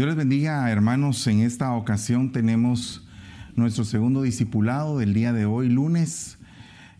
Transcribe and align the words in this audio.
Dios 0.00 0.08
les 0.08 0.16
bendiga, 0.16 0.70
hermanos. 0.70 1.26
En 1.26 1.40
esta 1.40 1.74
ocasión 1.74 2.32
tenemos 2.32 3.06
nuestro 3.54 3.84
segundo 3.84 4.22
discipulado 4.22 4.98
del 4.98 5.12
día 5.12 5.34
de 5.34 5.44
hoy, 5.44 5.68
lunes, 5.68 6.38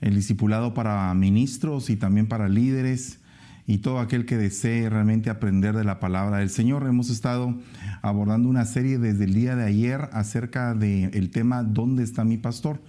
el 0.02 0.16
discipulado 0.16 0.74
para 0.74 1.14
ministros 1.14 1.88
y 1.88 1.96
también 1.96 2.26
para 2.26 2.50
líderes 2.50 3.18
y 3.66 3.78
todo 3.78 4.00
aquel 4.00 4.26
que 4.26 4.36
desee 4.36 4.90
realmente 4.90 5.30
aprender 5.30 5.74
de 5.74 5.84
la 5.84 5.98
palabra 5.98 6.40
del 6.40 6.50
Señor. 6.50 6.86
Hemos 6.86 7.08
estado 7.08 7.58
abordando 8.02 8.50
una 8.50 8.66
serie 8.66 8.98
desde 8.98 9.24
el 9.24 9.32
día 9.32 9.56
de 9.56 9.64
ayer 9.64 10.10
acerca 10.12 10.74
del 10.74 11.30
tema 11.30 11.62
¿Dónde 11.62 12.02
está 12.02 12.24
mi 12.24 12.36
pastor? 12.36 12.82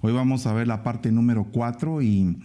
Hoy 0.00 0.12
vamos 0.12 0.46
a 0.46 0.52
ver 0.52 0.68
la 0.68 0.84
parte 0.84 1.10
número 1.10 1.42
cuatro 1.42 2.02
y 2.02 2.38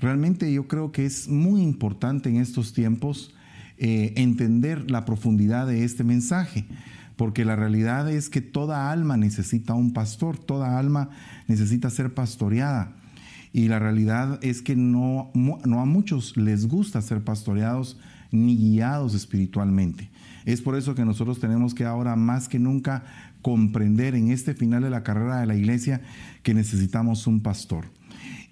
realmente 0.00 0.50
yo 0.50 0.66
creo 0.68 0.90
que 0.90 1.04
es 1.04 1.28
muy 1.28 1.60
importante 1.60 2.30
en 2.30 2.36
estos 2.36 2.72
tiempos 2.72 3.34
eh, 3.84 4.12
entender 4.14 4.92
la 4.92 5.04
profundidad 5.04 5.66
de 5.66 5.82
este 5.82 6.04
mensaje, 6.04 6.66
porque 7.16 7.44
la 7.44 7.56
realidad 7.56 8.08
es 8.08 8.28
que 8.28 8.40
toda 8.40 8.92
alma 8.92 9.16
necesita 9.16 9.74
un 9.74 9.92
pastor, 9.92 10.38
toda 10.38 10.78
alma 10.78 11.10
necesita 11.48 11.90
ser 11.90 12.14
pastoreada. 12.14 12.92
Y 13.52 13.66
la 13.66 13.80
realidad 13.80 14.38
es 14.40 14.62
que 14.62 14.76
no, 14.76 15.32
no 15.34 15.80
a 15.80 15.84
muchos 15.84 16.36
les 16.36 16.68
gusta 16.68 17.02
ser 17.02 17.24
pastoreados 17.24 17.98
ni 18.30 18.56
guiados 18.56 19.14
espiritualmente. 19.14 20.10
Es 20.44 20.60
por 20.60 20.76
eso 20.76 20.94
que 20.94 21.04
nosotros 21.04 21.40
tenemos 21.40 21.74
que 21.74 21.84
ahora 21.84 22.14
más 22.14 22.48
que 22.48 22.60
nunca 22.60 23.02
comprender 23.42 24.14
en 24.14 24.30
este 24.30 24.54
final 24.54 24.84
de 24.84 24.90
la 24.90 25.02
carrera 25.02 25.40
de 25.40 25.46
la 25.46 25.56
iglesia 25.56 26.02
que 26.44 26.54
necesitamos 26.54 27.26
un 27.26 27.40
pastor. 27.40 27.86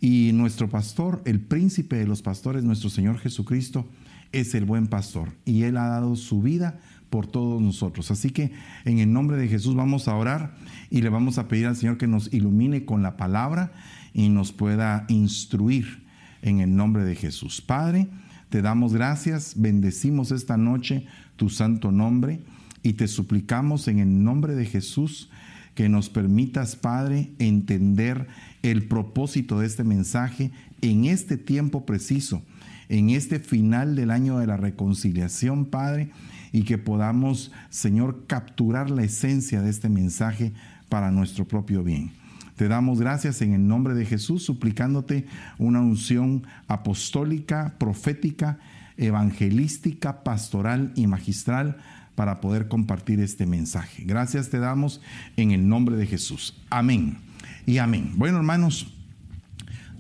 Y 0.01 0.33
nuestro 0.35 0.69
pastor, 0.69 1.23
el 1.25 1.39
príncipe 1.39 1.95
de 1.95 2.09
los 2.09 2.21
pastores, 2.21 2.65
nuestro 2.65 2.91
Señor 2.91 3.19
Jesucristo, 3.19 3.87
es 4.33 4.55
el 4.55 4.65
buen 4.65 4.87
pastor 4.87 5.33
y 5.45 5.63
Él 5.65 5.77
ha 5.77 5.87
dado 5.87 6.17
su 6.17 6.43
vida 6.43 6.81
por 7.11 7.27
todos 7.27 7.61
nosotros. 7.61 8.11
Así 8.11 8.31
que 8.31 8.53
en 8.85 8.99
el 8.99 9.13
nombre 9.13 9.37
de 9.37 9.49
Jesús 9.49 9.75
vamos 9.75 10.09
a 10.09 10.15
orar 10.15 10.55
y 10.91 11.03
le 11.03 11.09
vamos 11.09 11.39
a 11.39 11.49
pedir 11.49 11.67
al 11.67 11.77
Señor 11.77 11.99
que 11.99 12.07
nos 12.07 12.33
ilumine 12.33 12.85
con 12.85 13.03
la 13.03 13.17
palabra 13.17 13.73
y 14.15 14.29
nos 14.29 14.53
pueda 14.53 15.05
instruir 15.09 16.05
en 16.43 16.61
el 16.61 16.75
nombre 16.75 17.05
de 17.05 17.17
Jesús. 17.17 17.61
Padre, 17.61 18.09
te 18.49 18.63
damos 18.63 18.95
gracias, 18.95 19.55
bendecimos 19.57 20.31
esta 20.31 20.57
noche 20.57 21.07
tu 21.37 21.49
santo 21.49 21.93
nombre 21.93 22.41
y 22.83 22.95
te 22.95 23.09
suplicamos 23.09 23.89
en 23.89 23.99
el 23.99 24.25
nombre 24.25 24.55
de 24.55 24.67
Jesús 24.67 25.31
que 25.75 25.89
nos 25.89 26.11
permitas, 26.11 26.77
Padre, 26.77 27.31
entender 27.39 28.27
el 28.63 28.87
propósito 28.87 29.61
de 29.61 29.67
este 29.67 29.85
mensaje 29.85 30.51
en 30.83 31.05
este 31.07 31.37
tiempo 31.37 31.87
preciso 31.87 32.43
en 32.91 33.11
este 33.11 33.39
final 33.39 33.95
del 33.95 34.11
año 34.11 34.39
de 34.39 34.49
la 34.49 34.57
reconciliación, 34.57 35.65
Padre, 35.65 36.11
y 36.53 36.65
que 36.65 36.77
podamos, 36.77 37.53
Señor, 37.71 38.27
capturar 38.27 38.91
la 38.91 39.05
esencia 39.05 39.63
de 39.63 39.71
este 39.71 39.89
mensaje 39.89 40.53
para 40.89 41.13
nuestro 41.13 41.47
propio 41.47 41.85
bien. 41.85 42.11
Te 42.57 42.67
damos 42.67 43.01
gracias 43.01 43.41
en 43.43 43.55
el 43.55 43.67
nombre 43.67 43.95
de 43.95 44.05
Jesús, 44.05 44.45
suplicándote 44.45 45.27
una 45.57 45.81
unción 45.81 46.43
apostólica, 46.67 47.77
profética, 47.79 48.59
evangelística, 48.97 50.25
pastoral 50.25 50.93
y 50.97 51.07
magistral 51.07 51.79
para 52.17 52.41
poder 52.41 52.67
compartir 52.67 53.21
este 53.21 53.47
mensaje. 53.47 54.03
Gracias 54.05 54.51
te 54.51 54.59
damos 54.59 55.01
en 55.37 55.53
el 55.53 55.69
nombre 55.69 55.97
de 55.97 56.07
Jesús. 56.07 56.61
Amén 56.69 57.19
y 57.67 57.79
amén. 57.79 58.15
Bueno, 58.17 58.39
hermanos, 58.39 58.93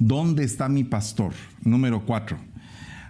¿dónde 0.00 0.42
está 0.42 0.68
mi 0.68 0.82
pastor? 0.82 1.32
Número 1.62 2.04
cuatro. 2.04 2.49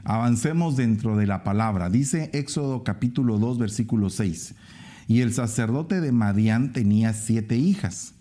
Avancemos 0.05 0.77
dentro 0.77 1.17
de 1.17 1.27
la 1.27 1.45
palabra. 1.45 1.91
Dice 1.91 2.31
Éxodo 2.33 2.85
capítulo 2.85 3.39
2, 3.39 3.59
versículo 3.59 4.09
6. 4.09 4.55
Y 5.09 5.21
el 5.21 5.35
sacerdote 5.35 6.01
de 6.01 6.13
Madián 6.13 6.73
tenía 6.73 7.13
siete 7.13 7.57
hijas, 7.57 8.15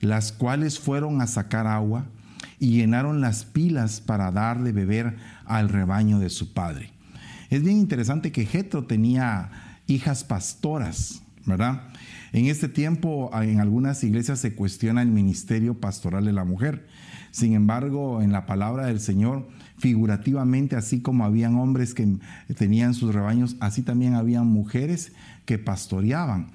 las 0.00 0.32
cuales 0.32 0.80
fueron 0.80 1.20
a 1.20 1.26
sacar 1.26 1.66
agua 1.66 2.06
y 2.58 2.72
llenaron 2.72 3.20
las 3.20 3.44
pilas 3.44 4.00
para 4.00 4.32
dar 4.32 4.62
de 4.62 4.72
beber 4.72 5.16
al 5.44 5.68
rebaño 5.68 6.18
de 6.18 6.30
su 6.30 6.52
padre. 6.52 6.92
Es 7.48 7.62
bien 7.62 7.76
interesante 7.76 8.32
que 8.32 8.46
Jetro 8.46 8.84
tenía 8.86 9.50
hijas 9.86 10.24
pastoras, 10.24 11.22
¿verdad? 11.46 11.82
En 12.32 12.46
este 12.46 12.68
tiempo 12.68 13.30
en 13.34 13.60
algunas 13.60 14.02
iglesias 14.02 14.38
se 14.38 14.54
cuestiona 14.54 15.02
el 15.02 15.10
ministerio 15.10 15.78
pastoral 15.80 16.24
de 16.24 16.32
la 16.32 16.44
mujer. 16.44 16.86
Sin 17.30 17.54
embargo, 17.54 18.22
en 18.22 18.32
la 18.32 18.46
palabra 18.46 18.86
del 18.86 19.00
Señor, 19.00 19.48
figurativamente, 19.80 20.76
así 20.76 21.00
como 21.00 21.24
habían 21.24 21.56
hombres 21.56 21.94
que 21.94 22.06
tenían 22.56 22.92
sus 22.92 23.14
rebaños, 23.14 23.56
así 23.60 23.82
también 23.82 24.14
habían 24.14 24.46
mujeres 24.46 25.12
que 25.46 25.58
pastoreaban. 25.58 26.50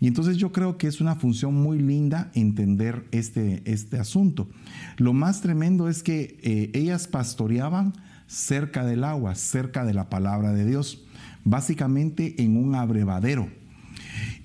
Y 0.00 0.06
entonces 0.06 0.36
yo 0.36 0.52
creo 0.52 0.78
que 0.78 0.86
es 0.86 1.00
una 1.00 1.16
función 1.16 1.54
muy 1.54 1.80
linda 1.80 2.30
entender 2.34 3.04
este, 3.10 3.62
este 3.64 3.98
asunto. 3.98 4.48
Lo 4.96 5.12
más 5.12 5.40
tremendo 5.40 5.88
es 5.88 6.04
que 6.04 6.38
eh, 6.42 6.70
ellas 6.72 7.08
pastoreaban 7.08 7.94
cerca 8.28 8.84
del 8.84 9.02
agua, 9.02 9.34
cerca 9.34 9.84
de 9.84 9.94
la 9.94 10.08
palabra 10.08 10.52
de 10.52 10.64
Dios, 10.64 11.04
básicamente 11.44 12.40
en 12.42 12.56
un 12.56 12.76
abrevadero. 12.76 13.48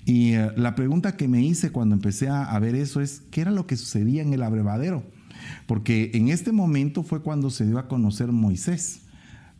Y 0.04 0.32
eh, 0.32 0.50
la 0.56 0.74
pregunta 0.74 1.16
que 1.16 1.28
me 1.28 1.40
hice 1.40 1.70
cuando 1.70 1.94
empecé 1.94 2.28
a 2.28 2.58
ver 2.58 2.74
eso 2.74 3.00
es, 3.00 3.22
¿qué 3.30 3.42
era 3.42 3.52
lo 3.52 3.68
que 3.68 3.76
sucedía 3.76 4.22
en 4.22 4.32
el 4.32 4.42
abrevadero? 4.42 5.04
Porque 5.66 6.10
en 6.14 6.28
este 6.28 6.52
momento 6.52 7.02
fue 7.02 7.22
cuando 7.22 7.50
se 7.50 7.66
dio 7.66 7.78
a 7.78 7.88
conocer 7.88 8.32
Moisés 8.32 9.02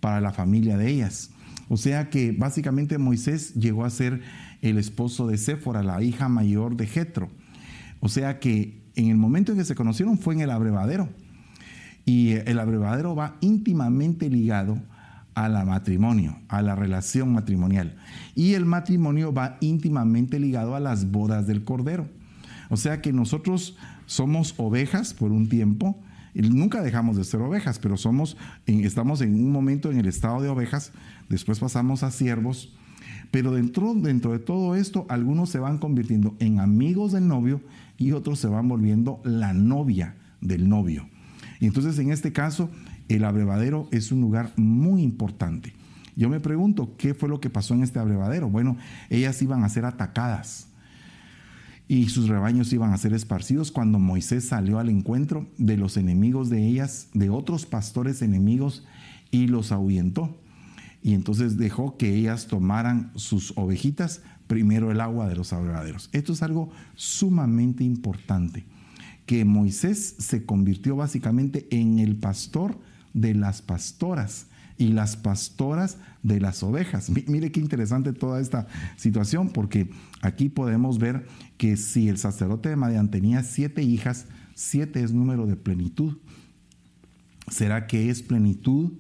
para 0.00 0.20
la 0.20 0.32
familia 0.32 0.76
de 0.76 0.90
ellas. 0.90 1.30
O 1.68 1.76
sea 1.76 2.10
que 2.10 2.32
básicamente 2.32 2.98
Moisés 2.98 3.54
llegó 3.54 3.84
a 3.84 3.90
ser 3.90 4.20
el 4.60 4.78
esposo 4.78 5.26
de 5.26 5.38
Séfora, 5.38 5.82
la 5.82 6.02
hija 6.02 6.28
mayor 6.28 6.76
de 6.76 6.86
Jetro. 6.86 7.30
O 8.00 8.08
sea 8.08 8.38
que 8.38 8.82
en 8.96 9.08
el 9.08 9.16
momento 9.16 9.52
en 9.52 9.58
que 9.58 9.64
se 9.64 9.74
conocieron 9.74 10.18
fue 10.18 10.34
en 10.34 10.40
el 10.40 10.50
abrevadero. 10.50 11.08
Y 12.04 12.32
el 12.32 12.58
abrevadero 12.58 13.14
va 13.14 13.36
íntimamente 13.40 14.28
ligado 14.28 14.78
al 15.34 15.66
matrimonio, 15.66 16.38
a 16.48 16.62
la 16.62 16.76
relación 16.76 17.32
matrimonial. 17.32 17.96
Y 18.34 18.54
el 18.54 18.66
matrimonio 18.66 19.32
va 19.32 19.56
íntimamente 19.60 20.38
ligado 20.38 20.76
a 20.76 20.80
las 20.80 21.10
bodas 21.10 21.46
del 21.46 21.64
Cordero. 21.64 22.08
O 22.70 22.76
sea 22.76 23.00
que 23.00 23.12
nosotros 23.12 23.76
somos 24.06 24.54
ovejas 24.56 25.14
por 25.14 25.32
un 25.32 25.48
tiempo. 25.48 25.98
Nunca 26.34 26.82
dejamos 26.82 27.16
de 27.16 27.24
ser 27.24 27.40
ovejas, 27.40 27.78
pero 27.78 27.96
somos, 27.96 28.36
estamos 28.66 29.20
en 29.20 29.34
un 29.34 29.52
momento 29.52 29.90
en 29.92 29.98
el 29.98 30.06
estado 30.06 30.42
de 30.42 30.48
ovejas, 30.48 30.92
después 31.28 31.60
pasamos 31.60 32.02
a 32.02 32.10
siervos, 32.10 32.74
pero 33.30 33.52
dentro, 33.52 33.94
dentro 33.94 34.32
de 34.32 34.40
todo 34.40 34.74
esto, 34.74 35.06
algunos 35.08 35.50
se 35.50 35.60
van 35.60 35.78
convirtiendo 35.78 36.34
en 36.40 36.58
amigos 36.58 37.12
del 37.12 37.28
novio 37.28 37.60
y 37.98 38.12
otros 38.12 38.40
se 38.40 38.48
van 38.48 38.68
volviendo 38.68 39.20
la 39.24 39.52
novia 39.52 40.16
del 40.40 40.68
novio. 40.68 41.08
Y 41.60 41.66
entonces 41.66 41.98
en 41.98 42.10
este 42.10 42.32
caso, 42.32 42.68
el 43.08 43.24
abrevadero 43.24 43.88
es 43.92 44.10
un 44.10 44.20
lugar 44.20 44.52
muy 44.56 45.02
importante. 45.02 45.72
Yo 46.16 46.28
me 46.28 46.40
pregunto, 46.40 46.94
¿qué 46.96 47.14
fue 47.14 47.28
lo 47.28 47.40
que 47.40 47.50
pasó 47.50 47.74
en 47.74 47.82
este 47.82 47.98
abrevadero? 47.98 48.48
Bueno, 48.48 48.76
ellas 49.08 49.40
iban 49.42 49.62
a 49.62 49.68
ser 49.68 49.84
atacadas 49.84 50.68
y 51.86 52.08
sus 52.08 52.28
rebaños 52.28 52.72
iban 52.72 52.92
a 52.92 52.98
ser 52.98 53.12
esparcidos 53.12 53.70
cuando 53.70 53.98
Moisés 53.98 54.46
salió 54.46 54.78
al 54.78 54.88
encuentro 54.88 55.46
de 55.58 55.76
los 55.76 55.96
enemigos 55.96 56.48
de 56.48 56.66
ellas, 56.66 57.08
de 57.12 57.30
otros 57.30 57.66
pastores 57.66 58.22
enemigos, 58.22 58.84
y 59.30 59.48
los 59.48 59.72
ahuyentó. 59.72 60.38
Y 61.02 61.12
entonces 61.12 61.58
dejó 61.58 61.98
que 61.98 62.14
ellas 62.14 62.46
tomaran 62.46 63.12
sus 63.16 63.52
ovejitas, 63.56 64.22
primero 64.46 64.90
el 64.90 65.00
agua 65.00 65.28
de 65.28 65.36
los 65.36 65.52
abrevaderos. 65.52 66.08
Esto 66.12 66.32
es 66.32 66.42
algo 66.42 66.70
sumamente 66.94 67.84
importante, 67.84 68.64
que 69.26 69.44
Moisés 69.44 70.16
se 70.18 70.46
convirtió 70.46 70.96
básicamente 70.96 71.66
en 71.70 71.98
el 71.98 72.16
pastor 72.16 72.78
de 73.12 73.34
las 73.34 73.60
pastoras 73.60 74.46
y 74.76 74.88
las 74.88 75.16
pastoras 75.16 75.98
de 76.22 76.40
las 76.40 76.62
ovejas. 76.62 77.10
Mire 77.10 77.52
qué 77.52 77.60
interesante 77.60 78.12
toda 78.12 78.40
esta 78.40 78.66
situación, 78.96 79.50
porque 79.50 79.90
aquí 80.22 80.48
podemos 80.48 80.98
ver 80.98 81.26
que 81.56 81.76
si 81.76 82.08
el 82.08 82.18
sacerdote 82.18 82.68
de 82.68 82.76
Madian 82.76 83.10
tenía 83.10 83.42
siete 83.42 83.82
hijas, 83.82 84.26
siete 84.54 85.02
es 85.02 85.12
número 85.12 85.46
de 85.46 85.56
plenitud. 85.56 86.18
¿Será 87.48 87.86
que 87.86 88.10
es 88.10 88.22
plenitud 88.22 88.92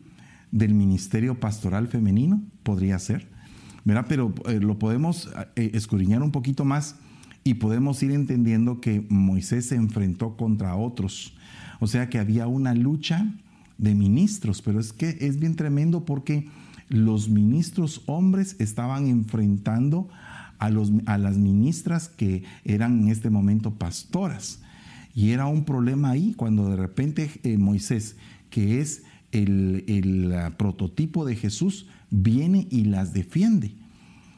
del 0.50 0.74
ministerio 0.74 1.40
pastoral 1.40 1.88
femenino? 1.88 2.42
Podría 2.62 2.98
ser. 2.98 3.28
¿Verdad? 3.84 4.06
Pero 4.08 4.34
eh, 4.46 4.60
lo 4.60 4.78
podemos 4.78 5.30
eh, 5.56 5.70
escudriñar 5.74 6.22
un 6.22 6.30
poquito 6.30 6.64
más 6.64 6.96
y 7.42 7.54
podemos 7.54 8.02
ir 8.02 8.12
entendiendo 8.12 8.80
que 8.80 9.04
Moisés 9.08 9.66
se 9.66 9.76
enfrentó 9.76 10.36
contra 10.36 10.74
otros. 10.76 11.34
O 11.80 11.86
sea 11.86 12.08
que 12.08 12.18
había 12.18 12.46
una 12.46 12.74
lucha 12.74 13.30
de 13.78 13.94
ministros, 13.94 14.62
pero 14.62 14.80
es 14.80 14.92
que 14.92 15.16
es 15.20 15.38
bien 15.38 15.56
tremendo 15.56 16.04
porque 16.04 16.48
los 16.88 17.28
ministros 17.28 18.02
hombres 18.06 18.56
estaban 18.58 19.06
enfrentando 19.06 20.08
a, 20.58 20.70
los, 20.70 20.92
a 21.06 21.18
las 21.18 21.36
ministras 21.36 22.08
que 22.08 22.44
eran 22.64 23.02
en 23.02 23.08
este 23.08 23.30
momento 23.30 23.74
pastoras. 23.74 24.60
Y 25.14 25.30
era 25.30 25.46
un 25.46 25.64
problema 25.64 26.10
ahí 26.10 26.34
cuando 26.34 26.68
de 26.68 26.76
repente 26.76 27.30
eh, 27.42 27.56
Moisés, 27.56 28.16
que 28.50 28.80
es 28.80 29.04
el, 29.32 29.84
el 29.86 30.52
prototipo 30.56 31.24
de 31.24 31.36
Jesús, 31.36 31.86
viene 32.10 32.66
y 32.70 32.84
las 32.84 33.12
defiende. 33.12 33.74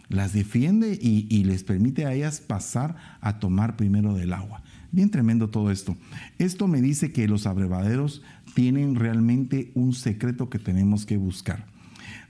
las 0.09 0.33
defiende 0.33 0.99
y, 1.01 1.45
les 1.45 1.65
permite 1.65 2.07
a 2.07 2.15
ellas 2.15 2.41
pasar 2.41 2.97
a 3.21 3.39
tomar 3.39 3.77
primero 3.77 4.15
del 4.15 4.33
agua. 4.33 4.63
Bien 4.93 5.11
tremendo 5.11 5.51
todo 5.51 5.71
esto. 5.71 5.97
Esto 6.39 6.69
me 6.69 6.81
dice 6.81 7.13
que 7.13 7.27
los 7.27 7.47
abrevaderos 7.47 8.23
tienen 8.57 8.95
realmente 8.95 9.71
un 9.75 9.93
secreto 9.93 10.49
que 10.49 10.59
tenemos 10.59 11.05
que 11.05 11.19
buscar. 11.19 11.67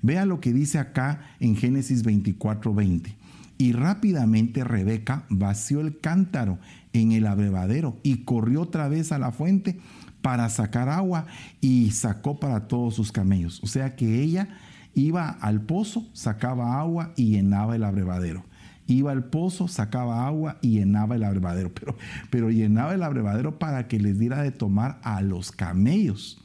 Vea 0.02 0.26
lo 0.26 0.40
que 0.40 0.52
dice 0.52 0.80
acá 0.80 1.20
en 1.38 1.54
Génesis 1.54 2.02
24, 2.02 2.74
20. 2.74 3.14
Y 3.58 3.70
rápidamente 3.70 4.64
Rebeca 4.64 5.24
vació 5.28 5.80
el 5.80 6.00
cántaro 6.00 6.58
en 6.92 7.12
el 7.12 7.28
abrevadero 7.28 8.00
y 8.02 8.24
corrió 8.24 8.62
otra 8.62 8.88
vez 8.88 9.12
a 9.12 9.20
la 9.20 9.30
fuente 9.30 9.78
para 10.20 10.48
sacar 10.48 10.88
agua 10.88 11.26
y 11.60 11.92
sacó 11.92 12.40
para 12.40 12.66
todos 12.66 12.96
sus 12.96 13.12
camellos. 13.12 13.62
O 13.62 13.68
sea 13.68 13.94
que 13.94 14.20
ella 14.20 14.48
iba 14.94 15.28
al 15.28 15.60
pozo, 15.60 16.08
sacaba 16.12 16.80
agua 16.80 17.12
y 17.14 17.30
llenaba 17.30 17.76
el 17.76 17.84
abrevadero. 17.84 18.44
Iba 18.86 19.12
al 19.12 19.24
pozo, 19.24 19.68
sacaba 19.68 20.26
agua 20.26 20.58
y 20.62 20.78
llenaba 20.78 21.16
el 21.16 21.24
abrevadero. 21.24 21.72
Pero, 21.74 21.96
pero 22.30 22.50
llenaba 22.50 22.94
el 22.94 23.02
abrevadero 23.02 23.58
para 23.58 23.88
que 23.88 23.98
les 23.98 24.18
diera 24.18 24.42
de 24.42 24.52
tomar 24.52 25.00
a 25.02 25.22
los 25.22 25.52
camellos. 25.52 26.42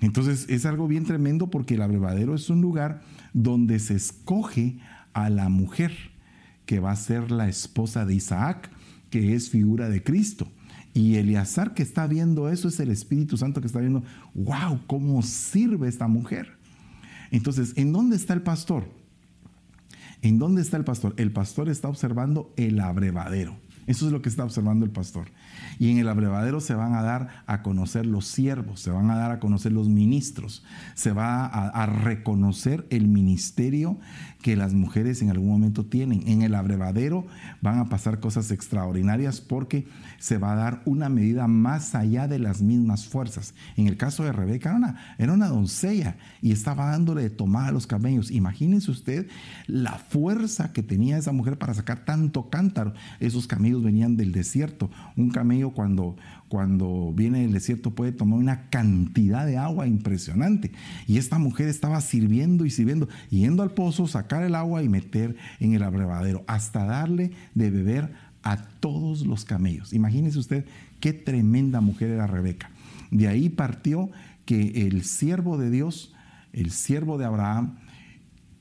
Entonces 0.00 0.46
es 0.48 0.66
algo 0.66 0.88
bien 0.88 1.04
tremendo 1.04 1.48
porque 1.48 1.74
el 1.74 1.82
abrevadero 1.82 2.34
es 2.34 2.50
un 2.50 2.60
lugar 2.60 3.00
donde 3.32 3.78
se 3.78 3.94
escoge 3.94 4.78
a 5.12 5.30
la 5.30 5.48
mujer 5.48 5.92
que 6.66 6.80
va 6.80 6.90
a 6.90 6.96
ser 6.96 7.30
la 7.30 7.48
esposa 7.48 8.04
de 8.04 8.14
Isaac, 8.14 8.70
que 9.10 9.34
es 9.34 9.50
figura 9.50 9.88
de 9.88 10.02
Cristo. 10.02 10.48
Y 10.92 11.16
Eleazar 11.16 11.74
que 11.74 11.82
está 11.82 12.06
viendo 12.06 12.48
eso 12.48 12.68
es 12.68 12.80
el 12.80 12.90
Espíritu 12.90 13.36
Santo 13.36 13.60
que 13.60 13.66
está 13.66 13.80
viendo, 13.80 14.02
wow, 14.34 14.80
cómo 14.86 15.22
sirve 15.22 15.88
esta 15.88 16.08
mujer. 16.08 16.56
Entonces, 17.30 17.72
¿en 17.76 17.92
dónde 17.92 18.16
está 18.16 18.34
el 18.34 18.42
pastor? 18.42 18.88
¿En 20.22 20.38
dónde 20.38 20.62
está 20.62 20.76
el 20.76 20.84
pastor? 20.84 21.14
El 21.16 21.32
pastor 21.32 21.68
está 21.68 21.88
observando 21.88 22.52
el 22.56 22.80
abrevadero. 22.80 23.56
Eso 23.86 24.06
es 24.06 24.12
lo 24.12 24.20
que 24.22 24.28
está 24.28 24.44
observando 24.44 24.84
el 24.84 24.90
pastor. 24.90 25.28
Y 25.78 25.90
en 25.90 25.98
el 25.98 26.08
abrevadero 26.08 26.60
se 26.60 26.74
van 26.74 26.94
a 26.94 27.02
dar 27.02 27.44
a 27.46 27.62
conocer 27.62 28.06
los 28.06 28.26
siervos, 28.26 28.80
se 28.80 28.90
van 28.90 29.10
a 29.10 29.16
dar 29.16 29.30
a 29.30 29.40
conocer 29.40 29.72
los 29.72 29.88
ministros, 29.88 30.64
se 30.94 31.12
va 31.12 31.46
a, 31.46 31.86
reconocer 31.86 32.86
el 32.90 33.06
ministerio 33.06 33.98
que 34.42 34.56
las 34.56 34.74
mujeres 34.74 35.22
en 35.22 35.30
algún 35.30 35.48
momento 35.48 35.86
tienen. 35.86 36.26
En 36.26 36.42
el 36.42 36.54
abrevadero 36.54 37.26
van 37.62 37.78
a 37.78 37.88
pasar 37.88 38.20
cosas 38.20 38.50
extraordinarias 38.50 39.40
porque 39.40 39.86
se 40.18 40.38
va 40.38 40.52
a 40.52 40.56
dar 40.56 40.82
una 40.84 41.08
medida 41.08 41.46
más 41.46 41.94
allá 41.94 42.28
de 42.28 42.38
las 42.38 42.62
mismas 42.62 43.06
fuerzas. 43.06 43.54
En 43.76 43.86
el 43.86 43.96
caso 43.96 44.24
de 44.24 44.32
Rebeca 44.32 44.70
era 44.70 44.78
una, 44.78 45.14
era 45.18 45.32
una 45.32 45.48
doncella 45.48 46.16
y 46.42 46.52
estaba 46.52 46.90
dándole 46.90 47.22
de 47.22 47.30
tomar 47.30 47.68
a 47.68 47.72
los 47.72 47.86
camellos. 47.86 48.30
Imagínense 48.30 48.90
usted 48.90 49.28
la 49.66 49.92
fuerza 49.92 50.72
que 50.72 50.82
tenía 50.82 51.18
esa 51.18 51.32
mujer 51.32 51.58
para 51.58 51.74
sacar 51.74 52.04
tanto 52.04 52.50
cántaro. 52.50 52.94
Esos 53.20 53.46
camellos 53.46 53.75
venían 53.82 54.16
del 54.16 54.32
desierto. 54.32 54.90
Un 55.16 55.30
camello 55.30 55.70
cuando, 55.70 56.16
cuando 56.48 57.12
viene 57.14 57.40
del 57.40 57.52
desierto 57.52 57.94
puede 57.94 58.12
tomar 58.12 58.38
una 58.38 58.68
cantidad 58.68 59.46
de 59.46 59.56
agua 59.56 59.86
impresionante. 59.86 60.72
Y 61.06 61.18
esta 61.18 61.38
mujer 61.38 61.68
estaba 61.68 62.00
sirviendo 62.00 62.64
y 62.64 62.70
sirviendo, 62.70 63.08
yendo 63.30 63.62
al 63.62 63.72
pozo, 63.72 64.06
sacar 64.06 64.42
el 64.42 64.54
agua 64.54 64.82
y 64.82 64.88
meter 64.88 65.36
en 65.60 65.74
el 65.74 65.82
abrevadero, 65.82 66.44
hasta 66.46 66.84
darle 66.84 67.32
de 67.54 67.70
beber 67.70 68.12
a 68.42 68.56
todos 68.56 69.26
los 69.26 69.44
camellos. 69.44 69.92
Imagínese 69.92 70.38
usted 70.38 70.66
qué 71.00 71.12
tremenda 71.12 71.80
mujer 71.80 72.10
era 72.10 72.26
Rebeca. 72.26 72.70
De 73.10 73.28
ahí 73.28 73.48
partió 73.48 74.10
que 74.44 74.86
el 74.86 75.04
siervo 75.04 75.58
de 75.58 75.70
Dios, 75.70 76.14
el 76.52 76.70
siervo 76.70 77.18
de 77.18 77.24
Abraham, 77.24 77.78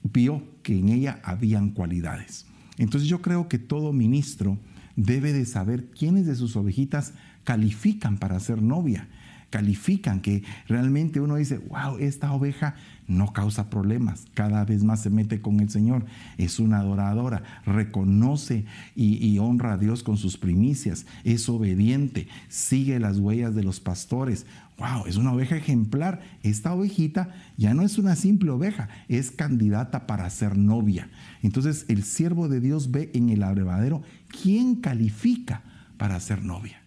vio 0.01 0.43
que 0.63 0.77
en 0.77 0.89
ella 0.89 1.19
habían 1.23 1.69
cualidades. 1.69 2.45
Entonces 2.77 3.09
yo 3.09 3.21
creo 3.21 3.47
que 3.47 3.59
todo 3.59 3.93
ministro 3.93 4.57
debe 4.95 5.33
de 5.33 5.45
saber 5.45 5.89
quiénes 5.89 6.25
de 6.25 6.35
sus 6.35 6.55
ovejitas 6.55 7.13
califican 7.43 8.17
para 8.17 8.39
ser 8.39 8.61
novia, 8.61 9.07
califican 9.49 10.21
que 10.21 10.43
realmente 10.67 11.19
uno 11.19 11.35
dice, 11.35 11.57
wow, 11.57 11.97
esta 11.97 12.31
oveja 12.33 12.75
no 13.07 13.33
causa 13.33 13.69
problemas, 13.69 14.25
cada 14.33 14.65
vez 14.65 14.83
más 14.83 15.01
se 15.01 15.09
mete 15.09 15.41
con 15.41 15.59
el 15.59 15.69
Señor, 15.69 16.05
es 16.37 16.59
una 16.59 16.79
adoradora, 16.79 17.43
reconoce 17.65 18.65
y, 18.95 19.37
honra 19.37 19.73
a 19.73 19.77
Dios 19.77 20.03
con 20.03 20.17
sus 20.17 20.37
primicias, 20.37 21.05
es 21.23 21.47
obediente, 21.49 22.27
sigue 22.49 22.99
las 22.99 23.19
huellas 23.19 23.53
de 23.55 23.63
los 23.63 23.79
pastores. 23.79 24.45
Wow, 24.77 25.05
es 25.05 25.15
una 25.15 25.31
oveja 25.31 25.55
ejemplar. 25.55 26.21
Esta 26.43 26.73
ovejita 26.73 27.33
ya 27.55 27.73
no 27.73 27.83
es 27.83 27.97
una 27.97 28.15
simple 28.15 28.49
oveja, 28.49 28.89
es 29.07 29.31
candidata 29.31 30.05
para 30.05 30.29
ser 30.29 30.57
novia. 30.57 31.09
Entonces 31.41 31.85
el 31.87 32.03
siervo 32.03 32.49
de 32.49 32.59
Dios 32.59 32.91
ve 32.91 33.11
en 33.13 33.29
el 33.29 33.43
abrevadero 33.43 34.01
quién 34.41 34.75
califica 34.75 35.63
para 35.97 36.19
ser 36.19 36.43
novia. 36.43 36.84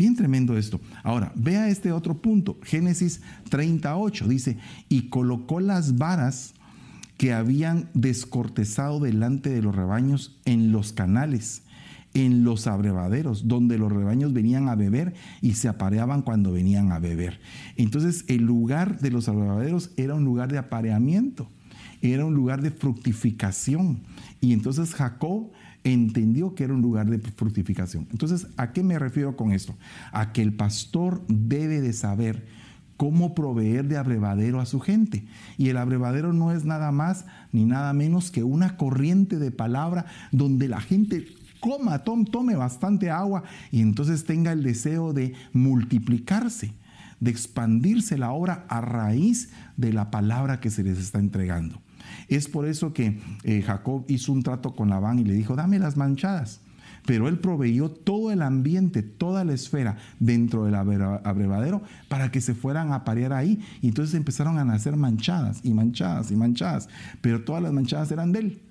Bien 0.00 0.16
tremendo 0.16 0.56
esto. 0.56 0.80
Ahora, 1.02 1.30
vea 1.34 1.68
este 1.68 1.92
otro 1.92 2.22
punto. 2.22 2.56
Génesis 2.62 3.20
38 3.50 4.28
dice, 4.28 4.56
y 4.88 5.10
colocó 5.10 5.60
las 5.60 5.98
varas 5.98 6.54
que 7.18 7.34
habían 7.34 7.90
descortezado 7.92 8.98
delante 9.00 9.50
de 9.50 9.60
los 9.60 9.76
rebaños 9.76 10.40
en 10.46 10.72
los 10.72 10.94
canales, 10.94 11.64
en 12.14 12.44
los 12.44 12.66
abrevaderos, 12.66 13.46
donde 13.46 13.76
los 13.76 13.92
rebaños 13.92 14.32
venían 14.32 14.70
a 14.70 14.74
beber 14.74 15.12
y 15.42 15.52
se 15.52 15.68
apareaban 15.68 16.22
cuando 16.22 16.50
venían 16.50 16.92
a 16.92 16.98
beber. 16.98 17.38
Entonces, 17.76 18.24
el 18.28 18.40
lugar 18.40 19.00
de 19.00 19.10
los 19.10 19.28
abrevaderos 19.28 19.90
era 19.98 20.14
un 20.14 20.24
lugar 20.24 20.50
de 20.50 20.56
apareamiento, 20.56 21.46
era 22.00 22.24
un 22.24 22.32
lugar 22.32 22.62
de 22.62 22.70
fructificación. 22.70 24.00
Y 24.40 24.54
entonces 24.54 24.94
Jacob 24.94 25.50
entendió 25.84 26.54
que 26.54 26.64
era 26.64 26.74
un 26.74 26.82
lugar 26.82 27.08
de 27.08 27.18
fructificación. 27.18 28.06
Entonces, 28.10 28.46
¿a 28.56 28.72
qué 28.72 28.82
me 28.82 28.98
refiero 28.98 29.36
con 29.36 29.52
esto? 29.52 29.74
A 30.12 30.32
que 30.32 30.42
el 30.42 30.54
pastor 30.54 31.24
debe 31.28 31.80
de 31.80 31.92
saber 31.92 32.46
cómo 32.96 33.34
proveer 33.34 33.88
de 33.88 33.96
abrevadero 33.96 34.60
a 34.60 34.66
su 34.66 34.78
gente. 34.78 35.24
Y 35.56 35.70
el 35.70 35.78
abrevadero 35.78 36.34
no 36.34 36.52
es 36.52 36.66
nada 36.66 36.92
más 36.92 37.24
ni 37.50 37.64
nada 37.64 37.94
menos 37.94 38.30
que 38.30 38.44
una 38.44 38.76
corriente 38.76 39.38
de 39.38 39.50
palabra 39.50 40.04
donde 40.32 40.68
la 40.68 40.82
gente 40.82 41.26
coma, 41.60 42.00
tome 42.00 42.56
bastante 42.56 43.10
agua 43.10 43.44
y 43.70 43.80
entonces 43.80 44.24
tenga 44.24 44.52
el 44.52 44.62
deseo 44.62 45.12
de 45.12 45.34
multiplicarse, 45.52 46.74
de 47.20 47.30
expandirse 47.30 48.18
la 48.18 48.32
obra 48.32 48.66
a 48.68 48.80
raíz 48.82 49.50
de 49.78 49.92
la 49.92 50.10
palabra 50.10 50.60
que 50.60 50.70
se 50.70 50.82
les 50.82 50.98
está 50.98 51.18
entregando. 51.18 51.80
Es 52.30 52.48
por 52.48 52.64
eso 52.64 52.92
que 52.92 53.18
eh, 53.42 53.60
Jacob 53.60 54.04
hizo 54.08 54.32
un 54.32 54.44
trato 54.44 54.74
con 54.74 54.88
Labán 54.88 55.18
y 55.18 55.24
le 55.24 55.34
dijo, 55.34 55.56
dame 55.56 55.80
las 55.80 55.96
manchadas. 55.96 56.60
Pero 57.04 57.28
él 57.28 57.38
proveyó 57.38 57.90
todo 57.90 58.30
el 58.30 58.40
ambiente, 58.42 59.02
toda 59.02 59.44
la 59.44 59.52
esfera 59.52 59.96
dentro 60.20 60.64
del 60.64 60.76
abrevadero 60.76 61.82
para 62.08 62.30
que 62.30 62.40
se 62.40 62.54
fueran 62.54 62.92
a 62.92 63.04
parear 63.04 63.32
ahí. 63.32 63.60
Y 63.80 63.88
entonces 63.88 64.14
empezaron 64.14 64.58
a 64.58 64.64
nacer 64.64 64.96
manchadas 64.96 65.60
y 65.64 65.74
manchadas 65.74 66.30
y 66.30 66.36
manchadas. 66.36 66.88
Pero 67.20 67.42
todas 67.42 67.62
las 67.62 67.72
manchadas 67.72 68.12
eran 68.12 68.32
de 68.32 68.38
él. 68.38 68.62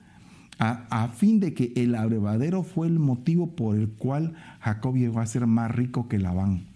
A, 0.58 0.86
a, 0.90 1.10
fin 1.10 1.40
de 1.40 1.54
que 1.54 1.74
el 1.76 1.96
abrevadero 1.96 2.64
fue 2.64 2.88
el 2.88 3.00
motivo 3.00 3.56
por 3.56 3.76
el 3.76 3.90
cual 3.90 4.36
Jacob 4.60 4.96
llegó 4.96 5.20
a 5.20 5.26
ser 5.26 5.48
más 5.48 5.72
rico 5.72 6.08
que 6.08 6.20
Labán 6.20 6.70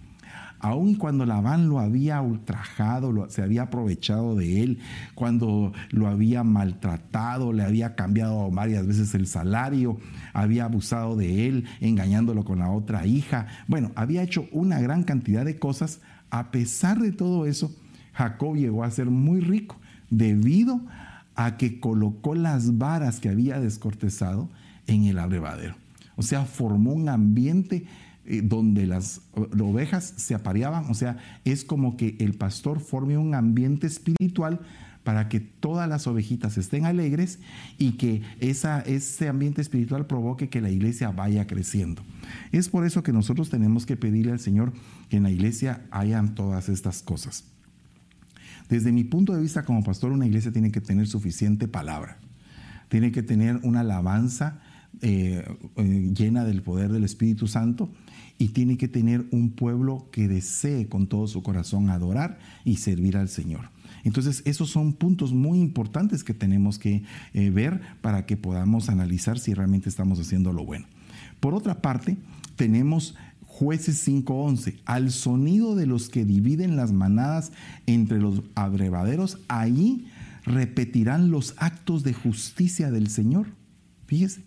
aun 0.64 0.96
cuando 0.96 1.26
Labán 1.26 1.68
lo 1.68 1.80
había 1.80 2.22
ultrajado, 2.22 3.30
se 3.30 3.42
había 3.42 3.64
aprovechado 3.64 4.34
de 4.34 4.64
él, 4.64 4.80
cuando 5.14 5.74
lo 5.92 6.08
había 6.08 6.46
maltratado, 6.46 7.52
le 7.52 7.64
había 7.64 7.96
cambiado 7.96 8.50
varias 8.50 8.88
veces 8.88 9.14
el 9.14 9.28
salario, 9.28 9.98
había 10.32 10.64
abusado 10.64 11.18
de 11.18 11.48
él, 11.48 11.66
engañándolo 11.82 12.46
con 12.46 12.60
la 12.60 12.72
otra 12.72 13.06
hija. 13.06 13.48
Bueno, 13.68 13.92
había 13.96 14.24
hecho 14.24 14.48
una 14.54 14.80
gran 14.80 15.04
cantidad 15.04 15.44
de 15.44 15.60
cosas. 15.60 16.00
A 16.30 16.50
pesar 16.50 16.98
de 17.00 17.12
todo 17.12 17.46
eso, 17.46 17.76
Jacob 18.14 18.56
llegó 18.56 18.86
a 18.86 18.92
ser 18.92 19.08
muy 19.08 19.42
rico 19.42 19.76
debido 20.10 20.80
a 21.36 21.58
que 21.58 21.82
colocó 21.82 22.36
las 22.36 22.78
varas 22.78 23.20
que 23.20 23.28
había 23.28 23.60
descortezado 23.60 24.50
en 24.88 25.04
el 25.04 25.20
abrevadero. 25.20 25.76
O 26.16 26.22
sea, 26.22 26.46
formó 26.46 26.94
un 26.94 27.10
ambiente 27.10 27.86
eh, 28.26 28.42
donde 28.44 28.86
las 28.86 29.22
ovejas 29.34 30.14
se 30.18 30.34
apareaban, 30.34 30.86
o 30.90 30.94
sea, 30.94 31.18
es 31.46 31.66
como 31.66 31.98
que 31.98 32.16
el 32.20 32.34
pastor 32.34 32.80
forme 32.80 33.18
un 33.18 33.36
ambiente 33.36 33.88
espiritual 33.88 34.62
para 35.04 35.28
que 35.28 35.40
todas 35.40 35.90
las 35.90 36.08
ovejitas 36.08 36.58
estén 36.58 36.86
alegres 36.86 37.40
y 37.78 37.94
que 37.94 38.22
esa, 38.40 38.80
ese 38.82 39.28
ambiente 39.28 39.62
espiritual 39.62 40.08
provoque 40.08 40.50
que 40.50 40.62
la 40.62 40.70
iglesia 40.70 41.12
vaya 41.12 41.46
creciendo. 41.48 42.02
Es 42.52 42.70
por 42.70 42.86
eso 42.86 43.04
que 43.04 43.12
nosotros 43.12 43.50
tenemos 43.50 43.86
que 43.86 43.98
pedirle 43.98 44.32
al 44.32 44.40
Señor 44.40 44.74
que 45.10 45.18
en 45.18 45.24
la 45.24 45.32
iglesia 45.32 45.86
hayan 45.92 46.36
todas 46.36 46.70
estas 46.70 47.02
cosas. 47.02 47.44
Desde 48.70 48.92
mi 48.92 49.04
punto 49.04 49.34
de 49.34 49.42
vista 49.42 49.66
como 49.66 49.84
pastor, 49.84 50.12
una 50.14 50.26
iglesia 50.26 50.52
tiene 50.52 50.72
que 50.72 50.82
tener 50.82 51.08
suficiente 51.08 51.68
palabra, 51.68 52.18
tiene 52.88 53.12
que 53.12 53.22
tener 53.22 53.60
una 53.64 53.82
alabanza 53.82 54.62
eh, 55.02 55.44
eh, 55.76 56.12
llena 56.16 56.46
del 56.46 56.62
poder 56.62 56.92
del 56.92 57.04
Espíritu 57.04 57.48
Santo 57.48 57.92
y 58.38 58.50
tiene 58.50 58.78
que 58.78 58.88
tener 58.88 59.26
un 59.32 59.52
pueblo 59.52 60.08
que 60.12 60.28
desee 60.28 60.88
con 60.88 61.08
todo 61.08 61.28
su 61.28 61.44
corazón 61.44 61.90
adorar 61.90 62.40
y 62.66 62.78
servir 62.78 63.18
al 63.18 63.30
Señor. 63.30 63.70
Entonces, 64.04 64.42
esos 64.46 64.70
son 64.70 64.94
puntos 64.94 65.34
muy 65.34 65.60
importantes 65.60 66.24
que 66.24 66.34
tenemos 66.34 66.78
que 66.78 67.04
eh, 67.34 67.50
ver 67.50 67.82
para 68.02 68.26
que 68.26 68.36
podamos 68.36 68.90
analizar 68.90 69.40
si 69.40 69.54
realmente 69.54 69.90
estamos 69.90 70.20
haciendo 70.20 70.52
lo 70.52 70.66
bueno. 70.66 70.86
Por 71.40 71.54
otra 71.54 71.82
parte, 71.82 72.18
tenemos 72.56 73.16
jueces 73.46 74.06
5.11, 74.08 74.80
al 74.86 75.12
sonido 75.12 75.76
de 75.76 75.86
los 75.86 76.10
que 76.10 76.26
dividen 76.26 76.76
las 76.76 76.92
manadas 76.92 77.52
entre 77.86 78.20
los 78.20 78.42
abrevaderos, 78.56 79.38
ahí 79.48 80.08
repetirán 80.44 81.32
los 81.32 81.54
actos 81.58 82.04
de 82.04 82.14
justicia 82.14 82.92
del 82.92 83.10
Señor. 83.10 83.48
Fíjese, 84.08 84.44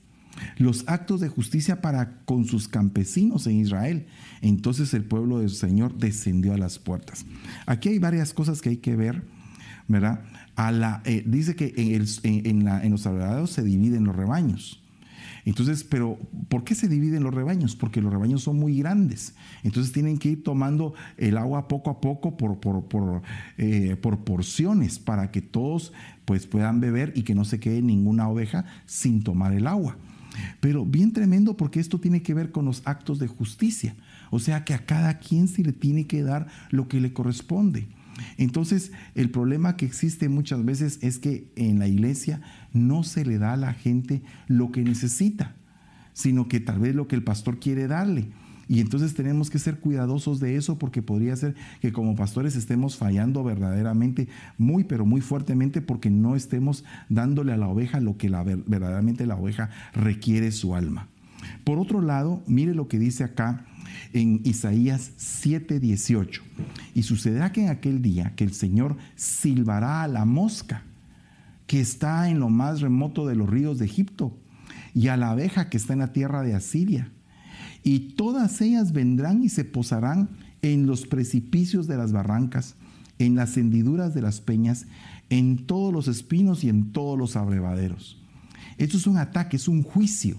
los 0.57 0.85
actos 0.87 1.21
de 1.21 1.29
justicia 1.29 1.81
para 1.81 2.19
con 2.25 2.45
sus 2.45 2.69
campesinos 2.69 3.47
en 3.47 3.61
Israel. 3.61 4.07
Entonces 4.41 4.95
el 4.95 5.05
pueblo 5.05 5.39
del 5.39 5.51
Señor 5.51 5.97
descendió 5.99 6.55
a 6.55 6.59
las 6.59 6.79
puertas. 6.79 7.27
Aquí 7.67 7.91
hay 7.91 7.99
varias 7.99 8.33
cosas 8.33 8.61
que 8.61 8.71
hay 8.71 8.77
que 8.79 8.97
ver, 8.97 9.23
¿verdad? 9.89 10.21
Eh, 11.05 11.23
dice 11.27 11.55
que 11.55 11.75
en, 11.77 12.91
los 12.91 13.07
abrevaderos 13.07 13.51
se 13.51 13.63
dividen 13.63 14.05
los 14.05 14.17
rebaños. 14.17 14.83
Entonces, 15.45 15.85
pero 15.85 16.19
¿por 16.49 16.65
qué 16.65 16.75
se 16.75 16.89
dividen 16.89 17.23
los 17.23 17.33
rebaños? 17.33 17.77
Porque 17.77 18.01
los 18.01 18.13
rebaños 18.13 18.43
son 18.43 18.59
muy 18.59 18.79
grandes. 18.79 19.35
Entonces 19.63 19.93
tienen 19.93 20.19
que 20.19 20.31
ir 20.31 20.43
tomando 20.43 20.95
el 21.17 21.37
agua 21.37 21.69
poco 21.69 21.91
a 21.91 22.01
poco 22.01 22.37
por, 22.37 22.59
por, 22.59 23.23
eh, 23.57 23.97
porciones 24.25 24.99
para 24.99 25.31
que 25.31 25.43
todos 25.43 25.93
pues, 26.25 26.47
puedan 26.49 26.81
beber 26.81 27.13
y 27.15 27.23
que 27.23 27.37
no 27.37 27.45
se 27.45 27.61
quede 27.61 27.81
ninguna 27.81 28.29
oveja 28.29 28.65
sin 28.87 29.23
tomar 29.23 29.53
el 29.53 29.69
agua. 29.69 29.97
Pero 30.61 30.85
bien 30.85 31.13
tremendo 31.13 31.57
porque 31.57 31.81
esto 31.81 32.01
tiene 32.01 32.23
que 32.23 32.35
ver 32.35 32.51
con 32.51 32.65
los 32.65 32.83
actos 32.85 33.19
de 33.19 33.27
justicia. 33.27 33.97
O 34.31 34.39
sea 34.39 34.65
que 34.65 34.75
a 34.75 34.85
cada 34.85 35.19
quien 35.19 35.49
se 35.49 35.63
le 35.63 35.73
tiene 35.73 36.07
que 36.07 36.23
dar 36.23 36.47
lo 36.71 36.89
que 36.89 37.01
le 37.01 37.13
corresponde. 37.13 37.89
Entonces, 38.39 38.93
el 39.15 39.31
problema 39.31 39.77
que 39.77 39.87
existe 39.87 40.29
muchas 40.29 40.65
veces 40.65 40.99
es 41.03 41.19
que 41.19 41.51
en 41.57 41.79
la 41.79 41.89
iglesia 41.89 42.41
no 42.73 43.03
se 43.03 43.25
le 43.25 43.39
da 43.39 43.53
a 43.53 43.59
la 43.59 43.75
gente 43.75 44.23
lo 44.47 44.73
que 44.73 44.83
necesita, 44.83 45.55
sino 46.13 46.49
que 46.49 46.61
tal 46.61 46.79
vez 46.79 46.95
lo 46.95 47.09
que 47.09 47.17
el 47.17 47.23
pastor 47.23 47.59
quiere 47.59 47.87
darle. 47.87 48.29
Y 48.69 48.81
entonces 48.81 49.15
tenemos 49.15 49.49
que 49.49 49.59
ser 49.59 49.79
cuidadosos 49.79 50.41
de 50.41 50.57
eso 50.57 50.79
porque 50.79 51.03
podría 51.03 51.37
ser 51.37 51.55
que 51.81 51.93
como 51.93 52.17
pastores 52.17 52.57
estemos 52.57 52.97
fallando 52.97 53.45
verdaderamente 53.45 54.29
muy, 54.59 54.85
pero 54.85 55.07
muy 55.07 55.21
fuertemente 55.21 55.81
porque 55.81 56.11
no 56.11 56.35
estemos 56.35 56.85
dándole 57.09 57.53
a 57.53 57.57
la 57.57 57.69
oveja 57.69 58.01
lo 58.01 58.17
que 58.17 58.29
la, 58.29 58.43
verdaderamente 58.43 59.27
la 59.27 59.37
oveja 59.37 59.71
requiere 59.95 60.51
su 60.51 60.75
alma. 60.75 61.09
Por 61.65 61.79
otro 61.79 62.01
lado, 62.01 62.43
mire 62.47 62.75
lo 62.75 62.89
que 62.89 62.99
dice 62.99 63.23
acá 63.23 63.65
en 64.13 64.41
Isaías 64.45 65.13
7:18. 65.17 66.43
Y 66.95 67.03
sucederá 67.03 67.53
que 67.53 67.63
en 67.63 67.69
aquel 67.69 68.03
día 68.03 68.33
que 68.35 68.45
el 68.45 68.53
Señor 68.53 68.97
silbará 69.15 70.03
a 70.03 70.09
la 70.09 70.25
mosca 70.25 70.83
que 71.67 71.81
está 71.81 72.31
en 72.31 72.41
lo 72.41 72.49
más 72.49 72.81
remoto 72.81 73.27
de 73.27 73.37
los 73.37 73.49
ríos 73.49 73.79
de 73.79 73.87
Egipto 73.87 74.37
y 74.95 75.09
a 75.09 75.17
la 75.17 75.31
abeja 75.31 75.69
que 75.69 75.77
está 75.77 75.93
en 75.93 75.99
la 76.01 76.13
tierra 76.13 76.43
de 76.43 76.55
Asiria. 76.55 77.11
Y 77.87 78.01
todas 78.17 78.61
ellas 78.63 78.93
vendrán 78.93 79.45
y 79.45 79.49
se 79.49 79.65
posarán 79.65 80.31
en 80.61 80.89
los 80.89 81.07
precipicios 81.07 81.87
de 81.87 81.97
las 81.97 82.11
barrancas, 82.11 82.75
en 83.21 83.37
las 83.37 83.57
hendiduras 83.57 84.13
de 84.13 84.23
las 84.23 84.41
peñas, 84.41 84.87
en 85.31 85.67
todos 85.67 85.93
los 85.93 86.09
espinos 86.09 86.65
y 86.65 86.69
en 86.69 86.91
todos 86.91 87.17
los 87.17 87.37
abrevaderos. 87.37 88.21
Esto 88.77 88.97
es 88.97 89.07
un 89.07 89.19
ataque, 89.19 89.57
es 89.57 89.69
un 89.69 89.85
juicio, 89.85 90.37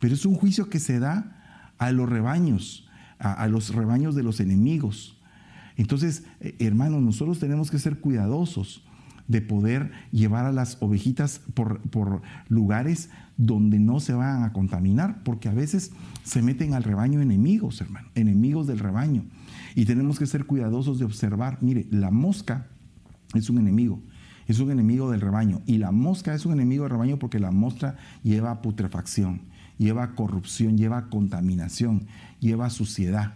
pero 0.00 0.14
es 0.14 0.24
un 0.24 0.34
juicio 0.34 0.70
que 0.70 0.80
se 0.80 0.98
da 0.98 1.74
a 1.76 1.92
los 1.92 2.08
rebaños, 2.08 2.88
a, 3.18 3.46
los 3.48 3.74
rebaños 3.74 4.14
de 4.14 4.22
los 4.22 4.40
enemigos. 4.40 5.18
Entonces, 5.76 6.24
eh, 6.40 6.56
hermanos, 6.58 7.02
nosotros 7.02 7.38
tenemos 7.38 7.70
que 7.70 7.78
ser 7.78 8.00
cuidadosos 8.00 8.82
de 9.28 9.40
poder 9.40 9.92
llevar 10.10 10.44
a 10.44 10.52
las 10.52 10.76
ovejitas 10.80 11.40
por, 11.54 11.80
por, 11.90 12.22
lugares 12.48 13.10
donde 13.36 13.78
no 13.78 14.00
se 14.00 14.12
van 14.12 14.42
a 14.44 14.52
contaminar, 14.52 15.22
porque 15.24 15.48
a 15.48 15.54
veces 15.54 15.92
se 16.22 16.42
meten 16.42 16.74
al 16.74 16.84
rebaño 16.84 17.20
enemigos, 17.20 17.80
hermano, 17.80 18.08
enemigos 18.14 18.66
del 18.66 18.78
rebaño. 18.78 19.24
Y 19.74 19.84
tenemos 19.84 20.18
que 20.18 20.26
ser 20.26 20.44
cuidadosos 20.44 20.98
de 20.98 21.04
observar, 21.04 21.58
mire, 21.60 21.86
la 21.90 22.10
mosca 22.10 22.68
es 23.34 23.48
un 23.48 23.58
enemigo, 23.58 24.02
es 24.46 24.58
un 24.60 24.70
enemigo 24.70 25.10
del 25.10 25.20
rebaño. 25.20 25.62
Y 25.66 25.78
la 25.78 25.92
mosca 25.92 26.34
es 26.34 26.44
un 26.44 26.52
enemigo 26.52 26.84
del 26.84 26.92
rebaño 26.92 27.18
porque 27.18 27.38
la 27.38 27.50
mosca 27.50 27.96
lleva 28.22 28.60
putrefacción 28.60 29.52
lleva 29.82 30.14
corrupción, 30.14 30.78
lleva 30.78 31.08
contaminación, 31.08 32.06
lleva 32.40 32.70
suciedad. 32.70 33.34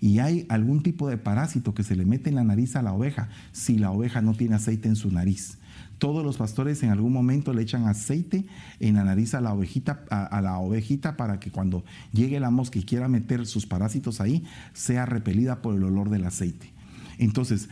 Y 0.00 0.18
hay 0.18 0.46
algún 0.48 0.82
tipo 0.82 1.08
de 1.08 1.18
parásito 1.18 1.74
que 1.74 1.82
se 1.82 1.96
le 1.96 2.04
mete 2.04 2.30
en 2.30 2.36
la 2.36 2.44
nariz 2.44 2.76
a 2.76 2.82
la 2.82 2.92
oveja 2.92 3.28
si 3.52 3.78
la 3.78 3.90
oveja 3.90 4.20
no 4.20 4.34
tiene 4.34 4.56
aceite 4.56 4.88
en 4.88 4.96
su 4.96 5.10
nariz. 5.10 5.58
Todos 5.98 6.24
los 6.24 6.36
pastores 6.36 6.82
en 6.82 6.90
algún 6.90 7.12
momento 7.12 7.52
le 7.52 7.62
echan 7.62 7.86
aceite 7.86 8.46
en 8.80 8.96
la 8.96 9.04
nariz 9.04 9.34
a 9.34 9.40
la 9.40 9.52
ovejita, 9.52 10.04
a, 10.10 10.40
la 10.40 10.58
ovejita 10.58 11.16
para 11.16 11.38
que 11.40 11.50
cuando 11.50 11.84
llegue 12.12 12.40
la 12.40 12.50
mosca 12.50 12.78
y 12.78 12.82
quiera 12.82 13.08
meter 13.08 13.46
sus 13.46 13.66
parásitos 13.66 14.20
ahí, 14.20 14.44
sea 14.72 15.06
repelida 15.06 15.62
por 15.62 15.74
el 15.74 15.84
olor 15.84 16.10
del 16.10 16.24
aceite. 16.24 16.72
Entonces, 17.18 17.68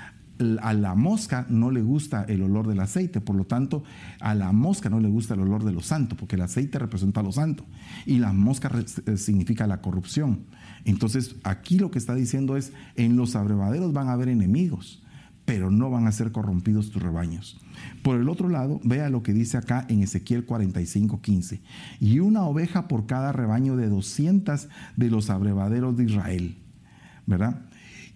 a 0.63 0.73
la 0.75 0.95
mosca 0.95 1.47
no 1.49 1.71
le 1.71 1.83
gusta 1.83 2.25
el 2.25 2.43
olor 2.43 2.67
del 2.67 2.81
aceite, 2.81 3.21
por 3.21 3.37
lo 3.37 3.45
tanto, 3.45 3.83
a 4.21 4.35
la 4.35 4.53
mosca 4.53 4.91
no 4.91 5.01
le 5.01 5.09
gusta 5.09 5.35
el 5.35 5.41
olor 5.41 5.65
de 5.65 5.73
lo 5.73 5.81
santo, 5.81 6.17
porque 6.17 6.37
el 6.37 6.43
aceite 6.43 6.79
representa 6.79 7.23
lo 7.23 7.33
santo 7.33 7.65
y 8.07 8.19
la 8.19 8.33
mosca 8.33 8.71
eh, 9.07 9.17
significa 9.17 9.67
la 9.67 9.81
corrupción. 9.81 10.45
Entonces, 10.85 11.37
aquí 11.45 11.79
lo 11.79 11.91
que 11.91 11.99
está 11.99 12.15
diciendo 12.15 12.57
es, 12.57 12.73
en 12.97 13.17
los 13.17 13.37
abrevaderos 13.37 13.93
van 13.93 14.09
a 14.09 14.13
haber 14.13 14.29
enemigos, 14.29 15.03
pero 15.45 15.71
no 15.71 15.91
van 15.91 16.07
a 16.07 16.13
ser 16.13 16.33
corrompidos 16.33 16.91
tus 16.91 17.03
rebaños. 17.03 17.61
Por 18.03 18.17
el 18.17 18.29
otro 18.29 18.49
lado, 18.49 18.81
vea 18.85 19.11
lo 19.11 19.23
que 19.23 19.33
dice 19.33 19.57
acá 19.57 19.87
en 19.89 20.03
Ezequiel 20.03 20.45
45, 20.45 21.21
15. 21.21 21.61
Y 22.01 22.21
una 22.21 22.43
oveja 22.45 22.89
por 22.89 23.07
cada 23.07 23.33
rebaño 23.33 23.77
de 23.77 23.89
200 23.89 24.69
de 24.97 25.11
los 25.11 25.31
abrevaderos 25.31 25.97
de 25.97 26.05
Israel. 26.05 26.59
¿Verdad? 27.27 27.63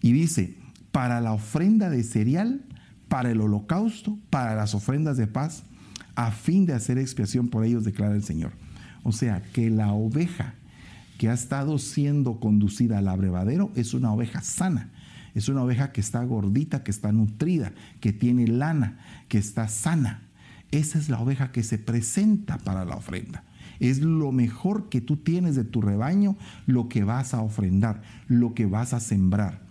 Y 0.00 0.12
dice, 0.12 0.56
para 0.96 1.20
la 1.20 1.34
ofrenda 1.34 1.90
de 1.90 2.02
cereal, 2.02 2.64
para 3.08 3.30
el 3.30 3.42
holocausto, 3.42 4.18
para 4.30 4.54
las 4.54 4.74
ofrendas 4.74 5.18
de 5.18 5.26
paz, 5.26 5.64
a 6.14 6.30
fin 6.30 6.64
de 6.64 6.72
hacer 6.72 6.96
expiación 6.96 7.48
por 7.48 7.66
ellos, 7.66 7.84
declara 7.84 8.14
el 8.14 8.22
Señor. 8.22 8.52
O 9.02 9.12
sea, 9.12 9.42
que 9.52 9.68
la 9.68 9.92
oveja 9.92 10.54
que 11.18 11.28
ha 11.28 11.34
estado 11.34 11.76
siendo 11.76 12.40
conducida 12.40 12.96
al 12.96 13.08
abrevadero 13.08 13.70
es 13.74 13.92
una 13.92 14.10
oveja 14.10 14.40
sana, 14.40 14.88
es 15.34 15.50
una 15.50 15.64
oveja 15.64 15.92
que 15.92 16.00
está 16.00 16.24
gordita, 16.24 16.82
que 16.82 16.92
está 16.92 17.12
nutrida, 17.12 17.72
que 18.00 18.14
tiene 18.14 18.46
lana, 18.46 18.96
que 19.28 19.36
está 19.36 19.68
sana. 19.68 20.22
Esa 20.70 20.98
es 20.98 21.10
la 21.10 21.20
oveja 21.20 21.52
que 21.52 21.62
se 21.62 21.76
presenta 21.76 22.56
para 22.56 22.86
la 22.86 22.96
ofrenda. 22.96 23.44
Es 23.80 24.00
lo 24.00 24.32
mejor 24.32 24.88
que 24.88 25.02
tú 25.02 25.18
tienes 25.18 25.56
de 25.56 25.64
tu 25.64 25.82
rebaño, 25.82 26.38
lo 26.64 26.88
que 26.88 27.04
vas 27.04 27.34
a 27.34 27.42
ofrendar, 27.42 28.00
lo 28.28 28.54
que 28.54 28.64
vas 28.64 28.94
a 28.94 29.00
sembrar. 29.00 29.65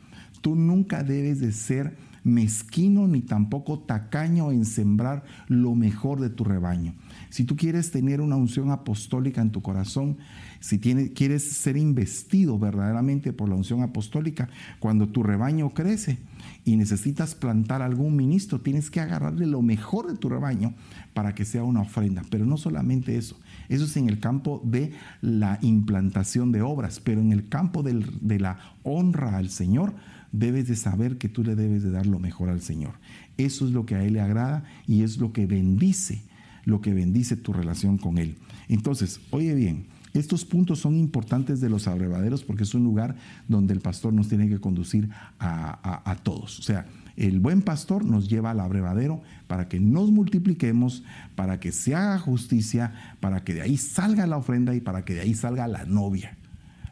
Tú 0.46 0.54
nunca 0.54 1.02
debes 1.02 1.40
de 1.40 1.52
ser 1.52 1.98
mezquino 2.24 3.08
ni 3.08 3.22
tampoco 3.22 3.80
tacaño 3.80 4.52
en 4.52 4.66
sembrar 4.66 5.24
lo 5.48 5.74
mejor 5.74 6.20
de 6.20 6.30
tu 6.30 6.44
rebaño. 6.44 6.94
Si 7.32 7.46
tú 7.46 7.56
quieres 7.56 7.90
tener 7.90 8.22
una 8.22 8.36
unción 8.36 8.70
apostólica 8.70 9.42
en 9.42 9.50
tu 9.50 9.64
corazón, 9.64 10.18
si 10.60 10.80
quieres 10.80 11.44
ser 11.44 11.78
investido 11.78 12.60
verdaderamente 12.60 13.34
por 13.34 13.50
la 13.50 13.56
unción 13.56 13.82
apostólica, 13.82 14.48
cuando 14.80 15.08
tu 15.08 15.24
rebaño 15.24 15.74
crece 15.74 16.20
y 16.64 16.76
necesitas 16.76 17.34
plantar 17.34 17.82
algún 17.82 18.16
ministro, 18.16 18.62
tienes 18.62 18.92
que 18.92 19.00
agarrarle 19.00 19.48
lo 19.48 19.64
mejor 19.64 20.06
de 20.06 20.16
tu 20.16 20.30
rebaño 20.30 20.76
para 21.16 21.34
que 21.34 21.44
sea 21.44 21.64
una 21.64 21.82
ofrenda. 21.82 22.22
Pero 22.30 22.46
no 22.46 22.58
solamente 22.58 23.18
eso, 23.18 23.40
eso 23.68 23.86
es 23.86 23.98
en 23.98 24.10
el 24.10 24.20
campo 24.20 24.62
de 24.64 24.94
la 25.22 25.58
implantación 25.64 26.52
de 26.52 26.62
obras, 26.62 27.00
pero 27.00 27.20
en 27.20 27.32
el 27.32 27.50
campo 27.50 27.82
de 27.82 28.40
la 28.40 28.60
honra 28.84 29.38
al 29.38 29.50
Señor, 29.50 29.96
debes 30.40 30.68
de 30.68 30.76
saber 30.76 31.18
que 31.18 31.30
tú 31.30 31.44
le 31.44 31.56
debes 31.56 31.84
de 31.84 31.92
dar 31.92 32.06
lo 32.06 32.20
mejor 32.20 32.50
al 32.50 32.62
Señor. 32.62 32.94
Eso 33.38 33.66
es 33.66 33.72
lo 33.72 33.86
que 33.86 33.96
a 33.96 34.04
Él 34.04 34.14
le 34.14 34.22
agrada 34.22 34.64
y 34.88 35.04
es 35.04 35.18
lo 35.18 35.34
que 35.34 35.46
bendice, 35.46 36.24
lo 36.66 36.82
que 36.82 36.94
bendice 36.94 37.36
tu 37.36 37.54
relación 37.54 37.98
con 37.98 38.18
Él. 38.18 38.36
Entonces, 38.68 39.20
oye 39.32 39.54
bien, 39.54 39.86
estos 40.14 40.46
puntos 40.46 40.80
son 40.80 40.96
importantes 40.96 41.60
de 41.60 41.70
los 41.70 41.88
abrevaderos 41.88 42.44
porque 42.44 42.64
es 42.64 42.74
un 42.74 42.84
lugar 42.84 43.16
donde 43.48 43.74
el 43.74 43.82
pastor 43.82 44.14
nos 44.14 44.30
tiene 44.30 44.48
que 44.48 44.60
conducir 44.60 45.10
a, 45.40 46.18
todos. 46.24 46.60
O 46.60 46.64
sea, 46.64 46.86
el 47.18 47.40
buen 47.40 47.62
pastor 47.62 48.06
nos 48.06 48.30
lleva 48.30 48.52
al 48.52 48.62
abrevadero 48.62 49.22
para 49.48 49.68
que 49.68 49.80
nos 49.80 50.12
multipliquemos, 50.12 51.04
para 51.36 51.60
que 51.60 51.72
se 51.72 51.96
haga 51.96 52.18
justicia, 52.18 53.16
para 53.20 53.44
que 53.44 53.54
de 53.54 53.62
ahí 53.62 53.78
salga 53.78 54.26
la 54.26 54.38
ofrenda 54.38 54.74
y 54.74 54.80
para 54.80 55.04
que 55.04 55.16
de 55.16 55.22
ahí 55.22 55.34
salga 55.34 55.68
la 55.68 55.86
novia, 55.86 56.38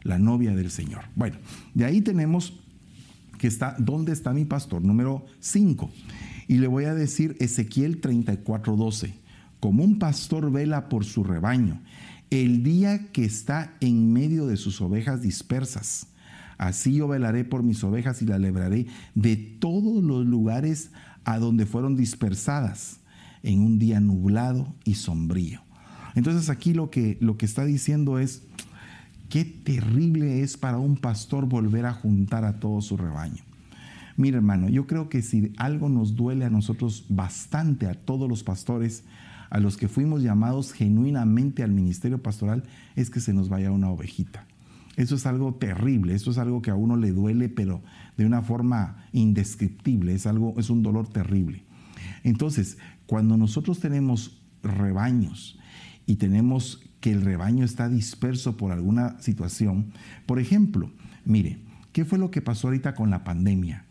la 0.02 0.18
novia 0.18 0.54
del 0.54 0.70
Señor. 0.70 1.04
Bueno, 1.16 1.36
de 1.72 1.86
ahí 1.86 2.02
tenemos 2.02 2.63
que 3.38 3.46
está, 3.46 3.76
¿dónde 3.78 4.12
está 4.12 4.32
mi 4.32 4.44
pastor? 4.44 4.82
Número 4.82 5.24
5. 5.40 5.90
Y 6.48 6.58
le 6.58 6.66
voy 6.66 6.84
a 6.84 6.94
decir 6.94 7.36
Ezequiel 7.40 8.00
34:12, 8.00 9.14
como 9.60 9.84
un 9.84 9.98
pastor 9.98 10.50
vela 10.50 10.88
por 10.88 11.04
su 11.04 11.24
rebaño, 11.24 11.80
el 12.30 12.62
día 12.62 13.10
que 13.12 13.24
está 13.24 13.76
en 13.80 14.12
medio 14.12 14.46
de 14.46 14.56
sus 14.56 14.80
ovejas 14.80 15.22
dispersas. 15.22 16.08
Así 16.58 16.94
yo 16.94 17.08
velaré 17.08 17.44
por 17.44 17.62
mis 17.62 17.82
ovejas 17.82 18.22
y 18.22 18.26
las 18.26 18.40
libraré 18.40 18.86
de 19.14 19.36
todos 19.36 20.02
los 20.02 20.24
lugares 20.24 20.90
a 21.24 21.38
donde 21.38 21.66
fueron 21.66 21.96
dispersadas 21.96 23.00
en 23.42 23.60
un 23.60 23.78
día 23.78 24.00
nublado 24.00 24.74
y 24.84 24.94
sombrío. 24.94 25.60
Entonces 26.14 26.48
aquí 26.50 26.74
lo 26.74 26.90
que, 26.90 27.18
lo 27.20 27.36
que 27.36 27.46
está 27.46 27.64
diciendo 27.64 28.18
es, 28.18 28.42
qué 29.28 29.44
terrible 29.44 30.42
es 30.42 30.56
para 30.56 30.78
un 30.78 30.96
pastor 30.96 31.46
volver 31.46 31.86
a 31.86 31.92
juntar 31.92 32.44
a 32.44 32.60
todo 32.60 32.80
su 32.80 32.96
rebaño. 32.96 33.42
Mira 34.16 34.36
hermano, 34.36 34.68
yo 34.68 34.86
creo 34.86 35.08
que 35.08 35.22
si 35.22 35.52
algo 35.56 35.88
nos 35.88 36.14
duele 36.14 36.44
a 36.44 36.50
nosotros 36.50 37.06
bastante, 37.08 37.86
a 37.86 37.94
todos 37.94 38.28
los 38.28 38.44
pastores, 38.44 39.04
a 39.50 39.58
los 39.58 39.76
que 39.76 39.88
fuimos 39.88 40.22
llamados 40.22 40.72
genuinamente 40.72 41.62
al 41.62 41.72
ministerio 41.72 42.22
pastoral, 42.22 42.64
es 42.96 43.10
que 43.10 43.20
se 43.20 43.32
nos 43.32 43.48
vaya 43.48 43.70
una 43.70 43.90
ovejita. 43.90 44.46
Eso 44.96 45.16
es 45.16 45.26
algo 45.26 45.54
terrible, 45.54 46.14
eso 46.14 46.30
es 46.30 46.38
algo 46.38 46.62
que 46.62 46.70
a 46.70 46.76
uno 46.76 46.96
le 46.96 47.10
duele, 47.10 47.48
pero 47.48 47.82
de 48.16 48.26
una 48.26 48.42
forma 48.42 49.06
indescriptible, 49.12 50.14
es 50.14 50.26
algo, 50.26 50.54
es 50.58 50.70
un 50.70 50.82
dolor 50.82 51.08
terrible. 51.08 51.64
Entonces, 52.22 52.78
cuando 53.06 53.36
nosotros 53.36 53.80
tenemos 53.80 54.40
rebaños 54.62 55.58
y 56.06 56.16
tenemos 56.16 56.82
que 57.04 57.12
el 57.12 57.20
rebaño 57.20 57.66
está 57.66 57.90
disperso 57.90 58.56
por 58.56 58.72
alguna 58.72 59.20
situación, 59.20 59.92
por 60.24 60.40
ejemplo, 60.40 60.90
mire, 61.26 61.58
¿qué 61.92 62.06
fue 62.06 62.18
lo 62.18 62.30
que 62.30 62.40
pasó 62.40 62.68
ahorita 62.68 62.94
con 62.94 63.10
la 63.10 63.24
pandemia? 63.24 63.84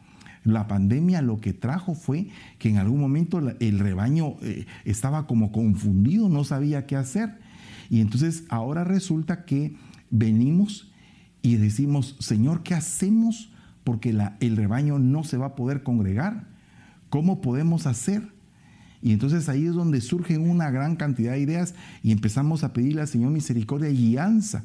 La 0.44 0.68
pandemia 0.68 1.22
lo 1.22 1.40
que 1.40 1.54
trajo 1.54 1.94
fue 1.94 2.30
que 2.58 2.70
en 2.70 2.78
algún 2.80 3.00
momento 3.00 3.38
el 3.60 3.78
rebaño 3.78 4.38
eh, 4.42 4.66
estaba 4.84 5.28
como 5.28 5.52
confundido, 5.52 6.28
no 6.28 6.44
sabía 6.44 6.88
qué 6.88 6.96
hacer. 6.96 7.38
Y 7.88 8.02
entonces 8.02 8.46
ahora 8.50 8.84
resulta 8.84 9.46
que 9.46 9.76
venimos 10.10 10.92
y 11.44 11.58
decimos, 11.58 12.16
Señor, 12.20 12.64
¿qué 12.64 12.74
hacemos? 12.74 13.52
Porque 13.84 14.10
el 14.40 14.58
rebaño 14.58 14.98
no 14.98 15.24
se 15.24 15.38
va 15.38 15.46
a 15.46 15.56
poder 15.56 15.84
congregar. 15.84 16.48
¿Cómo 17.12 17.42
podemos 17.42 17.86
hacer? 17.86 18.33
Y 19.04 19.12
entonces 19.12 19.50
ahí 19.50 19.66
es 19.66 19.74
donde 19.74 20.00
surgen 20.00 20.50
una 20.50 20.72
gran 20.72 20.96
cantidad 20.96 21.34
de 21.34 21.42
ideas 21.42 21.76
y 22.02 22.14
empezamos 22.14 22.64
a 22.64 22.72
pedirle 22.72 23.02
al 23.02 23.08
Señor 23.08 23.32
misericordia 23.32 23.90
y 23.90 23.98
guianza. 23.98 24.64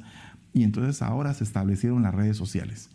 Y 0.55 0.63
entonces 0.63 1.03
ahora 1.03 1.35
se 1.35 1.43
establecieron 1.43 2.05
las 2.05 2.15
redes 2.15 2.37
sociales. 2.37 2.89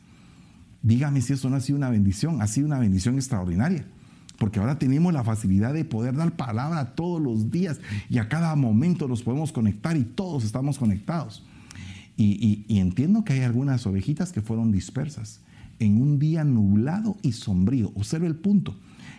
Dígame 0.82 1.22
si 1.22 1.34
eso 1.34 1.50
no 1.50 1.58
ha 1.58 1.60
sido 1.60 1.78
una 1.78 1.90
bendición, 1.90 2.42
ha 2.42 2.48
sido 2.48 2.68
una 2.68 2.80
bendición 2.80 3.16
extraordinaria. 3.16 3.86
Porque 4.38 4.60
ahora 4.60 4.80
tenemos 4.80 5.14
la 5.14 5.24
facilidad 5.24 5.74
de 5.74 5.86
poder 5.86 6.16
dar 6.16 6.36
palabra 6.36 6.96
todos 6.96 7.22
los 7.22 7.52
días 7.52 7.80
y 8.10 8.18
a 8.18 8.30
cada 8.30 8.56
momento 8.56 9.08
nos 9.08 9.22
podemos 9.22 9.52
conectar 9.52 9.96
y 9.96 10.04
todos 10.04 10.44
estamos 10.44 10.78
conectados. 10.78 11.44
Y, 12.16 12.66
entiendo 12.70 13.24
que 13.24 13.34
hay 13.34 13.42
algunas 13.42 13.86
ovejitas 13.86 14.32
que 14.32 14.42
fueron 14.42 14.72
dispersas 14.72 15.42
en 15.80 16.02
un 16.02 16.20
día 16.20 16.44
nublado 16.44 17.18
y 17.22 17.34
sombrío. 17.34 17.92
Observe 17.96 18.28
el 18.28 18.36
punto, 18.36 18.76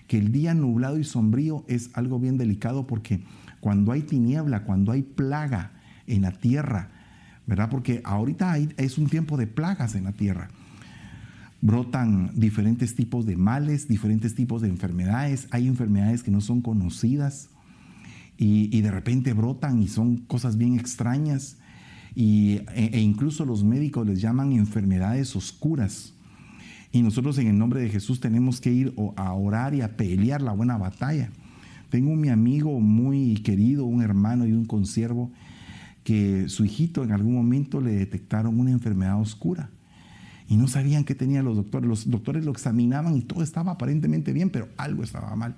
que 0.06 0.18
el 0.18 0.32
día 0.32 0.54
nublado 0.54 0.99
y 0.99 1.04
sombrío 1.04 1.64
es 1.68 1.90
algo 1.94 2.18
bien 2.18 2.38
delicado 2.38 2.87
porque 2.87 3.23
cuando 3.61 3.92
hay 3.92 4.02
tiniebla, 4.02 4.64
cuando 4.64 4.92
hay 4.92 5.02
plaga 5.02 5.73
en 6.06 6.23
la 6.23 6.32
tierra, 6.32 6.90
¿verdad? 7.46 7.70
Porque 7.70 8.00
ahorita 8.04 8.56
es 8.58 8.99
un 8.99 9.08
tiempo 9.08 9.37
de 9.37 9.46
plagas 9.46 9.94
en 9.94 10.04
la 10.04 10.12
tierra. 10.12 10.49
Brotan 11.61 12.30
diferentes 12.34 12.94
tipos 12.94 13.25
de 13.25 13.37
males, 13.37 13.88
diferentes 13.88 14.34
tipos 14.34 14.61
de 14.61 14.68
enfermedades. 14.68 15.48
Hay 15.50 15.66
enfermedades 15.66 16.22
que 16.22 16.31
no 16.31 16.42
son 16.42 16.61
conocidas 16.61 17.48
y, 18.37 18.76
y 18.76 18.83
de 18.83 18.90
repente 18.90 19.33
brotan 19.33 19.83
y 19.83 19.88
son 19.88 20.18
cosas 20.18 20.59
bien 20.59 20.78
extrañas 20.78 21.57
y, 22.14 22.61
e, 22.74 22.90
e, 22.92 23.00
incluso 23.00 23.44
los 23.44 23.64
médicos 23.64 24.07
les 24.07 24.20
llaman 24.20 24.52
enfermedades 24.52 25.35
oscuras. 25.35 26.14
Y 26.94 27.02
nosotros 27.02 27.37
en 27.38 27.48
el 27.48 27.59
nombre 27.59 27.80
de 27.80 27.90
Jesús 27.90 28.20
tenemos 28.20 28.61
que 28.61 28.72
ir 28.72 28.94
a 29.16 29.33
orar 29.33 29.74
y 29.74 29.80
a 29.80 29.96
pelear 29.96 30.40
la 30.40 30.52
buena 30.52 30.76
batalla. 30.78 31.28
Tengo 31.90 32.12
un 32.12 32.20
mi 32.20 32.28
amigo 32.28 32.78
muy 32.78 33.35
querido, 33.42 33.85
un 33.85 34.00
hermano 34.00 34.46
y 34.46 34.52
un 34.52 34.64
consiervo, 34.64 35.33
que 36.04 36.48
su 36.48 36.64
hijito 36.64 37.02
en 37.02 37.11
algún 37.11 37.35
momento 37.35 37.80
le 37.80 37.90
detectaron 37.90 38.61
una 38.61 38.70
enfermedad 38.70 39.20
oscura. 39.20 39.70
Y 40.48 40.57
no 40.57 40.68
sabían 40.68 41.02
qué 41.02 41.16
tenían 41.16 41.44
los 41.44 41.57
doctores. 41.57 41.88
Los 41.88 42.09
doctores 42.09 42.44
lo 42.44 42.52
examinaban 42.52 43.16
y 43.16 43.22
todo 43.22 43.42
estaba 43.42 43.72
aparentemente 43.72 44.33
bien, 44.33 44.50
pero 44.50 44.68
algo 44.76 45.02
estaba 45.02 45.35
mal. 45.35 45.57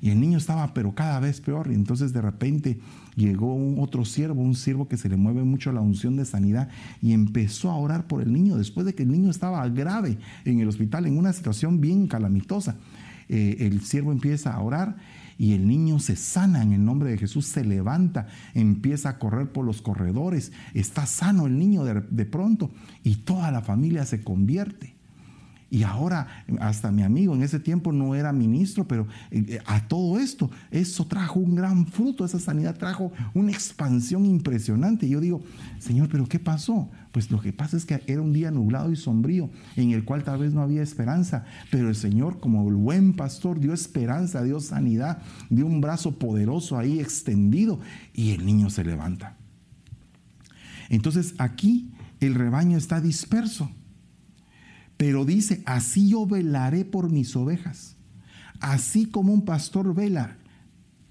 Y 0.00 0.10
el 0.10 0.20
niño 0.20 0.38
estaba, 0.38 0.72
pero 0.72 0.94
cada 0.94 1.20
vez 1.20 1.40
peor. 1.40 1.68
Y 1.70 1.74
entonces 1.74 2.12
de 2.12 2.22
repente 2.22 2.80
llegó 3.16 3.54
un 3.54 3.78
otro 3.78 4.04
siervo, 4.04 4.42
un 4.42 4.54
siervo 4.54 4.88
que 4.88 4.96
se 4.96 5.08
le 5.08 5.16
mueve 5.16 5.44
mucho 5.44 5.72
la 5.72 5.80
unción 5.80 6.16
de 6.16 6.24
sanidad, 6.24 6.68
y 7.02 7.12
empezó 7.12 7.70
a 7.70 7.76
orar 7.76 8.06
por 8.06 8.22
el 8.22 8.32
niño 8.32 8.56
después 8.56 8.86
de 8.86 8.94
que 8.94 9.02
el 9.02 9.10
niño 9.10 9.30
estaba 9.30 9.68
grave 9.68 10.18
en 10.44 10.60
el 10.60 10.68
hospital, 10.68 11.06
en 11.06 11.18
una 11.18 11.32
situación 11.32 11.80
bien 11.80 12.06
calamitosa. 12.06 12.76
Eh, 13.28 13.66
el 13.66 13.82
siervo 13.82 14.10
empieza 14.10 14.52
a 14.52 14.60
orar 14.60 14.96
y 15.38 15.52
el 15.52 15.66
niño 15.66 16.00
se 16.00 16.16
sana 16.16 16.62
en 16.62 16.72
el 16.72 16.84
nombre 16.84 17.10
de 17.10 17.18
Jesús, 17.18 17.46
se 17.46 17.64
levanta, 17.64 18.26
empieza 18.54 19.08
a 19.08 19.18
correr 19.18 19.52
por 19.52 19.64
los 19.64 19.80
corredores, 19.80 20.52
está 20.74 21.06
sano 21.06 21.46
el 21.46 21.58
niño 21.58 21.84
de 21.84 22.26
pronto 22.26 22.72
y 23.04 23.16
toda 23.16 23.50
la 23.50 23.62
familia 23.62 24.04
se 24.04 24.22
convierte. 24.22 24.99
Y 25.72 25.84
ahora, 25.84 26.26
hasta 26.58 26.90
mi 26.90 27.04
amigo 27.04 27.32
en 27.32 27.44
ese 27.44 27.60
tiempo 27.60 27.92
no 27.92 28.16
era 28.16 28.32
ministro, 28.32 28.88
pero 28.88 29.06
eh, 29.30 29.60
a 29.66 29.86
todo 29.86 30.18
esto, 30.18 30.50
eso 30.72 31.06
trajo 31.06 31.38
un 31.38 31.54
gran 31.54 31.86
fruto, 31.86 32.24
esa 32.24 32.40
sanidad 32.40 32.76
trajo 32.76 33.12
una 33.34 33.52
expansión 33.52 34.26
impresionante. 34.26 35.06
Y 35.06 35.10
yo 35.10 35.20
digo, 35.20 35.42
Señor, 35.78 36.08
pero 36.08 36.26
¿qué 36.26 36.40
pasó? 36.40 36.90
Pues 37.12 37.30
lo 37.30 37.40
que 37.40 37.52
pasa 37.52 37.76
es 37.76 37.86
que 37.86 38.02
era 38.08 38.20
un 38.20 38.32
día 38.32 38.50
nublado 38.50 38.90
y 38.90 38.96
sombrío, 38.96 39.48
en 39.76 39.92
el 39.92 40.04
cual 40.04 40.24
tal 40.24 40.40
vez 40.40 40.52
no 40.52 40.60
había 40.60 40.82
esperanza, 40.82 41.44
pero 41.70 41.88
el 41.88 41.94
Señor, 41.94 42.40
como 42.40 42.68
el 42.68 42.74
buen 42.74 43.14
pastor, 43.14 43.60
dio 43.60 43.72
esperanza, 43.72 44.42
dio 44.42 44.58
sanidad, 44.58 45.22
dio 45.50 45.66
un 45.66 45.80
brazo 45.80 46.18
poderoso 46.18 46.78
ahí 46.78 46.98
extendido 46.98 47.78
y 48.12 48.32
el 48.32 48.44
niño 48.44 48.70
se 48.70 48.82
levanta. 48.82 49.36
Entonces 50.88 51.34
aquí 51.38 51.92
el 52.18 52.34
rebaño 52.34 52.76
está 52.76 53.00
disperso 53.00 53.70
pero 55.00 55.24
dice, 55.24 55.62
así 55.64 56.10
yo 56.10 56.26
velaré 56.26 56.84
por 56.84 57.10
mis 57.10 57.34
ovejas. 57.34 57.96
Así 58.60 59.06
como 59.06 59.32
un 59.32 59.46
pastor 59.46 59.94
vela 59.94 60.36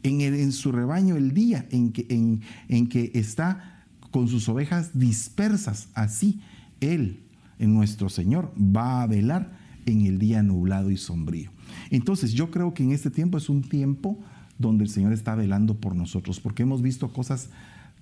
en, 0.04 0.52
su 0.52 0.72
rebaño 0.72 1.16
el 1.16 1.34
día 1.34 1.68
en 1.72 1.92
que, 1.92 3.12
está 3.16 3.88
con 4.12 4.28
sus 4.28 4.48
ovejas 4.48 4.92
dispersas, 4.94 5.90
así 5.96 6.40
Él, 6.82 7.24
nuestro 7.58 8.10
Señor, 8.10 8.54
va 8.60 9.02
a 9.02 9.08
velar 9.08 9.58
en 9.88 10.06
el 10.06 10.20
día 10.20 10.44
nublado 10.44 10.92
y 10.92 10.98
sombrío. 10.98 11.50
Entonces 11.90 12.34
yo 12.34 12.52
creo 12.52 12.76
que 12.76 12.84
en 12.84 12.92
este 12.92 13.10
tiempo 13.10 13.40
es 13.40 13.50
un 13.50 13.64
tiempo 13.64 14.20
donde 14.60 14.84
el 14.84 14.92
Señor 14.92 15.14
está 15.14 15.34
velando 15.34 15.80
por 15.80 15.96
nosotros, 15.96 16.40
porque 16.40 16.62
hemos 16.62 16.84
visto 16.84 17.12
cosas 17.12 17.50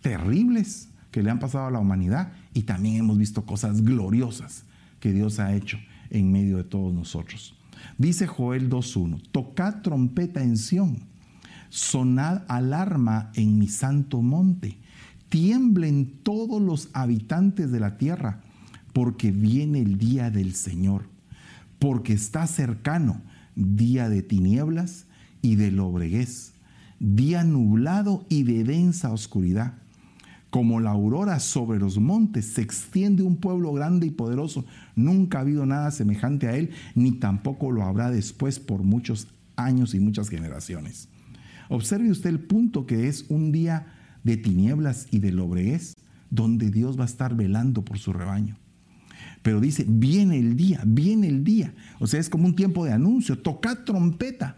terribles 0.02 0.90
que 1.12 1.24
le 1.24 1.30
han 1.30 1.40
pasado 1.40 1.68
a 1.68 1.72
la 1.72 1.80
humanidad 1.80 2.34
y 2.54 2.64
también 2.64 2.98
hemos 2.98 3.18
visto 3.18 3.46
cosas 3.46 3.84
gloriosas 3.86 4.67
que 5.00 5.12
Dios 5.12 5.40
ha 5.40 5.56
hecho 5.56 5.78
en 6.10 6.32
medio 6.32 6.58
de 6.58 6.64
todos 6.64 6.94
nosotros. 6.94 7.56
Dice 7.98 8.28
Joel 8.28 8.70
2.1, 8.70 9.22
tocad 9.32 9.82
trompeta 9.82 10.44
en 10.44 10.58
Sión, 10.58 11.00
sonad 11.70 12.44
alarma 12.48 13.32
en 13.36 13.58
mi 13.58 13.68
santo 13.68 14.22
monte, 14.22 14.78
tiemblen 15.30 16.20
todos 16.24 16.62
los 16.62 16.90
habitantes 16.94 17.72
de 17.72 17.80
la 17.80 17.98
tierra, 17.98 18.42
porque 18.94 19.32
viene 19.32 19.80
el 19.80 19.98
día 19.98 20.32
del 20.32 20.56
Señor, 20.56 21.08
porque 21.80 22.14
está 22.14 22.48
cercano, 22.48 23.22
día 23.56 24.10
de 24.10 24.24
tinieblas 24.24 25.06
y 25.42 25.56
de 25.56 25.72
lobreguez, 25.72 26.54
día 27.00 27.44
nublado 27.44 28.26
y 28.30 28.44
de 28.44 28.64
densa 28.64 29.12
oscuridad 29.12 29.76
como 30.50 30.80
la 30.80 30.92
aurora 30.92 31.40
sobre 31.40 31.80
los 31.80 32.00
montes, 32.00 32.46
se 32.46 32.62
extiende 32.62 33.24
un 33.24 33.38
pueblo 33.38 33.74
grande 33.74 34.08
y 34.08 34.12
poderoso. 34.12 34.66
Nunca 34.96 35.40
ha 35.40 35.42
habido 35.42 35.66
nada 35.66 35.92
semejante 35.92 36.48
a 36.48 36.56
él, 36.56 36.72
ni 36.96 37.12
tampoco 37.12 37.72
lo 37.72 37.84
habrá 37.84 38.10
después 38.10 38.60
por 38.60 38.84
muchos 38.84 39.28
años 39.56 39.94
y 39.94 40.00
muchas 40.00 40.30
generaciones. 40.30 41.10
Observe 41.70 42.10
usted 42.10 42.30
el 42.30 42.40
punto 42.40 42.86
que 42.86 43.08
es 43.08 43.26
un 43.30 43.52
día 43.52 43.88
de 44.24 44.38
tinieblas 44.38 45.08
y 45.12 45.20
de 45.20 45.32
lobreguez, 45.32 45.96
donde 46.30 46.72
Dios 46.72 46.98
va 46.98 47.04
a 47.04 47.08
estar 47.08 47.36
velando 47.36 47.84
por 47.84 47.98
su 47.98 48.14
rebaño. 48.14 48.58
Pero 49.42 49.60
dice, 49.60 49.86
viene 49.88 50.40
el 50.40 50.56
día, 50.56 50.82
viene 50.86 51.28
el 51.28 51.44
día. 51.44 51.74
O 52.00 52.08
sea, 52.08 52.20
es 52.20 52.30
como 52.30 52.46
un 52.48 52.56
tiempo 52.56 52.86
de 52.86 52.94
anuncio, 52.94 53.38
tocad 53.40 53.80
trompeta 53.86 54.58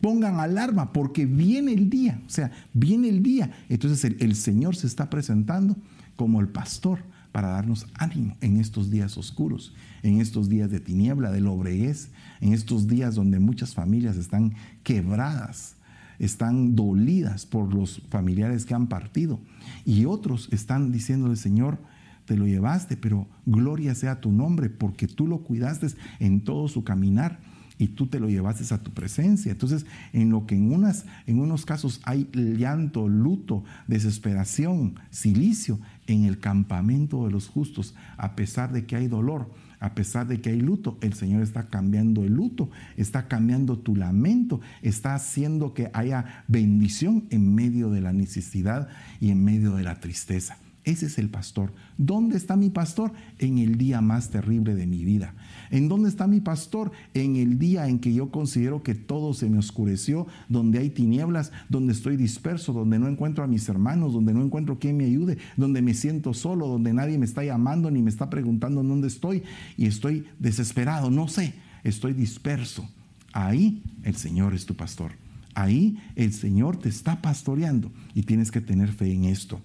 pongan 0.00 0.40
alarma 0.40 0.92
porque 0.92 1.26
viene 1.26 1.72
el 1.72 1.90
día, 1.90 2.20
o 2.26 2.30
sea, 2.30 2.50
viene 2.72 3.08
el 3.08 3.22
día. 3.22 3.50
Entonces 3.68 4.04
el, 4.18 4.34
Señor 4.36 4.76
se 4.76 4.86
está 4.86 5.10
presentando 5.10 5.76
como 6.16 6.40
el 6.40 6.48
pastor 6.48 7.00
para 7.32 7.48
darnos 7.48 7.86
ánimo 7.94 8.36
en 8.40 8.58
estos 8.58 8.90
días 8.90 9.16
oscuros, 9.18 9.74
en 10.02 10.20
estos 10.20 10.48
días 10.48 10.70
de 10.70 10.80
tiniebla, 10.80 11.30
de 11.30 11.40
lobreguez, 11.40 12.10
en 12.40 12.52
estos 12.52 12.86
días 12.88 13.14
donde 13.14 13.38
muchas 13.38 13.74
familias 13.74 14.16
están 14.16 14.54
quebradas, 14.82 15.76
están 16.18 16.74
dolidas 16.74 17.46
por 17.46 17.72
los 17.72 18.02
familiares 18.08 18.64
que 18.64 18.74
han 18.74 18.88
partido 18.88 19.40
y 19.84 20.04
otros 20.04 20.48
están 20.52 20.90
diciéndole, 20.90 21.36
Señor, 21.36 21.78
te 22.24 22.36
lo 22.36 22.46
llevaste, 22.46 22.96
pero 22.96 23.26
gloria 23.46 23.94
sea 23.94 24.20
tu 24.20 24.32
nombre 24.32 24.68
porque 24.68 25.06
tú 25.06 25.26
lo 25.26 25.38
cuidaste 25.38 25.88
en 26.18 26.42
todo 26.42 26.68
su 26.68 26.84
caminar 26.84 27.40
y 27.78 27.88
tú 27.88 28.06
te 28.06 28.20
lo 28.20 28.28
llevaste 28.28 28.74
a 28.74 28.82
tu 28.82 28.90
presencia. 28.92 29.52
Entonces, 29.52 29.86
en 30.12 30.30
lo 30.30 30.46
que 30.46 30.56
en, 30.56 30.72
unas, 30.72 31.06
en 31.26 31.38
unos 31.38 31.64
casos 31.64 32.00
hay 32.04 32.28
llanto, 32.32 33.08
luto, 33.08 33.64
desesperación, 33.86 34.94
silicio, 35.10 35.78
en 36.06 36.24
el 36.24 36.38
campamento 36.38 37.26
de 37.26 37.30
los 37.30 37.48
justos, 37.48 37.94
a 38.16 38.34
pesar 38.34 38.72
de 38.72 38.86
que 38.86 38.96
hay 38.96 39.08
dolor, 39.08 39.52
a 39.78 39.94
pesar 39.94 40.26
de 40.26 40.40
que 40.40 40.50
hay 40.50 40.60
luto, 40.60 40.98
el 41.02 41.12
Señor 41.12 41.42
está 41.42 41.68
cambiando 41.68 42.24
el 42.24 42.32
luto, 42.32 42.70
está 42.96 43.28
cambiando 43.28 43.78
tu 43.78 43.94
lamento, 43.94 44.60
está 44.82 45.14
haciendo 45.14 45.74
que 45.74 45.90
haya 45.92 46.44
bendición 46.48 47.24
en 47.30 47.54
medio 47.54 47.90
de 47.90 48.00
la 48.00 48.12
necesidad 48.12 48.88
y 49.20 49.30
en 49.30 49.44
medio 49.44 49.76
de 49.76 49.84
la 49.84 50.00
tristeza. 50.00 50.58
Ese 50.84 51.06
es 51.06 51.18
el 51.18 51.28
pastor. 51.28 51.74
¿Dónde 51.98 52.38
está 52.38 52.56
mi 52.56 52.70
pastor? 52.70 53.12
En 53.38 53.58
el 53.58 53.76
día 53.76 54.00
más 54.00 54.30
terrible 54.30 54.74
de 54.74 54.86
mi 54.86 55.04
vida. 55.04 55.34
¿En 55.70 55.88
dónde 55.88 56.08
está 56.08 56.26
mi 56.26 56.40
pastor? 56.40 56.92
En 57.14 57.36
el 57.36 57.58
día 57.58 57.88
en 57.88 57.98
que 57.98 58.12
yo 58.12 58.30
considero 58.30 58.82
que 58.82 58.94
todo 58.94 59.34
se 59.34 59.48
me 59.48 59.58
oscureció, 59.58 60.26
donde 60.48 60.78
hay 60.78 60.90
tinieblas, 60.90 61.52
donde 61.68 61.92
estoy 61.92 62.16
disperso, 62.16 62.72
donde 62.72 62.98
no 62.98 63.08
encuentro 63.08 63.44
a 63.44 63.46
mis 63.46 63.68
hermanos, 63.68 64.12
donde 64.12 64.34
no 64.34 64.42
encuentro 64.42 64.78
quien 64.78 64.96
me 64.96 65.04
ayude, 65.04 65.38
donde 65.56 65.82
me 65.82 65.94
siento 65.94 66.34
solo, 66.34 66.66
donde 66.66 66.92
nadie 66.92 67.18
me 67.18 67.26
está 67.26 67.44
llamando 67.44 67.90
ni 67.90 68.02
me 68.02 68.10
está 68.10 68.30
preguntando 68.30 68.82
dónde 68.82 69.08
estoy 69.08 69.42
y 69.76 69.86
estoy 69.86 70.26
desesperado, 70.38 71.10
no 71.10 71.28
sé, 71.28 71.54
estoy 71.84 72.12
disperso. 72.12 72.88
Ahí 73.32 73.82
el 74.02 74.16
Señor 74.16 74.54
es 74.54 74.66
tu 74.66 74.74
pastor. 74.74 75.12
Ahí 75.54 75.98
el 76.14 76.32
Señor 76.32 76.76
te 76.76 76.88
está 76.88 77.20
pastoreando 77.20 77.90
y 78.14 78.22
tienes 78.22 78.50
que 78.50 78.60
tener 78.60 78.92
fe 78.92 79.12
en 79.12 79.24
esto. 79.24 79.60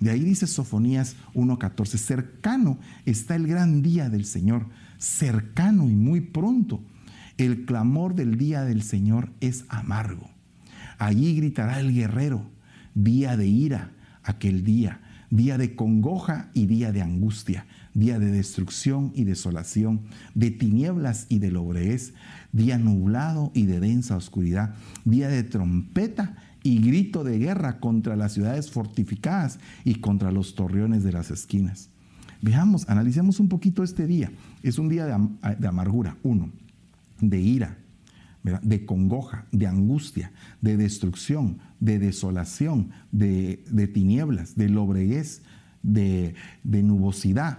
De 0.00 0.10
ahí 0.10 0.20
dice 0.20 0.46
Sofonías 0.46 1.16
1.14, 1.34 1.96
cercano 1.96 2.78
está 3.04 3.34
el 3.34 3.46
gran 3.46 3.82
día 3.82 4.08
del 4.08 4.24
Señor, 4.24 4.66
cercano 4.98 5.88
y 5.88 5.94
muy 5.94 6.20
pronto. 6.20 6.82
El 7.36 7.64
clamor 7.64 8.14
del 8.14 8.36
día 8.36 8.62
del 8.62 8.82
Señor 8.82 9.30
es 9.40 9.64
amargo. 9.68 10.28
Allí 10.98 11.36
gritará 11.36 11.78
el 11.80 11.94
guerrero, 11.94 12.42
día 12.94 13.36
de 13.36 13.46
ira, 13.46 13.92
aquel 14.24 14.64
día, 14.64 15.00
día 15.30 15.56
de 15.56 15.76
congoja 15.76 16.50
y 16.54 16.66
día 16.66 16.90
de 16.90 17.02
angustia, 17.02 17.66
día 17.94 18.18
de 18.18 18.30
destrucción 18.30 19.12
y 19.14 19.24
desolación, 19.24 20.02
de 20.34 20.50
tinieblas 20.50 21.26
y 21.28 21.38
de 21.38 21.52
lobreguez, 21.52 22.14
día 22.52 22.78
nublado 22.78 23.52
y 23.54 23.66
de 23.66 23.80
densa 23.80 24.16
oscuridad, 24.16 24.74
día 25.04 25.28
de 25.28 25.44
trompeta 25.44 26.36
y 26.62 26.80
grito 26.80 27.22
de 27.22 27.38
guerra 27.38 27.78
contra 27.78 28.16
las 28.16 28.32
ciudades 28.32 28.70
fortificadas 28.70 29.60
y 29.84 29.96
contra 29.96 30.32
los 30.32 30.54
torreones 30.54 31.04
de 31.04 31.12
las 31.12 31.30
esquinas. 31.30 31.90
Veamos, 32.40 32.88
analicemos 32.88 33.40
un 33.40 33.48
poquito 33.48 33.82
este 33.82 34.06
día. 34.06 34.30
Es 34.62 34.78
un 34.78 34.88
día 34.88 35.06
de, 35.06 35.68
amargura, 35.68 36.16
uno, 36.22 36.50
de 37.20 37.40
ira, 37.40 37.78
de 38.42 38.86
congoja, 38.86 39.46
de 39.52 39.66
angustia, 39.66 40.32
de 40.60 40.76
destrucción, 40.76 41.58
de 41.80 41.98
desolación, 41.98 42.90
de, 43.12 43.90
tinieblas, 43.92 44.56
de 44.56 44.68
lobreguez, 44.68 45.42
de, 45.82 46.34
de 46.64 46.82
nubosidad, 46.82 47.58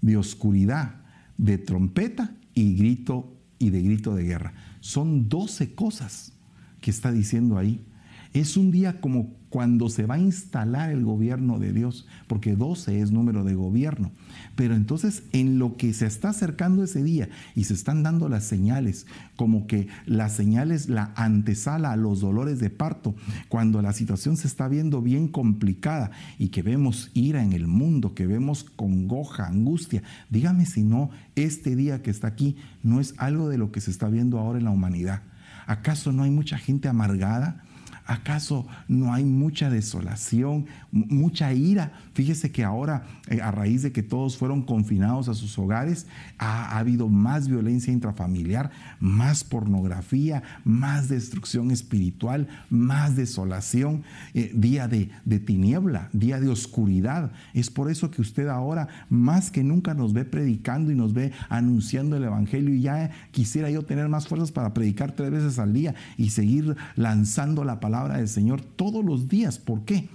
de 0.00 0.16
oscuridad, 0.16 0.96
de 1.38 1.58
trompeta 1.58 2.34
y 2.54 2.74
grito 2.76 3.36
y 3.58 3.70
de 3.70 3.82
grito 3.82 4.14
de 4.14 4.24
guerra. 4.24 4.54
Son 4.80 5.28
doce 5.28 5.74
cosas 5.74 6.32
que 6.80 6.90
está 6.90 7.10
diciendo 7.10 7.58
ahí 7.58 7.84
es 8.32 8.56
un 8.56 8.70
día 8.70 9.00
como 9.00 9.36
cuando 9.50 9.88
se 9.88 10.06
va 10.06 10.16
a 10.16 10.20
instalar 10.20 10.90
el 10.90 11.04
gobierno 11.04 11.58
de 11.58 11.72
Dios, 11.72 12.06
porque 12.26 12.56
12 12.56 13.00
es 13.00 13.10
número 13.10 13.44
de 13.44 13.54
gobierno. 13.54 14.10
Pero 14.56 14.74
entonces 14.74 15.22
en 15.32 15.58
lo 15.58 15.76
que 15.76 15.92
se 15.94 16.06
está 16.06 16.30
acercando 16.30 16.82
ese 16.82 17.02
día 17.02 17.28
y 17.54 17.64
se 17.64 17.74
están 17.74 18.02
dando 18.02 18.28
las 18.28 18.44
señales, 18.44 19.06
como 19.36 19.66
que 19.66 19.88
las 20.06 20.34
señales, 20.34 20.88
la 20.88 21.12
antesala 21.16 21.92
a 21.92 21.96
los 21.96 22.20
dolores 22.20 22.58
de 22.58 22.70
parto, 22.70 23.14
cuando 23.48 23.82
la 23.82 23.92
situación 23.92 24.36
se 24.36 24.48
está 24.48 24.68
viendo 24.68 25.00
bien 25.00 25.28
complicada 25.28 26.10
y 26.38 26.48
que 26.48 26.62
vemos 26.62 27.10
ira 27.14 27.42
en 27.42 27.52
el 27.52 27.66
mundo, 27.66 28.14
que 28.14 28.26
vemos 28.26 28.64
congoja, 28.64 29.46
angustia, 29.46 30.02
dígame 30.30 30.66
si 30.66 30.82
no, 30.82 31.10
este 31.36 31.76
día 31.76 32.02
que 32.02 32.10
está 32.10 32.28
aquí 32.28 32.56
no 32.82 33.00
es 33.00 33.14
algo 33.18 33.48
de 33.48 33.58
lo 33.58 33.72
que 33.72 33.80
se 33.80 33.90
está 33.90 34.08
viendo 34.08 34.38
ahora 34.38 34.58
en 34.58 34.64
la 34.64 34.70
humanidad. 34.70 35.22
¿Acaso 35.66 36.12
no 36.12 36.22
hay 36.22 36.30
mucha 36.30 36.58
gente 36.58 36.88
amargada? 36.88 37.62
¿Acaso 38.08 38.66
no 38.88 39.12
hay 39.12 39.22
mucha 39.22 39.68
desolación, 39.68 40.64
mucha 40.90 41.52
ira? 41.52 41.92
Fíjese 42.14 42.50
que 42.50 42.64
ahora, 42.64 43.02
eh, 43.28 43.42
a 43.42 43.50
raíz 43.50 43.82
de 43.82 43.92
que 43.92 44.02
todos 44.02 44.38
fueron 44.38 44.62
confinados 44.62 45.28
a 45.28 45.34
sus 45.34 45.58
hogares, 45.58 46.06
ha, 46.38 46.78
habido 46.78 47.10
más 47.10 47.48
violencia 47.48 47.92
intrafamiliar, 47.92 48.70
más 48.98 49.44
pornografía, 49.44 50.42
más 50.64 51.10
destrucción 51.10 51.70
espiritual, 51.70 52.48
más 52.70 53.14
desolación, 53.14 54.04
eh, 54.32 54.52
día 54.54 54.88
de, 54.88 55.10
de 55.26 55.38
tiniebla, 55.38 56.08
día 56.14 56.40
de 56.40 56.48
oscuridad. 56.48 57.30
Es 57.52 57.68
por 57.68 57.90
eso 57.90 58.10
que 58.10 58.22
usted 58.22 58.48
ahora 58.48 58.88
más 59.10 59.50
que 59.50 59.62
nunca 59.62 59.92
nos 59.92 60.14
ve 60.14 60.24
predicando 60.24 60.90
y 60.90 60.94
nos 60.94 61.12
ve 61.12 61.32
anunciando 61.50 62.16
el 62.16 62.24
Evangelio 62.24 62.72
y 62.72 62.80
ya 62.80 63.10
quisiera 63.32 63.70
yo 63.70 63.82
tener 63.84 64.08
más 64.08 64.28
fuerzas 64.28 64.50
para 64.50 64.72
predicar 64.72 65.12
tres 65.12 65.30
veces 65.30 65.58
al 65.58 65.74
día 65.74 65.94
y 66.16 66.30
seguir 66.30 66.74
lanzando 66.96 67.64
la 67.64 67.80
palabra 67.80 67.97
del 68.06 68.28
Señor 68.28 68.60
todos 68.60 69.04
los 69.04 69.28
días. 69.28 69.58
¿Por 69.58 69.84
qué? 69.84 70.08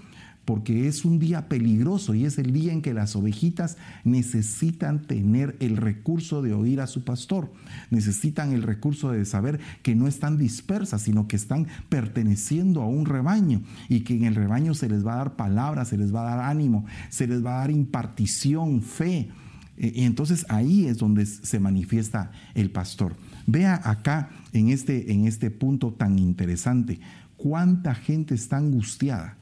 Porque 0.46 0.88
es 0.88 1.06
un 1.06 1.20
día 1.20 1.48
peligroso 1.48 2.14
y 2.14 2.26
es 2.26 2.38
el 2.38 2.52
día 2.52 2.74
en 2.74 2.82
que 2.82 2.94
las 2.94 3.16
ovejitas 3.16 3.78
necesitan 4.04 5.02
tener 5.04 5.56
el 5.62 5.78
recurso 5.78 6.42
de 6.42 6.54
oír 6.54 6.82
a 6.82 6.88
su 6.88 7.06
pastor. 7.06 7.52
Necesitan 7.92 8.52
el 8.52 8.64
recurso 8.64 9.12
de 9.12 9.24
saber 9.24 9.62
que 9.84 9.96
no 9.96 10.08
están 10.08 10.38
dispersas, 10.38 11.04
sino 11.04 11.28
que 11.28 11.38
están 11.38 11.68
perteneciendo 11.88 12.82
a 12.82 12.88
un 12.88 13.06
rebaño 13.06 13.62
y 13.88 14.02
que 14.02 14.16
en 14.16 14.26
el 14.26 14.36
rebaño 14.36 14.74
se 14.74 14.90
les 14.90 15.06
va 15.06 15.14
a 15.14 15.18
dar 15.18 15.36
palabra, 15.38 15.86
se 15.86 15.98
les 15.98 16.14
va 16.14 16.22
a 16.22 16.36
dar 16.36 16.50
ánimo, 16.50 16.86
se 17.10 17.26
les 17.26 17.44
va 17.44 17.56
a 17.56 17.60
dar 17.60 17.72
impartición, 17.72 18.82
fe. 18.82 19.30
E, 19.78 19.94
y 19.96 20.04
entonces 20.04 20.46
ahí 20.50 20.88
es 20.88 20.98
donde 20.98 21.26
se 21.26 21.60
manifiesta 21.62 22.32
el 22.54 22.70
pastor. 22.70 23.16
Vea 23.48 23.82
acá 23.84 24.30
en 24.52 24.70
este, 24.70 25.12
en 25.12 25.26
este 25.26 25.52
punto 25.52 25.94
tan 25.94 26.20
interesante 26.20 27.00
cuánta 27.44 27.94
gente 27.94 28.36
está 28.36 28.56
angustiada. 28.56 29.36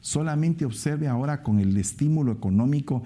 Solamente 0.00 0.64
observe 0.64 1.08
ahora 1.08 1.42
con 1.42 1.58
el 1.58 1.76
estímulo 1.76 2.30
económico 2.30 3.02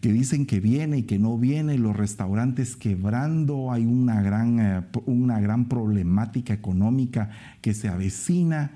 que 0.00 0.14
dicen 0.14 0.46
que 0.46 0.60
viene 0.60 0.96
y 0.96 1.02
que 1.02 1.18
no 1.18 1.36
viene, 1.36 1.76
los 1.76 1.94
restaurantes 1.94 2.74
quebrando, 2.74 3.70
hay 3.70 3.84
una 3.84 4.22
gran, 4.22 4.60
eh, 4.60 4.82
una 5.04 5.40
gran 5.40 5.68
problemática 5.68 6.54
económica 6.54 7.28
que 7.60 7.74
se 7.74 7.88
avecina 7.88 8.70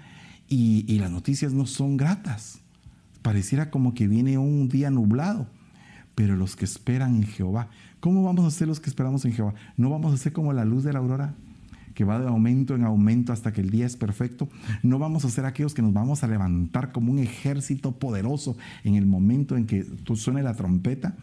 y, 0.51 0.85
y 0.87 0.99
las 0.99 1.11
noticias 1.11 1.55
no 1.55 1.65
son 1.65 1.97
gratas. 1.97 2.61
Pareciera 3.23 3.71
como 3.71 3.95
que 3.95 4.07
viene 4.07 4.37
un 4.37 4.69
día 4.69 4.91
nublado, 4.91 5.47
pero 6.15 6.37
los 6.37 6.57
que 6.57 6.67
esperan 6.67 7.17
en 7.17 7.23
Jehová, 7.23 7.69
¿cómo 8.01 8.23
vamos 8.23 8.45
a 8.45 8.51
ser 8.51 8.69
los 8.69 8.81
que 8.81 8.91
esperamos 8.91 9.25
en 9.25 9.33
Jehová? 9.33 9.55
¿No 9.79 9.89
vamos 9.89 10.13
a 10.13 10.19
ser 10.19 10.35
como 10.35 10.53
la 10.53 10.67
luz 10.67 10.85
de 10.85 10.93
la 10.93 10.99
aurora? 10.99 11.33
Que 11.95 12.05
va 12.05 12.19
de 12.19 12.29
aumento 12.29 12.75
en 12.75 12.85
aumento 12.85 13.33
hasta 13.33 13.53
que 13.53 13.61
el 13.61 13.71
día 13.71 13.87
es 13.87 13.97
perfecto. 13.97 14.49
No 14.83 14.99
vamos 14.99 15.25
a 15.25 15.31
ser 15.31 15.47
aquellos 15.47 15.75
que 15.75 15.83
nos 15.83 15.93
vamos 15.93 16.25
a 16.25 16.29
levantar 16.29 16.93
como 16.93 17.13
un 17.13 17.19
ejército 17.19 17.93
poderoso 17.93 18.57
en 18.83 18.97
el 18.97 19.07
momento 19.07 19.57
en 19.57 19.67
que 19.67 19.87
suene 20.15 20.43
la 20.43 20.55
trompeta. 20.55 21.17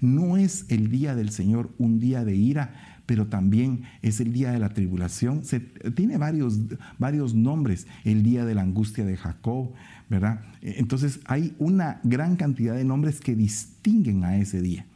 No 0.00 0.36
es 0.36 0.66
el 0.68 0.90
día 0.90 1.14
del 1.14 1.30
Señor 1.30 1.70
un 1.78 2.00
día 2.00 2.24
de 2.24 2.34
ira, 2.34 2.74
pero 3.06 3.28
también 3.28 3.82
es 4.02 4.20
el 4.20 4.32
día 4.32 4.50
de 4.50 4.58
la 4.58 4.70
tribulación. 4.70 5.44
Se, 5.44 5.60
tiene 5.60 6.18
varios, 6.18 6.58
varios 6.98 7.34
nombres, 7.34 7.86
el 8.04 8.22
día 8.22 8.44
de 8.44 8.54
la 8.54 8.62
angustia 8.62 9.04
de 9.04 9.16
Jacob, 9.16 9.72
¿verdad? 10.10 10.42
Entonces 10.60 11.20
hay 11.26 11.54
una 11.58 12.00
gran 12.02 12.36
cantidad 12.36 12.74
de 12.74 12.84
nombres 12.84 13.20
que 13.20 13.36
distinguen 13.36 14.24
a 14.24 14.36
ese 14.36 14.60
día. 14.60 14.86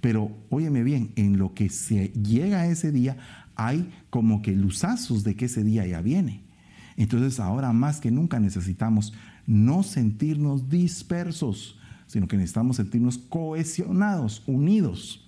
Pero 0.00 0.32
óyeme 0.48 0.82
bien, 0.82 1.10
en 1.16 1.38
lo 1.38 1.52
que 1.52 1.68
se 1.68 2.08
llega 2.08 2.60
a 2.60 2.66
ese 2.66 2.90
día 2.90 3.18
hay 3.54 3.90
como 4.10 4.42
que 4.42 4.52
luzazos 4.52 5.24
de 5.24 5.36
que 5.36 5.46
ese 5.46 5.64
día 5.64 5.86
ya 5.86 6.02
viene. 6.02 6.42
Entonces 6.96 7.40
ahora 7.40 7.72
más 7.72 8.00
que 8.00 8.10
nunca 8.10 8.38
necesitamos 8.40 9.14
no 9.46 9.82
sentirnos 9.82 10.68
dispersos, 10.68 11.78
sino 12.06 12.28
que 12.28 12.36
necesitamos 12.36 12.76
sentirnos 12.76 13.18
cohesionados, 13.18 14.42
unidos. 14.46 15.26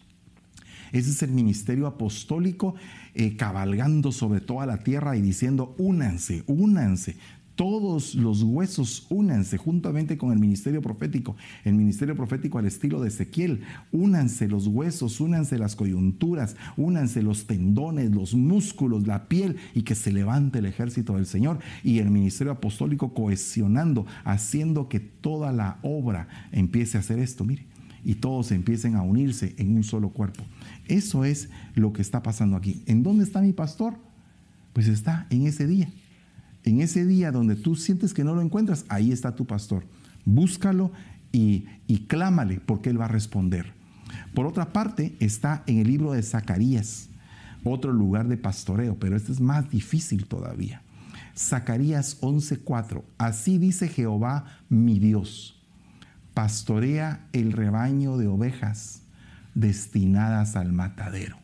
Ese 0.93 1.11
es 1.11 1.23
el 1.23 1.31
ministerio 1.31 1.87
apostólico 1.87 2.75
eh, 3.15 3.37
cabalgando 3.37 4.13
sobre 4.13 4.41
toda 4.41 4.67
la 4.67 4.79
tierra 4.79 5.17
y 5.17 5.23
diciendo, 5.23 5.75
únanse, 5.79 6.45
únanse, 6.47 7.17
todos 7.55 8.15
los 8.15 8.43
huesos 8.43 9.07
únanse 9.11 9.59
juntamente 9.59 10.17
con 10.17 10.33
el 10.33 10.39
ministerio 10.39 10.81
profético, 10.81 11.37
el 11.65 11.75
ministerio 11.75 12.17
profético 12.17 12.59
al 12.59 12.67
estilo 12.67 13.01
de 13.01 13.09
Ezequiel, 13.09 13.61
únanse 13.93 14.49
los 14.49 14.67
huesos, 14.67 15.21
únanse 15.21 15.59
las 15.59 15.77
coyunturas, 15.77 16.57
únanse 16.77 17.23
los 17.23 17.47
tendones, 17.47 18.11
los 18.11 18.35
músculos, 18.35 19.07
la 19.07 19.29
piel 19.29 19.57
y 19.75 19.83
que 19.83 19.95
se 19.95 20.13
levante 20.13 20.61
el 20.61 20.67
ejército 20.67 21.17
del 21.17 21.27
Señor 21.27 21.59
y 21.85 21.99
el 21.99 22.11
ministerio 22.11 22.53
apostólico 22.53 23.13
cohesionando, 23.15 24.07
haciendo 24.25 24.89
que 24.89 25.01
toda 25.01 25.53
la 25.53 25.79
obra 25.83 26.29
empiece 26.53 26.97
a 26.97 27.01
hacer 27.01 27.19
esto, 27.19 27.45
mire, 27.45 27.67
y 28.05 28.17
todos 28.17 28.51
empiecen 28.51 28.97
a 28.97 29.03
unirse 29.03 29.55
en 29.59 29.77
un 29.77 29.85
solo 29.85 30.11
cuerpo. 30.11 30.45
Eso 30.87 31.25
es 31.25 31.51
lo 31.75 31.93
que 31.93 32.03
está 32.03 32.23
pasando 32.23 32.57
aquí. 32.57 32.83
¿En 32.87 33.03
dónde 33.03 33.25
está 33.25 33.41
mi 33.41 33.53
pastor? 33.53 33.95
Pues 34.73 34.89
está 34.89 35.27
en 35.31 35.47
ese 35.47 35.67
día. 35.67 35.89
En 36.65 36.81
ese 36.81 37.05
día 37.07 37.33
donde 37.33 37.57
tú 37.57 37.75
sientes 37.75 38.15
que 38.15 38.25
no 38.25 38.35
lo 38.35 38.43
encuentras, 38.43 38.85
ahí 38.89 39.13
está 39.13 39.35
tu 39.35 39.47
pastor. 39.47 39.85
Búscalo 40.25 40.93
y, 41.33 41.67
y 41.87 42.07
clámale 42.07 42.61
porque 42.65 42.91
Él 42.91 43.01
va 43.01 43.07
a 43.07 43.09
responder. 43.09 43.73
Por 44.35 44.47
otra 44.47 44.73
parte, 44.73 45.17
está 45.21 45.63
en 45.67 45.79
el 45.79 45.89
libro 45.89 46.13
de 46.13 46.23
Zacarías, 46.23 47.09
otro 47.65 47.93
lugar 47.93 48.29
de 48.29 48.37
pastoreo, 48.37 48.97
pero 48.99 49.17
este 49.17 49.33
es 49.33 49.41
más 49.41 49.71
difícil 49.71 50.27
todavía. 50.27 50.83
Zacarías 51.37 52.21
11:4, 52.21 53.03
así 53.19 53.59
dice 53.59 53.89
Jehová 53.89 54.45
mi 54.69 54.99
Dios, 54.99 55.61
pastorea 56.35 57.27
el 57.33 57.53
rebaño 57.53 58.19
de 58.19 58.27
ovejas 58.27 59.03
destinadas 59.55 60.57
al 60.57 60.73
matadero, 60.73 61.39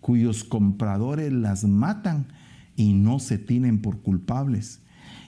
cuyos 0.00 0.44
compradores 0.44 1.32
las 1.32 1.64
matan 1.64 2.26
y 2.80 2.94
no 2.94 3.18
se 3.18 3.36
tienen 3.36 3.82
por 3.82 4.00
culpables. 4.00 4.80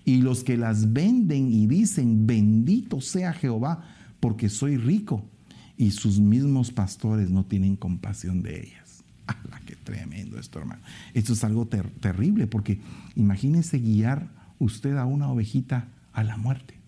Y 0.07 0.23
los 0.23 0.43
que 0.43 0.57
las 0.57 0.95
venden 0.95 1.53
y 1.53 1.67
dicen, 1.67 2.27
bendito 2.27 3.03
sea 3.03 3.35
Jehová, 3.35 3.85
porque 4.21 4.49
soy 4.49 4.79
rico, 4.79 5.29
y 5.77 5.91
sus 5.91 6.19
mismos 6.19 6.73
pastores 6.73 7.29
no 7.29 7.45
tienen 7.45 7.77
compasión 7.77 8.43
de 8.43 8.59
ellas. 8.63 9.05
¡Hala, 9.27 9.61
qué 9.67 9.77
tremendo 9.77 10.39
esto, 10.39 10.61
hermano! 10.61 10.81
Esto 11.13 11.35
es 11.35 11.45
algo 11.45 11.67
terrible, 11.67 12.47
porque 12.47 12.81
imagínese 13.17 13.79
guiar 13.79 14.31
usted 14.59 14.97
a 14.97 15.05
una 15.05 15.29
ovejita 15.29 15.89
a 16.15 16.25
la 16.25 16.39
muerte. 16.39 16.81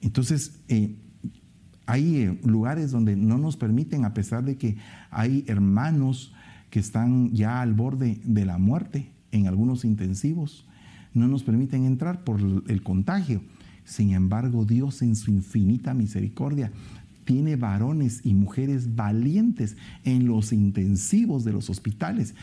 Entonces, 0.00 0.60
eh, 0.68 0.94
hay 1.86 2.18
eh, 2.18 2.40
lugares 2.44 2.92
donde 2.92 3.16
no 3.16 3.36
nos 3.36 3.56
permiten, 3.56 4.04
a 4.04 4.14
pesar 4.14 4.44
de 4.44 4.56
que 4.56 4.76
hay 5.10 5.44
hermanos 5.48 6.34
que 6.70 6.78
están 6.78 7.32
ya 7.32 7.60
al 7.60 7.74
borde 7.74 8.20
de 8.22 8.44
la 8.44 8.56
muerte 8.56 9.10
en 9.32 9.46
algunos 9.46 9.84
intensivos, 9.84 10.64
no 11.14 11.28
nos 11.28 11.42
permiten 11.42 11.84
entrar 11.84 12.24
por 12.24 12.40
el 12.40 12.82
contagio. 12.82 13.42
Sin 13.84 14.12
embargo, 14.12 14.64
Dios 14.64 15.02
en 15.02 15.16
su 15.16 15.30
infinita 15.30 15.94
misericordia 15.94 16.70
tiene 17.24 17.56
varones 17.56 18.20
y 18.24 18.34
mujeres 18.34 18.94
valientes 18.94 19.76
en 20.04 20.26
los 20.26 20.52
intensivos 20.52 21.44
de 21.44 21.52
los 21.52 21.70
hospitales, 21.70 22.34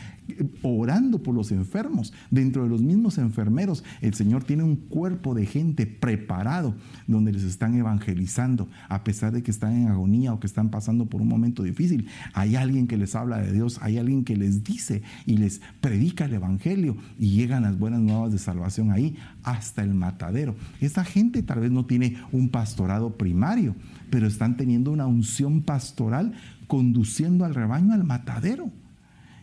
orando 0.62 1.22
por 1.22 1.34
los 1.34 1.52
enfermos. 1.52 2.12
Dentro 2.30 2.62
de 2.62 2.68
los 2.68 2.82
mismos 2.82 3.18
enfermeros, 3.18 3.84
el 4.00 4.14
Señor 4.14 4.44
tiene 4.44 4.62
un 4.62 4.76
cuerpo 4.76 5.34
de 5.34 5.46
gente 5.46 5.86
preparado 5.86 6.74
donde 7.06 7.32
les 7.32 7.44
están 7.44 7.74
evangelizando, 7.74 8.68
a 8.88 9.04
pesar 9.04 9.32
de 9.32 9.42
que 9.42 9.50
están 9.50 9.74
en 9.76 9.88
agonía 9.88 10.32
o 10.32 10.40
que 10.40 10.46
están 10.46 10.70
pasando 10.70 11.06
por 11.06 11.22
un 11.22 11.28
momento 11.28 11.62
difícil. 11.62 12.08
Hay 12.32 12.56
alguien 12.56 12.86
que 12.86 12.96
les 12.96 13.14
habla 13.14 13.38
de 13.38 13.52
Dios, 13.52 13.78
hay 13.82 13.98
alguien 13.98 14.24
que 14.24 14.36
les 14.36 14.64
dice 14.64 15.02
y 15.26 15.36
les 15.36 15.60
predica 15.80 16.26
el 16.26 16.34
Evangelio 16.34 16.96
y 17.18 17.30
llegan 17.30 17.62
las 17.62 17.78
buenas 17.78 18.00
nuevas 18.00 18.32
de 18.32 18.38
salvación 18.38 18.90
ahí 18.90 19.16
hasta 19.42 19.82
el 19.82 19.94
matadero. 19.94 20.56
Esta 20.80 21.04
gente 21.04 21.42
tal 21.42 21.60
vez 21.60 21.70
no 21.70 21.86
tiene 21.86 22.16
un 22.32 22.48
pastorado 22.48 23.16
primario, 23.16 23.74
pero 24.10 24.26
están 24.26 24.56
teniendo 24.56 24.90
una 24.92 25.06
unción 25.06 25.62
pastoral 25.62 26.34
conduciendo 26.66 27.44
al 27.44 27.54
rebaño 27.54 27.94
al 27.94 28.04
matadero. 28.04 28.70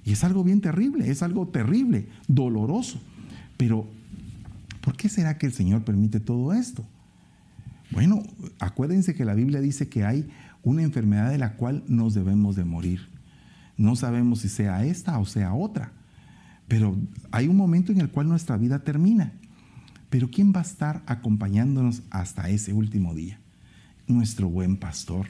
Y 0.03 0.11
es 0.11 0.23
algo 0.23 0.43
bien 0.43 0.61
terrible, 0.61 1.09
es 1.09 1.23
algo 1.23 1.47
terrible, 1.47 2.07
doloroso. 2.27 3.01
Pero, 3.57 3.87
¿por 4.81 4.95
qué 4.95 5.09
será 5.09 5.37
que 5.37 5.47
el 5.47 5.53
Señor 5.53 5.83
permite 5.83 6.19
todo 6.19 6.53
esto? 6.53 6.85
Bueno, 7.91 8.23
acuérdense 8.59 9.15
que 9.15 9.25
la 9.25 9.33
Biblia 9.33 9.61
dice 9.61 9.89
que 9.89 10.05
hay 10.05 10.27
una 10.63 10.83
enfermedad 10.83 11.29
de 11.29 11.37
la 11.37 11.53
cual 11.53 11.83
nos 11.87 12.13
debemos 12.13 12.55
de 12.55 12.65
morir. 12.65 13.07
No 13.77 13.95
sabemos 13.95 14.39
si 14.39 14.49
sea 14.49 14.85
esta 14.85 15.19
o 15.19 15.25
sea 15.25 15.53
otra, 15.53 15.91
pero 16.67 16.95
hay 17.31 17.47
un 17.47 17.57
momento 17.57 17.91
en 17.91 17.99
el 17.99 18.09
cual 18.09 18.27
nuestra 18.27 18.57
vida 18.57 18.79
termina. 18.79 19.33
Pero 20.09 20.29
¿quién 20.29 20.53
va 20.53 20.59
a 20.59 20.63
estar 20.63 21.03
acompañándonos 21.07 22.03
hasta 22.09 22.49
ese 22.49 22.73
último 22.73 23.13
día? 23.13 23.39
Nuestro 24.07 24.49
buen 24.49 24.77
pastor. 24.77 25.27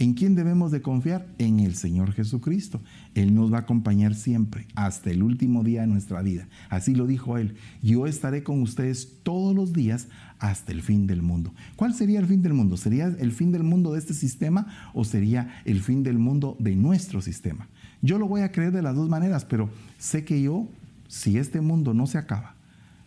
¿En 0.00 0.14
quién 0.14 0.36
debemos 0.36 0.70
de 0.70 0.80
confiar? 0.80 1.26
En 1.38 1.58
el 1.58 1.74
Señor 1.74 2.12
Jesucristo. 2.12 2.80
Él 3.14 3.34
nos 3.34 3.52
va 3.52 3.56
a 3.56 3.60
acompañar 3.62 4.14
siempre, 4.14 4.68
hasta 4.76 5.10
el 5.10 5.24
último 5.24 5.64
día 5.64 5.80
de 5.80 5.88
nuestra 5.88 6.22
vida. 6.22 6.46
Así 6.70 6.94
lo 6.94 7.04
dijo 7.08 7.36
Él. 7.36 7.56
Yo 7.82 8.06
estaré 8.06 8.44
con 8.44 8.62
ustedes 8.62 9.18
todos 9.24 9.56
los 9.56 9.72
días 9.72 10.06
hasta 10.38 10.70
el 10.70 10.82
fin 10.82 11.08
del 11.08 11.20
mundo. 11.20 11.52
¿Cuál 11.74 11.94
sería 11.94 12.20
el 12.20 12.26
fin 12.26 12.42
del 12.42 12.54
mundo? 12.54 12.76
¿Sería 12.76 13.06
el 13.06 13.32
fin 13.32 13.50
del 13.50 13.64
mundo 13.64 13.92
de 13.92 13.98
este 13.98 14.14
sistema 14.14 14.68
o 14.94 15.04
sería 15.04 15.62
el 15.64 15.80
fin 15.80 16.04
del 16.04 16.18
mundo 16.18 16.56
de 16.60 16.76
nuestro 16.76 17.20
sistema? 17.20 17.68
Yo 18.00 18.20
lo 18.20 18.28
voy 18.28 18.42
a 18.42 18.52
creer 18.52 18.70
de 18.70 18.82
las 18.82 18.94
dos 18.94 19.08
maneras, 19.08 19.44
pero 19.44 19.68
sé 19.98 20.24
que 20.24 20.40
yo, 20.40 20.68
si 21.08 21.38
este 21.38 21.60
mundo 21.60 21.92
no 21.92 22.06
se 22.06 22.18
acaba, 22.18 22.54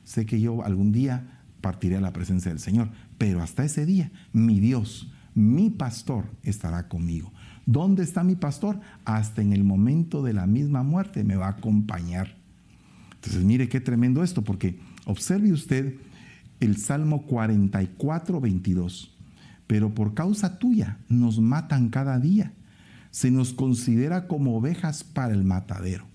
sé 0.03 0.25
que 0.25 0.41
yo 0.41 0.65
algún 0.65 0.91
día 0.91 1.40
partiré 1.61 1.97
a 1.97 2.01
la 2.01 2.13
presencia 2.13 2.51
del 2.51 2.59
Señor. 2.59 2.89
Pero 3.17 3.41
hasta 3.41 3.63
ese 3.63 3.85
día, 3.85 4.11
mi 4.33 4.59
Dios, 4.59 5.11
mi 5.33 5.69
pastor 5.69 6.25
estará 6.43 6.87
conmigo. 6.87 7.31
¿Dónde 7.65 8.03
está 8.03 8.23
mi 8.23 8.35
pastor? 8.35 8.79
Hasta 9.05 9.41
en 9.41 9.53
el 9.53 9.63
momento 9.63 10.23
de 10.23 10.33
la 10.33 10.47
misma 10.47 10.83
muerte 10.83 11.23
me 11.23 11.35
va 11.35 11.47
a 11.47 11.51
acompañar. 11.51 12.35
Entonces, 13.15 13.43
mire 13.43 13.69
qué 13.69 13.79
tremendo 13.79 14.23
esto, 14.23 14.43
porque 14.43 14.79
observe 15.05 15.53
usted 15.53 15.95
el 16.59 16.77
Salmo 16.77 17.23
44, 17.23 18.41
22. 18.41 19.15
Pero 19.67 19.93
por 19.93 20.13
causa 20.13 20.59
tuya 20.59 20.97
nos 21.07 21.39
matan 21.39 21.89
cada 21.89 22.19
día. 22.19 22.51
Se 23.11 23.29
nos 23.29 23.53
considera 23.53 24.27
como 24.27 24.57
ovejas 24.57 25.03
para 25.03 25.33
el 25.33 25.43
matadero. 25.43 26.05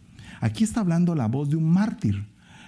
Aquí 0.41 0.65
está 0.65 0.81
hablando 0.81 1.15
la 1.15 1.27
voz 1.27 1.49
de 1.49 1.57
un 1.57 1.71
mártir 1.71 2.27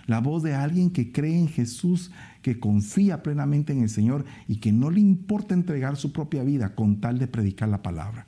la 0.09 0.21
voz 0.21 0.43
de 0.43 0.55
alguien 0.55 0.91
que 0.91 1.13
cree 1.13 1.39
en 1.39 1.49
Jesús, 1.49 2.11
que 2.41 2.59
confía 2.59 3.23
plenamente 3.23 3.75
en 3.75 3.83
el 3.83 3.91
Señor 3.91 4.25
y 4.49 4.57
que 4.57 4.73
no 4.73 4.91
le 4.91 5.01
importa 5.01 5.55
entregar 5.55 5.99
su 5.99 6.13
propia 6.13 6.43
vida 6.43 6.75
con 6.75 7.03
tal 7.03 7.19
de 7.19 7.27
predicar 7.27 7.69
la 7.69 7.83
palabra. 7.83 8.27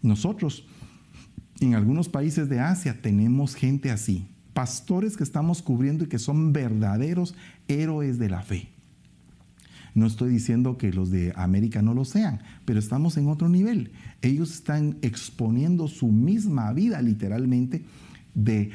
Nosotros, 0.00 0.64
en 1.60 1.74
algunos 1.74 2.08
países 2.08 2.48
de 2.48 2.60
Asia, 2.60 3.02
tenemos 3.02 3.56
gente 3.56 3.90
así, 3.90 4.28
pastores 4.54 5.16
que 5.16 5.24
estamos 5.24 5.60
cubriendo 5.60 6.04
y 6.04 6.06
que 6.06 6.20
son 6.20 6.52
verdaderos 6.52 7.34
héroes 7.66 8.20
de 8.20 8.30
la 8.30 8.42
fe. 8.42 8.68
No 9.94 10.06
estoy 10.06 10.30
diciendo 10.30 10.78
que 10.78 10.92
los 10.92 11.10
de 11.10 11.32
América 11.34 11.82
no 11.82 11.94
lo 11.94 12.04
sean, 12.04 12.42
pero 12.64 12.78
estamos 12.78 13.16
en 13.16 13.26
otro 13.26 13.48
nivel. 13.48 13.90
Ellos 14.22 14.52
están 14.52 14.98
exponiendo 15.02 15.88
su 15.88 16.12
misma 16.12 16.72
vida 16.72 17.02
literalmente 17.02 17.84
de, 18.34 18.62
eh, 18.62 18.70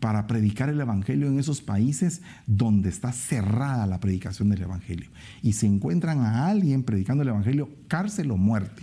para 0.00 0.26
predicar 0.26 0.68
el 0.68 0.80
Evangelio 0.80 1.26
en 1.28 1.38
esos 1.38 1.60
países 1.60 2.22
donde 2.46 2.88
está 2.88 3.12
cerrada 3.12 3.86
la 3.86 4.00
predicación 4.00 4.48
del 4.48 4.62
Evangelio. 4.62 5.10
Y 5.42 5.54
si 5.54 5.66
encuentran 5.66 6.20
a 6.20 6.46
alguien 6.46 6.82
predicando 6.82 7.22
el 7.22 7.28
Evangelio, 7.28 7.70
cárcel 7.88 8.30
o 8.30 8.36
muerte. 8.36 8.82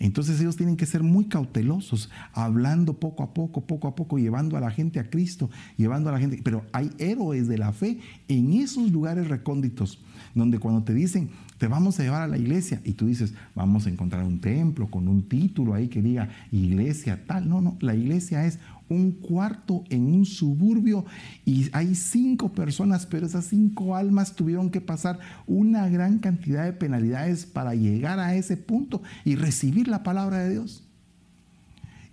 Entonces 0.00 0.40
ellos 0.40 0.56
tienen 0.56 0.78
que 0.78 0.86
ser 0.86 1.02
muy 1.02 1.26
cautelosos, 1.26 2.08
hablando 2.32 2.94
poco 2.98 3.22
a 3.22 3.34
poco, 3.34 3.66
poco 3.66 3.86
a 3.86 3.94
poco, 3.94 4.18
llevando 4.18 4.56
a 4.56 4.60
la 4.60 4.70
gente 4.70 4.98
a 4.98 5.10
Cristo, 5.10 5.50
llevando 5.76 6.08
a 6.08 6.12
la 6.12 6.18
gente. 6.18 6.40
Pero 6.42 6.64
hay 6.72 6.90
héroes 6.98 7.48
de 7.48 7.58
la 7.58 7.72
fe 7.72 7.98
en 8.26 8.54
esos 8.54 8.90
lugares 8.90 9.28
recónditos, 9.28 10.00
donde 10.34 10.58
cuando 10.58 10.82
te 10.84 10.94
dicen, 10.94 11.28
te 11.60 11.68
vamos 11.68 12.00
a 12.00 12.02
llevar 12.02 12.22
a 12.22 12.26
la 12.26 12.38
iglesia, 12.38 12.80
y 12.86 12.94
tú 12.94 13.06
dices, 13.06 13.34
vamos 13.54 13.84
a 13.84 13.90
encontrar 13.90 14.24
un 14.24 14.40
templo 14.40 14.90
con 14.90 15.06
un 15.08 15.28
título 15.28 15.74
ahí 15.74 15.88
que 15.88 16.00
diga 16.00 16.30
iglesia 16.50 17.22
tal. 17.26 17.50
No, 17.50 17.60
no, 17.60 17.76
la 17.80 17.94
iglesia 17.94 18.46
es 18.46 18.58
un 18.88 19.12
cuarto 19.12 19.84
en 19.90 20.06
un 20.06 20.24
suburbio 20.24 21.04
y 21.44 21.68
hay 21.74 21.94
cinco 21.94 22.50
personas, 22.50 23.04
pero 23.04 23.26
esas 23.26 23.44
cinco 23.44 23.94
almas 23.94 24.34
tuvieron 24.34 24.70
que 24.70 24.80
pasar 24.80 25.18
una 25.46 25.86
gran 25.90 26.18
cantidad 26.18 26.64
de 26.64 26.72
penalidades 26.72 27.44
para 27.44 27.74
llegar 27.74 28.20
a 28.20 28.34
ese 28.34 28.56
punto 28.56 29.02
y 29.26 29.36
recibir 29.36 29.86
la 29.86 30.02
palabra 30.02 30.38
de 30.38 30.52
Dios. 30.52 30.82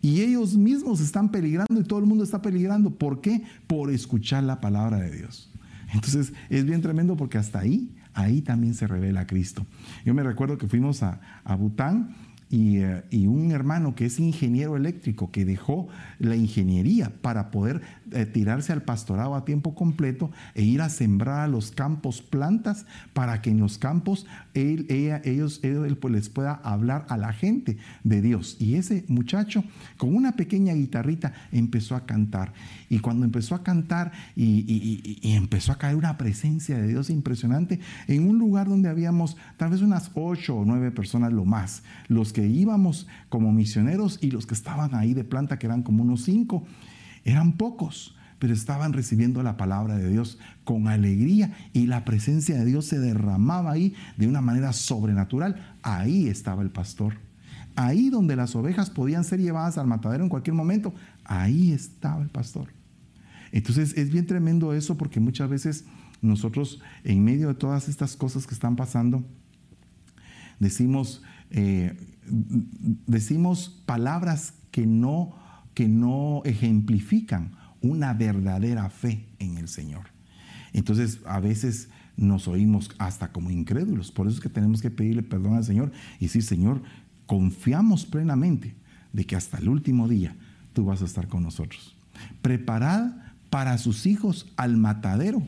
Y 0.02 0.24
ellos 0.24 0.58
mismos 0.58 1.00
están 1.00 1.32
peligrando 1.32 1.80
y 1.80 1.86
todo 1.86 2.00
el 2.00 2.06
mundo 2.06 2.26
está 2.26 2.42
peligrando. 2.42 2.90
¿Por 2.90 3.22
qué? 3.22 3.44
Por 3.66 3.92
escuchar 3.92 4.44
la 4.44 4.60
palabra 4.60 4.98
de 4.98 5.10
Dios. 5.10 5.50
Entonces 5.94 6.34
es 6.50 6.66
bien 6.66 6.82
tremendo 6.82 7.16
porque 7.16 7.38
hasta 7.38 7.60
ahí, 7.60 7.90
ahí 8.18 8.42
también 8.42 8.74
se 8.74 8.88
revela 8.88 9.28
Cristo. 9.28 9.66
Yo 10.04 10.14
me 10.14 10.24
recuerdo 10.24 10.58
que 10.58 10.68
fuimos 10.68 11.04
a, 11.04 11.22
a 11.44 11.56
Bután 11.56 12.16
eh, 12.50 13.04
y, 13.10 13.28
un 13.28 13.52
hermano 13.52 13.94
que 13.94 14.06
es 14.06 14.20
ingeniero 14.20 14.78
eléctrico, 14.78 15.32
que 15.32 15.44
dejó 15.44 15.90
la 16.18 16.36
ingeniería 16.36 17.12
para 17.22 17.52
poder 17.52 17.82
eh, 18.12 18.26
tirarse 18.26 18.74
al 18.74 18.84
pastorado 18.84 19.36
a 19.36 19.46
tiempo 19.46 19.76
completo 19.76 20.32
e 20.56 20.64
ir 20.64 20.82
a 20.82 20.90
sembrar 20.90 21.42
a 21.42 21.48
los 21.48 21.72
campos 21.72 22.22
plantas 22.22 22.86
para 23.14 23.42
que 23.42 23.50
en 23.50 23.60
los 23.60 23.78
campos 23.78 24.26
él, 24.54 24.86
ella, 24.90 25.22
ellos, 25.24 25.62
pues, 26.00 26.14
les 26.14 26.30
pueda 26.30 26.54
hablar 26.54 27.06
a 27.10 27.18
la 27.18 27.34
gente 27.34 27.78
de 28.04 28.22
Dios. 28.22 28.58
Y 28.60 28.76
ese 28.76 29.06
muchacho 29.08 29.64
con 29.98 30.16
una 30.16 30.34
pequeña 30.34 30.74
guitarrita 30.74 31.34
empezó 31.52 31.96
a 31.96 32.06
cantar. 32.06 32.54
Y 32.90 33.00
cuando 33.00 33.26
empezó 33.26 33.56
a 33.56 33.64
cantar 33.64 34.12
y 34.36 35.22
empezó 35.24 35.72
a 35.72 35.78
caer 35.78 35.96
una 35.96 36.18
presencia 36.18 36.78
de 36.78 36.88
Dios 36.88 37.10
impresionante 37.10 37.80
en 38.08 38.28
un 38.28 38.38
lugar 38.38 38.68
donde 38.68 38.90
habíamos 38.90 39.38
tal 39.58 39.72
vez 39.72 39.82
unas 39.82 40.12
ocho 40.14 40.58
o 40.58 40.66
nueve 40.66 40.92
personas 40.92 41.34
lo 41.34 41.46
más, 41.46 41.84
los 42.08 42.34
que 42.34 42.48
íbamos 42.48 43.08
como 43.30 43.52
misioneros 43.52 44.20
y 44.22 44.32
los 44.32 44.46
que 44.46 44.54
estaban 44.54 44.96
ahí 44.96 45.14
de 45.14 45.24
planta, 45.24 45.60
que 45.60 45.68
eran 45.68 45.84
como 45.84 46.04
unos 46.04 46.24
cinco, 46.24 46.66
eran 47.28 47.58
pocos. 47.58 48.14
pero 48.40 48.54
estaban 48.54 48.94
recibiendo 48.94 49.42
la 49.42 49.58
palabra 49.58 49.98
de 49.98 50.12
Dios 50.12 50.38
con 50.64 50.88
alegría 50.88 51.58
y 51.74 51.88
la 51.88 52.06
presencia 52.06 52.56
de 52.56 52.66
Dios 52.66 52.86
se 52.86 53.00
derramaba 53.00 53.72
ahí 53.72 53.96
de 54.16 54.28
una 54.28 54.42
manera 54.42 54.74
sobrenatural. 54.74 55.76
Ahí 55.82 56.28
estaba 56.28 56.62
el 56.62 56.70
pastor. 56.70 57.16
Ahí 57.76 58.12
donde 58.12 58.36
las 58.36 58.56
ovejas 58.56 58.92
podían 58.92 59.24
ser 59.24 59.40
llevadas 59.40 59.80
al 59.80 59.88
matadero 59.88 60.24
en 60.24 60.30
cualquier 60.30 60.54
momento, 60.54 60.94
ahí 61.24 61.72
estaba 61.72 62.22
el 62.22 62.30
pastor. 62.30 62.68
Entonces 63.52 63.98
es 63.98 64.12
bien 64.12 64.28
tremendo 64.28 64.72
eso 64.74 64.98
porque 64.98 65.20
muchas 65.20 65.50
veces 65.50 65.86
nosotros 66.22 66.80
en 67.04 67.24
medio 67.24 67.48
de 67.48 67.56
todas 67.56 67.90
estas 67.90 68.16
cosas 68.16 68.46
que 68.46 68.54
están 68.54 68.76
pasando, 68.76 69.24
decimos, 70.60 71.24
eh, 71.50 71.98
decimos 73.08 73.82
palabras 73.88 74.54
que 74.70 74.86
no, 74.86 75.36
que 75.78 75.88
no 75.88 76.42
ejemplifican 76.44 77.52
una 77.84 78.16
verdadera 78.16 78.90
fe 78.90 79.28
en 79.38 79.60
el 79.60 79.68
Señor. 79.68 80.08
Entonces, 80.74 81.20
a 81.24 81.40
veces 81.40 81.90
nos 82.16 82.48
oímos 82.48 82.90
hasta 82.98 83.32
como 83.32 83.52
incrédulos. 83.52 84.12
Por 84.12 84.26
eso 84.26 84.38
es 84.38 84.42
que 84.42 84.50
tenemos 84.50 84.82
que 84.82 84.90
pedirle 84.90 85.22
perdón 85.22 85.54
al 85.54 85.64
Señor 85.64 85.92
y 86.20 86.26
decir, 86.26 86.42
Señor, 86.42 86.82
confiamos 87.28 88.08
plenamente 88.08 88.74
de 89.14 89.26
que 89.26 89.36
hasta 89.36 89.60
el 89.60 89.70
último 89.70 90.08
día 90.08 90.36
tú 90.74 90.84
vas 90.84 91.04
a 91.04 91.06
estar 91.06 91.28
con 91.28 91.44
nosotros. 91.44 91.96
Preparad 92.42 93.12
para 93.52 93.78
sus 93.78 94.08
hijos 94.08 94.48
al 94.58 94.78
matadero 94.78 95.44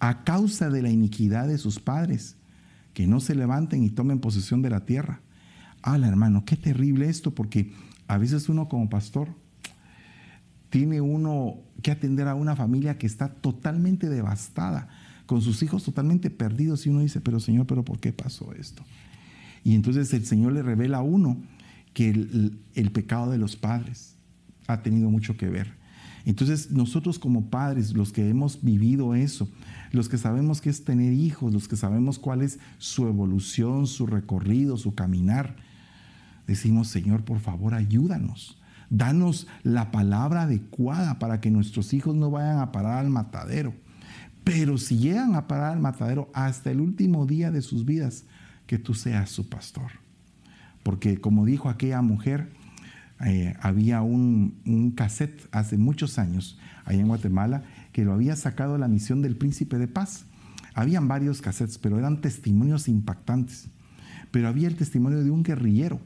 a 0.00 0.22
causa 0.22 0.68
de 0.68 0.82
la 0.82 0.90
iniquidad 0.90 1.48
de 1.48 1.56
sus 1.56 1.80
padres, 1.80 2.36
que 2.92 3.06
no 3.06 3.20
se 3.20 3.34
levanten 3.34 3.84
y 3.84 3.88
tomen 3.88 4.20
posesión 4.20 4.60
de 4.60 4.68
la 4.68 4.84
tierra. 4.84 5.22
Ala, 5.80 6.08
hermano, 6.08 6.44
qué 6.44 6.56
terrible 6.56 7.08
esto, 7.08 7.34
porque 7.34 7.72
a 8.10 8.18
veces 8.18 8.48
uno 8.48 8.68
como 8.68 8.90
pastor 8.90 9.28
tiene 10.68 11.00
uno 11.00 11.58
que 11.80 11.92
atender 11.92 12.26
a 12.26 12.34
una 12.34 12.56
familia 12.56 12.98
que 12.98 13.06
está 13.06 13.28
totalmente 13.28 14.08
devastada, 14.08 14.88
con 15.26 15.40
sus 15.42 15.62
hijos 15.62 15.84
totalmente 15.84 16.28
perdidos, 16.28 16.84
y 16.84 16.90
uno 16.90 17.02
dice, 17.02 17.20
pero 17.20 17.38
Señor, 17.38 17.68
pero 17.68 17.84
¿por 17.84 18.00
qué 18.00 18.12
pasó 18.12 18.52
esto? 18.52 18.82
Y 19.62 19.76
entonces 19.76 20.12
el 20.12 20.26
Señor 20.26 20.54
le 20.54 20.62
revela 20.62 20.98
a 20.98 21.02
uno 21.02 21.36
que 21.94 22.10
el, 22.10 22.58
el 22.74 22.90
pecado 22.90 23.30
de 23.30 23.38
los 23.38 23.54
padres 23.54 24.16
ha 24.66 24.82
tenido 24.82 25.08
mucho 25.08 25.36
que 25.36 25.48
ver. 25.48 25.72
Entonces 26.24 26.72
nosotros 26.72 27.20
como 27.20 27.48
padres, 27.48 27.92
los 27.92 28.10
que 28.10 28.28
hemos 28.28 28.60
vivido 28.60 29.14
eso, 29.14 29.48
los 29.92 30.08
que 30.08 30.18
sabemos 30.18 30.60
qué 30.60 30.70
es 30.70 30.82
tener 30.82 31.12
hijos, 31.12 31.52
los 31.52 31.68
que 31.68 31.76
sabemos 31.76 32.18
cuál 32.18 32.42
es 32.42 32.58
su 32.78 33.06
evolución, 33.06 33.86
su 33.86 34.08
recorrido, 34.08 34.76
su 34.76 34.96
caminar, 34.96 35.69
decimos, 36.46 36.88
Señor, 36.88 37.24
por 37.24 37.40
favor, 37.40 37.74
ayúdanos 37.74 38.60
Danos 38.90 39.46
la 39.62 39.92
palabra 39.92 40.42
adecuada 40.42 41.20
para 41.20 41.40
que 41.40 41.52
nuestros 41.52 41.94
hijos 41.94 42.16
no 42.16 42.32
vayan 42.32 42.58
a 42.58 42.72
parar 42.72 42.98
al 42.98 43.08
matadero. 43.08 43.72
Pero 44.42 44.78
si 44.78 44.98
llegan 44.98 45.36
a 45.36 45.46
parar 45.46 45.72
al 45.72 45.80
matadero 45.80 46.28
hasta 46.34 46.72
el 46.72 46.80
último 46.80 47.24
día 47.24 47.52
de 47.52 47.62
sus 47.62 47.84
vidas, 47.84 48.24
que 48.66 48.78
tú 48.78 48.94
seas 48.94 49.30
su 49.30 49.48
pastor. 49.48 49.92
Porque 50.82 51.20
como 51.20 51.46
dijo 51.46 51.68
aquella 51.68 52.02
mujer, 52.02 52.52
eh, 53.24 53.54
había 53.60 54.02
un, 54.02 54.60
un, 54.66 54.90
cassette 54.90 55.48
hace 55.52 55.76
muchos 55.78 56.18
años 56.18 56.58
allá 56.84 57.00
en 57.00 57.08
Guatemala 57.08 57.62
que 57.92 58.04
lo 58.04 58.12
había 58.12 58.34
sacado 58.34 58.76
la 58.76 58.88
misión 58.88 59.22
del 59.22 59.36
príncipe 59.36 59.78
de 59.78 59.86
paz. 59.86 60.24
Habían 60.74 61.06
varios 61.06 61.42
cassettes, 61.42 61.78
pero 61.78 61.98
eran 61.98 62.20
testimonios 62.20 62.88
impactantes. 62.88 63.68
Pero 64.32 64.48
había 64.48 64.66
el 64.66 64.76
testimonio 64.76 65.22
de 65.22 65.30
un 65.30 65.44
guerrillero 65.44 66.00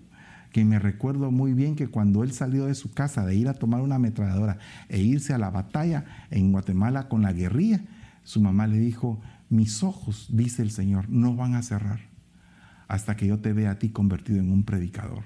que 0.55 0.64
me 0.64 0.79
recuerdo 0.79 1.33
muy 1.33 1.53
bien 1.53 1.75
que 1.75 1.88
cuando 1.88 2.23
él 2.23 2.31
salió 2.31 2.67
de 2.67 2.77
su 2.77 2.93
casa 2.93 3.27
de 3.27 3.35
ir 3.35 3.49
a 3.49 3.55
tomar 3.55 3.81
una 3.81 3.97
ametralladora 3.97 4.59
e 4.88 5.01
irse 5.01 5.35
a 5.35 5.38
la 5.38 5.51
batalla 5.51 6.05
en 6.31 6.53
Guatemala 6.53 7.09
con 7.09 7.23
la 7.23 7.33
guerrilla, 7.33 7.81
su 8.23 8.40
mamá 8.40 8.69
le 8.69 8.79
dijo, 8.79 9.21
mis 9.49 9.83
ojos, 9.83 10.29
dice 10.31 10.62
el 10.62 10.71
Señor, 10.71 11.11
no 11.11 11.35
van 11.35 11.57
a 11.57 11.62
cerrar 11.64 12.03
hasta 12.87 13.17
que 13.17 13.27
yo 13.27 13.40
te 13.40 13.53
vea 13.53 13.73
a 13.73 13.79
ti 13.81 13.88
convertido 13.88 14.38
en 14.38 14.53
un 14.53 14.62
predicador. 14.62 15.25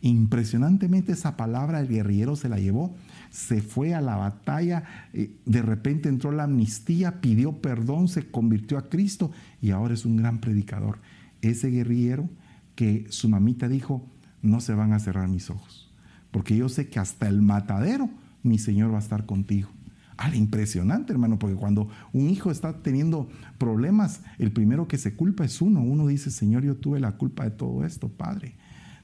Impresionantemente 0.00 1.12
esa 1.12 1.36
palabra 1.36 1.78
el 1.80 1.88
guerrillero 1.88 2.34
se 2.34 2.48
la 2.48 2.58
llevó, 2.58 2.96
se 3.28 3.60
fue 3.60 3.92
a 3.92 4.00
la 4.00 4.16
batalla, 4.16 4.84
eh, 5.12 5.36
de 5.44 5.60
repente 5.60 6.08
entró 6.08 6.32
la 6.32 6.44
amnistía, 6.44 7.20
pidió 7.20 7.60
perdón, 7.60 8.08
se 8.08 8.30
convirtió 8.30 8.78
a 8.78 8.88
Cristo 8.88 9.32
y 9.60 9.72
ahora 9.72 9.92
es 9.92 10.06
un 10.06 10.16
gran 10.16 10.40
predicador. 10.40 10.98
Ese 11.42 11.68
guerrillero 11.68 12.30
que 12.74 13.04
su 13.10 13.28
mamita 13.28 13.68
dijo, 13.68 14.08
no 14.42 14.60
se 14.60 14.74
van 14.74 14.92
a 14.92 14.98
cerrar 15.00 15.28
mis 15.28 15.50
ojos, 15.50 15.92
porque 16.30 16.56
yo 16.56 16.68
sé 16.68 16.88
que 16.88 16.98
hasta 16.98 17.28
el 17.28 17.42
matadero 17.42 18.10
mi 18.42 18.58
Señor 18.58 18.92
va 18.92 18.96
a 18.96 19.02
estar 19.02 19.26
contigo. 19.26 19.68
Ah, 20.16 20.34
impresionante, 20.34 21.12
hermano, 21.12 21.38
porque 21.38 21.56
cuando 21.56 21.88
un 22.12 22.28
hijo 22.28 22.50
está 22.50 22.82
teniendo 22.82 23.30
problemas, 23.56 24.20
el 24.38 24.52
primero 24.52 24.86
que 24.86 24.98
se 24.98 25.14
culpa 25.14 25.46
es 25.46 25.62
uno. 25.62 25.80
Uno 25.80 26.06
dice, 26.06 26.30
Señor, 26.30 26.62
yo 26.62 26.76
tuve 26.76 27.00
la 27.00 27.12
culpa 27.12 27.44
de 27.44 27.52
todo 27.52 27.86
esto, 27.86 28.08
Padre. 28.08 28.54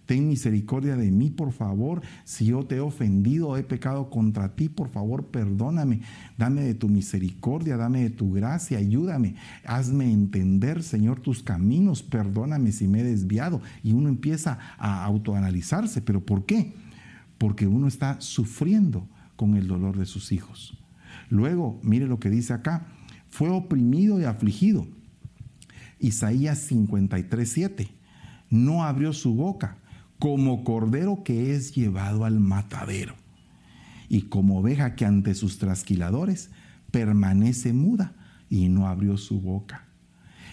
Ten 0.06 0.28
misericordia 0.28 0.96
de 0.96 1.10
mí, 1.10 1.30
por 1.30 1.52
favor. 1.52 2.00
Si 2.24 2.46
yo 2.46 2.64
te 2.64 2.76
he 2.76 2.80
ofendido, 2.80 3.56
he 3.56 3.64
pecado 3.64 4.08
contra 4.08 4.54
ti, 4.54 4.68
por 4.68 4.88
favor, 4.88 5.26
perdóname. 5.26 6.00
Dame 6.38 6.62
de 6.62 6.74
tu 6.74 6.88
misericordia, 6.88 7.76
dame 7.76 8.04
de 8.04 8.10
tu 8.10 8.32
gracia, 8.32 8.78
ayúdame. 8.78 9.34
Hazme 9.64 10.12
entender, 10.12 10.84
Señor, 10.84 11.20
tus 11.20 11.42
caminos. 11.42 12.04
Perdóname 12.04 12.70
si 12.70 12.86
me 12.86 13.00
he 13.00 13.04
desviado. 13.04 13.60
Y 13.82 13.92
uno 13.92 14.08
empieza 14.08 14.58
a 14.78 15.04
autoanalizarse. 15.04 16.00
¿Pero 16.00 16.24
por 16.24 16.46
qué? 16.46 16.72
Porque 17.36 17.66
uno 17.66 17.88
está 17.88 18.20
sufriendo 18.20 19.08
con 19.34 19.56
el 19.56 19.66
dolor 19.66 19.98
de 19.98 20.06
sus 20.06 20.30
hijos. 20.30 20.78
Luego, 21.30 21.80
mire 21.82 22.06
lo 22.06 22.20
que 22.20 22.30
dice 22.30 22.52
acá. 22.52 22.86
Fue 23.28 23.50
oprimido 23.50 24.20
y 24.20 24.24
afligido. 24.24 24.86
Isaías 25.98 26.58
53, 26.58 27.50
7. 27.50 27.88
No 28.50 28.84
abrió 28.84 29.12
su 29.12 29.34
boca 29.34 29.78
como 30.18 30.64
cordero 30.64 31.22
que 31.24 31.54
es 31.54 31.74
llevado 31.74 32.24
al 32.24 32.40
matadero, 32.40 33.14
y 34.08 34.22
como 34.22 34.58
oveja 34.58 34.94
que 34.94 35.04
ante 35.04 35.34
sus 35.34 35.58
trasquiladores 35.58 36.50
permanece 36.90 37.72
muda 37.72 38.14
y 38.48 38.68
no 38.68 38.88
abrió 38.88 39.16
su 39.16 39.40
boca. 39.40 39.86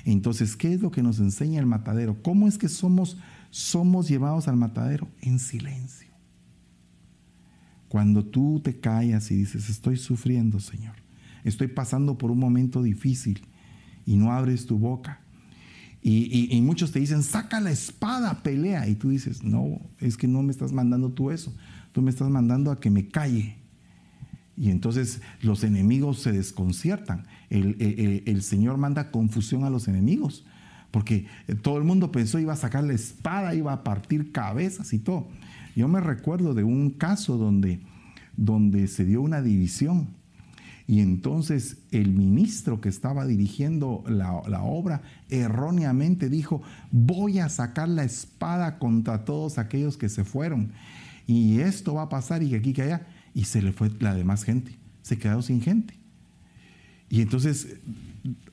Entonces, 0.06 0.56
¿qué 0.56 0.74
es 0.74 0.82
lo 0.82 0.92
que 0.92 1.04
nos 1.04 1.20
enseña 1.20 1.60
el 1.60 1.66
matadero? 1.66 2.22
¿Cómo 2.22 2.48
es 2.48 2.58
que 2.58 2.68
somos, 2.68 3.18
somos 3.52 4.10
llevados 4.10 4.48
al 4.48 4.58
matadero? 4.58 5.08
En 5.22 5.40
silencio. 5.40 6.10
Cuando 7.88 8.26
tú 8.26 8.60
te 8.62 8.80
callas 8.80 9.32
y 9.32 9.36
dices, 9.36 9.70
estoy 9.70 9.98
sufriendo, 9.98 10.60
Señor, 10.60 10.96
estoy 11.44 11.68
pasando 11.68 12.18
por 12.18 12.32
un 12.32 12.40
momento 12.40 12.82
difícil 12.82 13.46
y 14.06 14.18
no 14.18 14.34
abres 14.34 14.66
tu 14.66 14.78
boca, 14.78 15.22
y, 16.06 16.60
muchos 16.62 16.92
te 16.92 17.00
dicen, 17.00 17.24
saca 17.24 17.62
la 17.62 17.72
espada, 17.72 18.44
pelea. 18.44 18.90
Y 18.90 18.96
tú 18.96 19.10
dices, 19.10 19.42
no, 19.42 19.80
es 20.00 20.18
que 20.18 20.28
no 20.28 20.44
me 20.44 20.52
estás 20.52 20.74
mandando 20.74 21.10
tú 21.10 21.32
eso. 21.32 21.54
Tú 21.94 22.02
me 22.02 22.12
estás 22.12 22.30
mandando 22.30 22.72
a 22.72 22.80
que 22.82 22.90
me 22.90 23.08
calle. 23.08 23.56
Y 24.58 24.70
entonces 24.70 25.22
los 25.42 25.64
enemigos 25.64 26.20
se 26.20 26.34
desconciertan. 26.34 27.26
El, 27.50 28.42
Señor 28.42 28.78
manda 28.78 29.12
confusión 29.12 29.64
a 29.64 29.70
los 29.70 29.88
enemigos. 29.88 30.46
Porque 30.92 31.26
todo 31.62 31.78
el 31.78 31.86
mundo 31.86 32.12
pensó 32.12 32.38
iba 32.38 32.52
a 32.52 32.58
sacar 32.58 32.84
la 32.84 32.94
espada, 32.94 33.56
iba 33.56 33.72
a 33.72 33.84
partir 33.86 34.34
cabezas 34.34 34.92
y 34.92 35.00
todo. 35.00 35.30
Yo 35.74 35.88
me 35.88 36.02
recuerdo 36.02 36.54
de 36.54 36.66
un 36.66 36.90
caso 36.90 37.38
donde, 37.38 37.80
donde 38.36 38.88
se 38.90 39.06
dio 39.06 39.22
una 39.22 39.42
división 39.42 40.10
y 40.86 41.00
entonces 41.00 41.78
el 41.92 42.14
ministro 42.14 42.82
que 42.82 42.90
estaba 42.90 43.26
dirigiendo 43.26 44.04
la, 44.08 44.34
obra 44.64 45.02
erróneamente 45.30 46.30
dijo, 46.30 46.62
voy 46.92 47.40
a 47.40 47.50
sacar 47.50 47.88
la 47.88 48.04
espada 48.04 48.80
contra 48.80 49.24
todos 49.24 49.58
aquellos 49.58 49.98
que 49.98 50.10
se 50.10 50.26
fueron. 50.26 50.72
Y 51.26 51.60
esto 51.60 51.94
va 51.94 52.04
a 52.04 52.10
pasar 52.10 52.44
y 52.44 52.54
aquí, 52.54 52.74
que 52.74 52.82
allá. 52.82 53.08
Y 53.34 53.46
se 53.46 53.62
le 53.62 53.72
fue 53.72 53.92
la 54.00 54.14
demás 54.14 54.44
gente. 54.44 54.78
Se 55.04 55.18
quedó 55.18 55.42
sin 55.42 55.62
gente. 55.62 55.98
Y 57.10 57.22
entonces, 57.22 57.78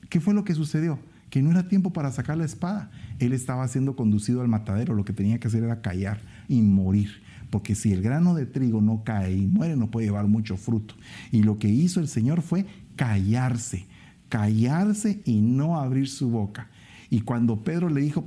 ¿qué 0.09 0.21
fue 0.21 0.33
lo 0.33 0.45
que 0.45 0.55
sucedió? 0.55 0.99
Que 1.29 1.41
no 1.41 1.51
era 1.51 1.67
tiempo 1.67 1.91
para 1.91 2.11
sacar 2.11 2.37
la 2.37 2.45
espada. 2.45 2.91
Él 3.19 3.33
estaba 3.33 3.67
siendo 3.67 3.97
conducido 3.97 4.41
al 4.41 4.47
matadero. 4.47 4.93
Lo 4.95 5.03
que 5.03 5.13
tenía 5.13 5.39
que 5.39 5.49
hacer 5.49 5.63
era 5.63 5.81
callar 5.81 6.21
y 6.47 6.61
morir 6.61 7.21
porque 7.51 7.75
si 7.75 7.91
el 7.91 8.01
grano 8.01 8.33
de 8.33 8.45
trigo 8.47 8.81
no 8.81 9.03
cae 9.03 9.35
y 9.35 9.45
muere, 9.45 9.75
no 9.75 9.91
puede 9.91 10.07
llevar 10.07 10.25
mucho 10.27 10.57
fruto. 10.57 10.95
Y 11.31 11.43
lo 11.43 11.59
que 11.59 11.67
hizo 11.67 11.99
el 11.99 12.07
Señor 12.07 12.41
fue 12.41 12.65
callarse, 12.95 13.85
callarse 14.29 15.21
y 15.25 15.41
no 15.41 15.77
abrir 15.77 16.07
su 16.07 16.29
boca. 16.29 16.69
Y 17.09 17.21
cuando 17.21 17.61
Pedro 17.63 17.89
le 17.89 18.01
dijo, 18.01 18.25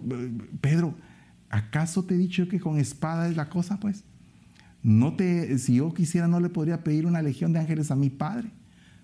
Pedro, 0.61 0.95
¿acaso 1.49 2.05
te 2.05 2.14
he 2.14 2.18
dicho 2.18 2.47
que 2.49 2.61
con 2.61 2.79
espada 2.79 3.29
es 3.29 3.37
la 3.37 3.49
cosa? 3.49 3.81
Pues, 3.81 4.05
no 4.83 5.14
te, 5.14 5.59
si 5.59 5.77
yo 5.77 5.95
quisiera, 5.95 6.29
no 6.29 6.39
le 6.39 6.51
podría 6.51 6.85
pedir 6.85 7.07
una 7.07 7.22
legión 7.22 7.55
de 7.55 7.61
ángeles 7.61 7.91
a 7.91 7.97
mi 7.97 8.11
Padre. 8.11 8.51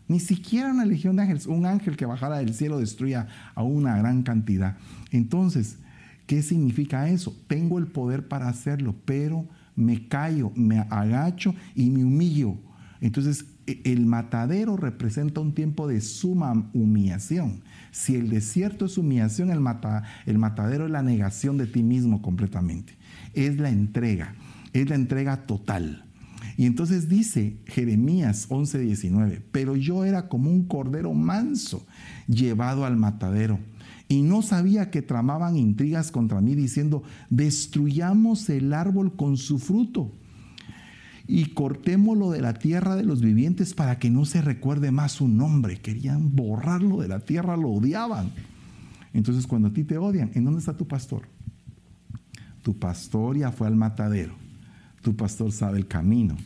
Ni 0.07 0.21
siquiera 0.21 0.71
una 0.71 0.85
legión 0.85 1.17
de 1.17 1.23
ángeles, 1.23 1.47
un 1.47 1.65
ángel 1.65 1.97
que 1.97 2.05
bajara 2.05 2.39
del 2.39 2.53
cielo 2.53 2.79
destruya 2.79 3.27
a 3.55 3.63
una 3.63 3.97
gran 3.97 4.23
cantidad. 4.23 4.77
Entonces, 5.13 5.79
¿qué 6.27 6.43
significa 6.43 7.09
eso? 7.09 7.35
Tengo 7.47 7.79
el 7.79 7.87
poder 7.87 8.29
para 8.29 8.49
hacerlo, 8.49 8.95
pero 9.07 9.49
me 9.81 10.09
callo, 10.09 10.53
me 10.55 10.79
agacho 10.79 11.55
y 11.75 11.91
me 11.91 12.05
humillo. 12.05 12.57
Entonces 13.01 13.47
e, 13.67 13.81
el 13.85 14.07
matadero 14.07 14.77
representa 14.77 15.41
un 15.41 15.55
tiempo 15.55 15.89
de 15.89 16.01
suma 16.01 16.71
humillación. 16.73 17.63
Si 17.91 18.15
el 18.15 18.29
desierto 18.29 18.87
es 18.87 18.99
humillación, 18.99 19.51
el, 19.51 19.63
el 20.27 20.39
matadero 20.39 20.85
es 20.87 20.91
la 20.91 21.03
negación 21.03 21.57
de 21.57 21.67
ti 21.67 21.83
mismo 21.83 22.23
completamente. 22.23 22.97
Es 23.35 23.59
la 23.59 23.71
entrega, 23.71 24.35
es 24.73 24.89
la 24.89 24.95
entrega 24.95 25.47
total. 25.47 26.05
Y 26.57 26.67
entonces 26.67 27.09
dice 27.09 27.57
Jeremías 27.67 28.49
11:19, 28.49 29.43
pero 29.51 29.77
yo 29.77 30.05
era 30.05 30.29
como 30.29 30.51
un 30.51 30.65
cordero 30.65 31.13
manso 31.15 31.87
llevado 32.27 32.85
al 32.85 32.97
matadero 32.97 33.59
y 34.11 34.23
no 34.23 34.43
sabía 34.43 34.91
que 34.91 35.03
tramaban 35.03 35.57
intrigas 35.57 36.11
contra 36.11 36.41
mí 36.41 36.57
diciendo, 36.57 37.05
destruyamos 37.31 38.51
el 38.51 38.75
árbol 38.75 39.15
con 39.15 39.37
su 39.37 39.61
fruto 39.61 40.11
y 41.29 41.51
cortémoslo 41.51 42.33
de 42.33 42.41
la 42.41 42.55
tierra 42.55 42.97
de 42.97 43.05
los 43.05 43.21
vivientes 43.21 43.73
para 43.73 44.01
que 44.01 44.11
no 44.11 44.25
se 44.25 44.43
recuerde 44.43 44.91
más 44.91 45.13
su 45.13 45.29
nombre. 45.29 45.81
Querían 45.81 46.35
borrarlo 46.35 47.01
de 47.01 47.07
la 47.07 47.21
tierra, 47.21 47.57
lo 47.57 47.69
odiaban. 47.71 48.33
Entonces 49.15 49.47
cuando 49.47 49.69
a 49.69 49.73
ti 49.73 49.85
te 49.85 49.97
odian, 49.97 50.33
¿en 50.35 50.45
dónde 50.45 50.59
está 50.59 50.77
tu 50.77 50.89
pastor? 50.89 51.23
Tu 52.63 52.77
pastor 52.77 53.39
ya 53.39 53.53
fue 53.53 53.69
al 53.69 53.77
matadero. 53.77 54.35
Tu 55.03 55.15
pastor 55.15 55.53
sabe 55.53 55.79
el 55.79 55.87
camino 55.87 56.37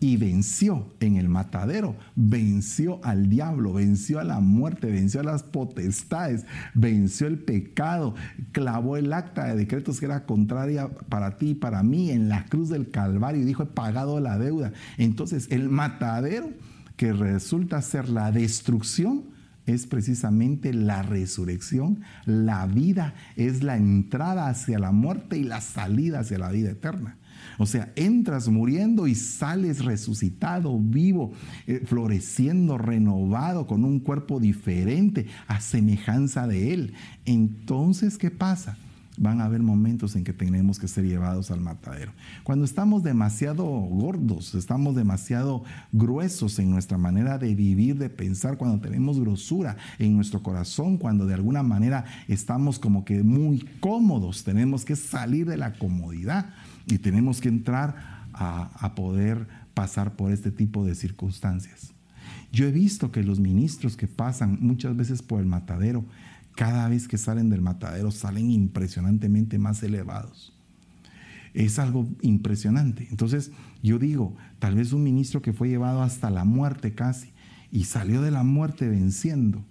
y 0.00 0.16
venció 0.16 0.94
en 1.00 1.16
el 1.16 1.28
matadero, 1.28 1.96
venció 2.14 3.00
al 3.02 3.28
diablo, 3.28 3.72
venció 3.72 4.20
a 4.20 4.24
la 4.24 4.40
muerte, 4.40 4.90
venció 4.90 5.20
a 5.20 5.24
las 5.24 5.42
potestades, 5.42 6.44
venció 6.74 7.26
el 7.26 7.38
pecado, 7.38 8.14
clavó 8.52 8.96
el 8.96 9.12
acta 9.12 9.46
de 9.46 9.56
decretos 9.56 9.98
que 9.98 10.06
era 10.06 10.24
contraria 10.24 10.88
para 10.88 11.38
ti 11.38 11.50
y 11.50 11.54
para 11.54 11.82
mí 11.82 12.10
en 12.10 12.28
la 12.28 12.46
cruz 12.46 12.68
del 12.68 12.90
Calvario 12.90 13.42
y 13.42 13.44
dijo, 13.44 13.64
he 13.64 13.66
pagado 13.66 14.20
la 14.20 14.38
deuda. 14.38 14.72
Entonces 14.96 15.48
el 15.50 15.68
matadero 15.68 16.50
que 16.96 17.12
resulta 17.12 17.80
ser 17.82 18.08
la 18.08 18.32
destrucción, 18.32 19.38
es 19.72 19.86
precisamente 19.86 20.72
la 20.72 21.02
resurrección, 21.02 22.00
la 22.24 22.66
vida 22.66 23.14
es 23.36 23.62
la 23.62 23.76
entrada 23.76 24.48
hacia 24.48 24.78
la 24.78 24.92
muerte 24.92 25.36
y 25.36 25.44
la 25.44 25.60
salida 25.60 26.20
hacia 26.20 26.38
la 26.38 26.50
vida 26.50 26.70
eterna. 26.70 27.18
O 27.58 27.66
sea, 27.66 27.92
entras 27.96 28.48
muriendo 28.48 29.06
y 29.06 29.14
sales 29.14 29.84
resucitado, 29.84 30.78
vivo, 30.78 31.32
eh, 31.66 31.82
floreciendo, 31.84 32.78
renovado, 32.78 33.66
con 33.66 33.84
un 33.84 33.98
cuerpo 34.00 34.40
diferente, 34.40 35.26
a 35.48 35.60
semejanza 35.60 36.46
de 36.46 36.72
Él. 36.72 36.94
Entonces, 37.24 38.16
¿qué 38.16 38.30
pasa? 38.30 38.78
Van 39.18 39.40
a 39.40 39.44
haber 39.44 39.62
momentos 39.62 40.16
en 40.16 40.24
que 40.24 40.32
tenemos 40.32 40.78
que 40.78 40.88
ser 40.88 41.04
llevados 41.04 41.50
al 41.50 41.60
matadero. 41.60 42.12
Cuando 42.44 42.64
estamos 42.64 43.02
demasiado 43.02 43.64
gordos, 43.64 44.54
estamos 44.54 44.94
demasiado 44.94 45.64
gruesos 45.92 46.58
en 46.58 46.70
nuestra 46.70 46.98
manera 46.98 47.38
de 47.38 47.54
vivir, 47.54 47.98
de 47.98 48.10
pensar, 48.10 48.56
cuando 48.56 48.80
tenemos 48.80 49.18
grosura 49.20 49.76
en 49.98 50.14
nuestro 50.16 50.42
corazón, 50.42 50.96
cuando 50.98 51.26
de 51.26 51.34
alguna 51.34 51.62
manera 51.62 52.04
estamos 52.28 52.78
como 52.78 53.04
que 53.04 53.22
muy 53.22 53.60
cómodos, 53.80 54.44
tenemos 54.44 54.84
que 54.84 54.96
salir 54.96 55.46
de 55.46 55.56
la 55.56 55.72
comodidad 55.74 56.50
y 56.86 56.98
tenemos 56.98 57.40
que 57.40 57.48
entrar 57.48 58.18
a, 58.32 58.94
poder 58.94 59.48
pasar 59.74 60.14
por 60.16 60.30
este 60.30 60.50
tipo 60.50 60.84
de 60.84 60.94
circunstancias. 60.94 61.92
Yo 62.52 62.66
he 62.66 62.72
visto 62.72 63.10
que 63.10 63.22
los 63.22 63.40
ministros 63.40 63.96
que 63.96 64.06
pasan 64.06 64.58
muchas 64.60 64.96
veces 64.96 65.22
por 65.22 65.40
el 65.40 65.46
matadero, 65.46 66.04
cada 66.58 66.88
vez 66.88 67.06
que 67.06 67.18
salen 67.18 67.50
del 67.50 67.62
matadero 67.62 68.10
salen 68.10 68.50
impresionantemente 68.50 69.58
más 69.58 69.80
elevados. 69.84 70.52
Es 71.54 71.78
algo 71.78 72.08
impresionante. 72.20 73.06
Entonces 73.12 73.52
yo 73.80 74.00
digo, 74.00 74.36
tal 74.58 74.74
vez 74.74 74.92
un 74.92 75.04
ministro 75.04 75.40
que 75.40 75.52
fue 75.52 75.68
llevado 75.68 76.02
hasta 76.02 76.30
la 76.30 76.42
muerte 76.42 76.96
casi 76.96 77.30
y 77.70 77.84
salió 77.84 78.22
de 78.22 78.32
la 78.32 78.42
muerte 78.42 78.88
venciendo, 78.88 79.64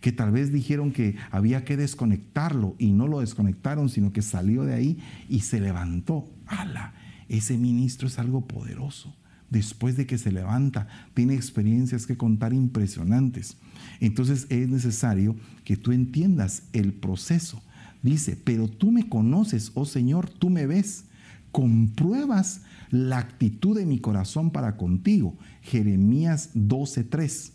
que 0.00 0.10
tal 0.10 0.32
vez 0.32 0.52
dijeron 0.52 0.90
que 0.90 1.14
había 1.30 1.64
que 1.64 1.76
desconectarlo 1.76 2.74
y 2.76 2.90
no 2.90 3.06
lo 3.06 3.20
desconectaron, 3.20 3.88
sino 3.88 4.12
que 4.12 4.22
salió 4.22 4.64
de 4.64 4.74
ahí 4.74 4.98
y 5.28 5.40
se 5.42 5.60
levantó. 5.60 6.28
¡Hala! 6.48 6.94
Ese 7.28 7.56
ministro 7.56 8.08
es 8.08 8.18
algo 8.18 8.48
poderoso. 8.48 9.14
Después 9.50 9.96
de 9.96 10.06
que 10.06 10.18
se 10.18 10.32
levanta, 10.32 10.88
tiene 11.14 11.34
experiencias 11.34 12.06
que 12.06 12.16
contar 12.16 12.52
impresionantes. 12.52 13.56
Entonces 14.00 14.46
es 14.50 14.68
necesario 14.68 15.36
que 15.64 15.76
tú 15.76 15.92
entiendas 15.92 16.64
el 16.72 16.92
proceso. 16.92 17.62
Dice, 18.02 18.36
pero 18.36 18.68
tú 18.68 18.92
me 18.92 19.08
conoces, 19.08 19.72
oh 19.74 19.84
Señor, 19.84 20.28
tú 20.30 20.50
me 20.50 20.66
ves, 20.66 21.04
compruebas 21.52 22.62
la 22.90 23.18
actitud 23.18 23.76
de 23.76 23.86
mi 23.86 23.98
corazón 23.98 24.50
para 24.50 24.76
contigo. 24.76 25.36
Jeremías 25.62 26.50
12:3. 26.54 27.52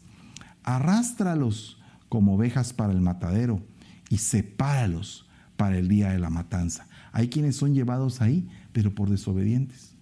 Arrástralos 0.63 1.77
como 2.09 2.35
ovejas 2.35 2.73
para 2.73 2.93
el 2.93 3.01
matadero 3.01 3.65
y 4.09 4.17
sepáralos 4.17 5.27
para 5.55 5.77
el 5.77 5.87
día 5.87 6.09
de 6.09 6.19
la 6.19 6.29
matanza. 6.29 6.87
Hay 7.11 7.29
quienes 7.29 7.55
son 7.55 7.73
llevados 7.73 8.21
ahí, 8.21 8.49
pero 8.73 8.93
por 8.93 9.09
desobedientes. 9.09 9.93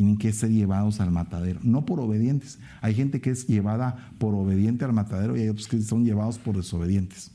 Tienen 0.00 0.16
que 0.16 0.32
ser 0.32 0.48
llevados 0.48 0.98
al 0.98 1.10
matadero, 1.10 1.60
no 1.62 1.84
por 1.84 2.00
obedientes. 2.00 2.58
Hay 2.80 2.94
gente 2.94 3.20
que 3.20 3.28
es 3.28 3.46
llevada 3.46 4.10
por 4.16 4.34
obediente 4.34 4.86
al 4.86 4.94
matadero 4.94 5.36
y 5.36 5.42
hay 5.42 5.50
otros 5.50 5.68
que 5.68 5.78
son 5.82 6.06
llevados 6.06 6.38
por 6.38 6.56
desobedientes. 6.56 7.32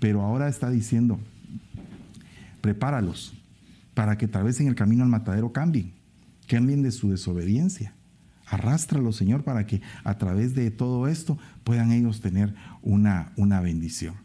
Pero 0.00 0.22
ahora 0.22 0.48
está 0.48 0.70
diciendo, 0.70 1.20
prepáralos 2.62 3.32
para 3.94 4.18
que 4.18 4.26
tal 4.26 4.42
vez 4.42 4.58
en 4.58 4.66
el 4.66 4.74
camino 4.74 5.04
al 5.04 5.08
matadero 5.08 5.52
cambien, 5.52 5.92
cambien 6.48 6.82
de 6.82 6.90
su 6.90 7.10
desobediencia. 7.10 7.94
Arrástralo, 8.44 9.12
Señor, 9.12 9.44
para 9.44 9.64
que 9.64 9.80
a 10.02 10.18
través 10.18 10.56
de 10.56 10.72
todo 10.72 11.06
esto 11.06 11.38
puedan 11.62 11.92
ellos 11.92 12.20
tener 12.20 12.56
una, 12.82 13.30
una 13.36 13.60
bendición. 13.60 14.16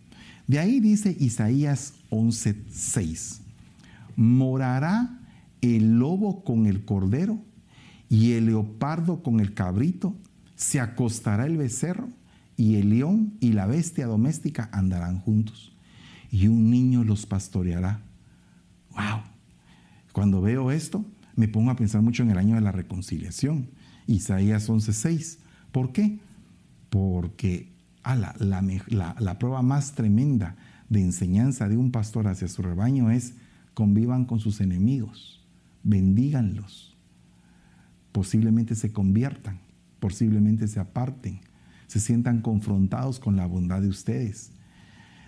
De 0.47 0.57
ahí 0.57 0.79
dice 0.79 1.15
Isaías 1.19 1.93
11:6, 2.09 3.41
morará 4.15 5.19
el 5.61 5.99
lobo 5.99 6.43
con 6.43 6.65
el 6.65 6.83
cordero 6.83 7.39
y 8.09 8.33
el 8.33 8.47
leopardo 8.47 9.23
con 9.23 9.39
el 9.39 9.53
cabrito, 9.53 10.15
se 10.55 10.79
acostará 10.79 11.45
el 11.45 11.57
becerro 11.57 12.09
y 12.57 12.75
el 12.75 12.89
león 12.89 13.33
y 13.39 13.53
la 13.53 13.65
bestia 13.65 14.07
doméstica 14.07 14.69
andarán 14.71 15.19
juntos 15.19 15.73
y 16.31 16.47
un 16.47 16.69
niño 16.69 17.03
los 17.03 17.25
pastoreará. 17.25 18.01
¡Wow! 18.91 19.21
Cuando 20.11 20.41
veo 20.41 20.71
esto, 20.71 21.05
me 21.35 21.47
pongo 21.47 21.71
a 21.71 21.75
pensar 21.75 22.01
mucho 22.01 22.23
en 22.23 22.31
el 22.31 22.37
año 22.37 22.55
de 22.55 22.61
la 22.61 22.71
reconciliación 22.71 23.69
Isaías 24.07 24.69
11:6. 24.69 25.39
¿Por 25.71 25.91
qué? 25.91 26.19
Porque 26.89 27.71
la, 28.03 28.35
la 29.19 29.39
prueba 29.39 29.61
más 29.61 29.93
tremenda 29.93 30.55
de 30.89 31.01
enseñanza 31.01 31.67
de 31.67 31.77
un 31.77 31.91
pastor 31.91 32.27
hacia 32.27 32.47
su 32.47 32.61
rebaño 32.61 33.09
es 33.09 33.33
convivan 33.73 34.25
con 34.25 34.39
sus 34.39 34.61
enemigos, 34.61 35.43
bendíganlos, 35.83 36.94
posiblemente 38.15 38.73
se 38.75 38.91
conviertan, 38.91 39.59
posiblemente 39.99 40.67
se 40.67 40.79
aparten, 40.79 41.41
se 41.87 41.99
sientan 41.99 42.41
confrontados 42.41 43.19
con 43.19 43.35
la 43.35 43.45
bondad 43.45 43.81
de 43.81 43.89
ustedes. 43.89 44.51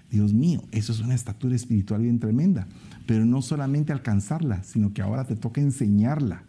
Dios 0.09 0.33
mío, 0.33 0.63
eso 0.71 0.93
es 0.93 1.01
una 1.01 1.13
estatura 1.13 1.53
espiritual 1.53 2.01
bien 2.01 2.19
tremenda, 2.19 2.65
pero 3.05 3.25
no 3.25 3.41
solamente 3.41 3.91
alcanzarla, 3.91 4.63
sino 4.63 4.93
que 4.93 5.01
ahora 5.01 5.25
te 5.25 5.35
toca 5.35 5.59
enseñarla 5.59 6.43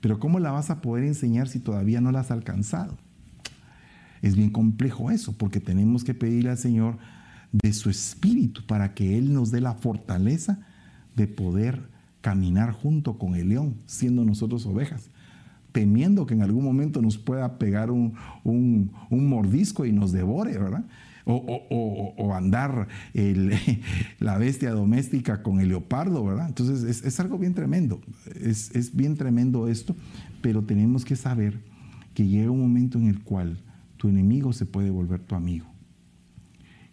pero 0.00 0.18
¿cómo 0.18 0.38
la 0.38 0.50
vas 0.50 0.70
a 0.70 0.80
poder 0.80 1.04
enseñar 1.04 1.48
si 1.48 1.58
todavía 1.58 2.00
no 2.00 2.12
la 2.12 2.20
has 2.20 2.30
alcanzado? 2.30 2.96
Es 4.22 4.36
bien 4.36 4.50
complejo 4.50 5.10
eso, 5.10 5.36
porque 5.36 5.60
tenemos 5.60 6.04
que 6.04 6.14
pedirle 6.14 6.50
al 6.50 6.58
Señor 6.58 6.98
de 7.52 7.72
su 7.72 7.88
espíritu 7.88 8.66
para 8.66 8.94
que 8.94 9.16
Él 9.16 9.32
nos 9.32 9.50
dé 9.50 9.60
la 9.60 9.74
fortaleza 9.74 10.60
de 11.16 11.26
poder 11.26 11.88
caminar 12.20 12.72
junto 12.72 13.18
con 13.18 13.34
el 13.36 13.48
león, 13.48 13.76
siendo 13.86 14.24
nosotros 14.24 14.66
ovejas, 14.66 15.10
temiendo 15.78 16.26
que 16.26 16.34
en 16.34 16.42
algún 16.42 16.64
momento 16.64 17.00
nos 17.00 17.18
pueda 17.18 17.56
pegar 17.56 17.92
un, 17.92 18.12
un 18.42 19.28
mordisco 19.28 19.86
y 19.86 19.92
nos 19.92 20.10
devore, 20.10 20.58
¿verdad? 20.58 20.84
o, 21.24 22.34
andar 22.34 22.88
la 24.18 24.38
bestia 24.38 24.72
doméstica 24.72 25.44
con 25.44 25.60
el 25.60 25.68
leopardo, 25.68 26.24
¿verdad? 26.24 26.48
Entonces 26.48 27.04
es, 27.04 27.20
algo 27.20 27.38
bien 27.38 27.54
tremendo, 27.54 28.00
es, 28.40 28.74
es, 28.74 28.96
bien 28.96 29.16
tremendo 29.16 29.68
esto, 29.68 29.94
pero 30.42 30.64
tenemos 30.64 31.04
que 31.04 31.14
saber 31.14 31.60
que 32.12 32.26
llega 32.26 32.50
un 32.50 32.60
momento 32.60 32.98
en 32.98 33.06
el 33.06 33.22
cual 33.22 33.62
tu 33.98 34.08
enemigo 34.08 34.52
se 34.52 34.66
puede 34.66 34.90
volver 34.90 35.20
tu 35.20 35.36
amigo 35.36 35.66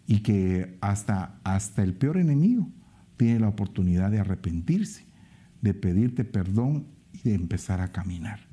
y 0.06 0.20
que 0.20 0.76
hasta, 0.80 1.40
hasta 1.42 1.82
el 1.82 1.94
peor 1.94 2.18
enemigo 2.18 2.68
tiene 3.16 3.40
la 3.40 3.48
oportunidad 3.48 4.12
de 4.12 4.20
arrepentirse, 4.20 5.06
de 5.60 5.74
pedirte 5.74 6.24
perdón 6.24 6.86
y 7.12 7.30
de 7.30 7.34
empezar 7.34 7.80
a 7.80 7.90
caminar. 7.90 8.45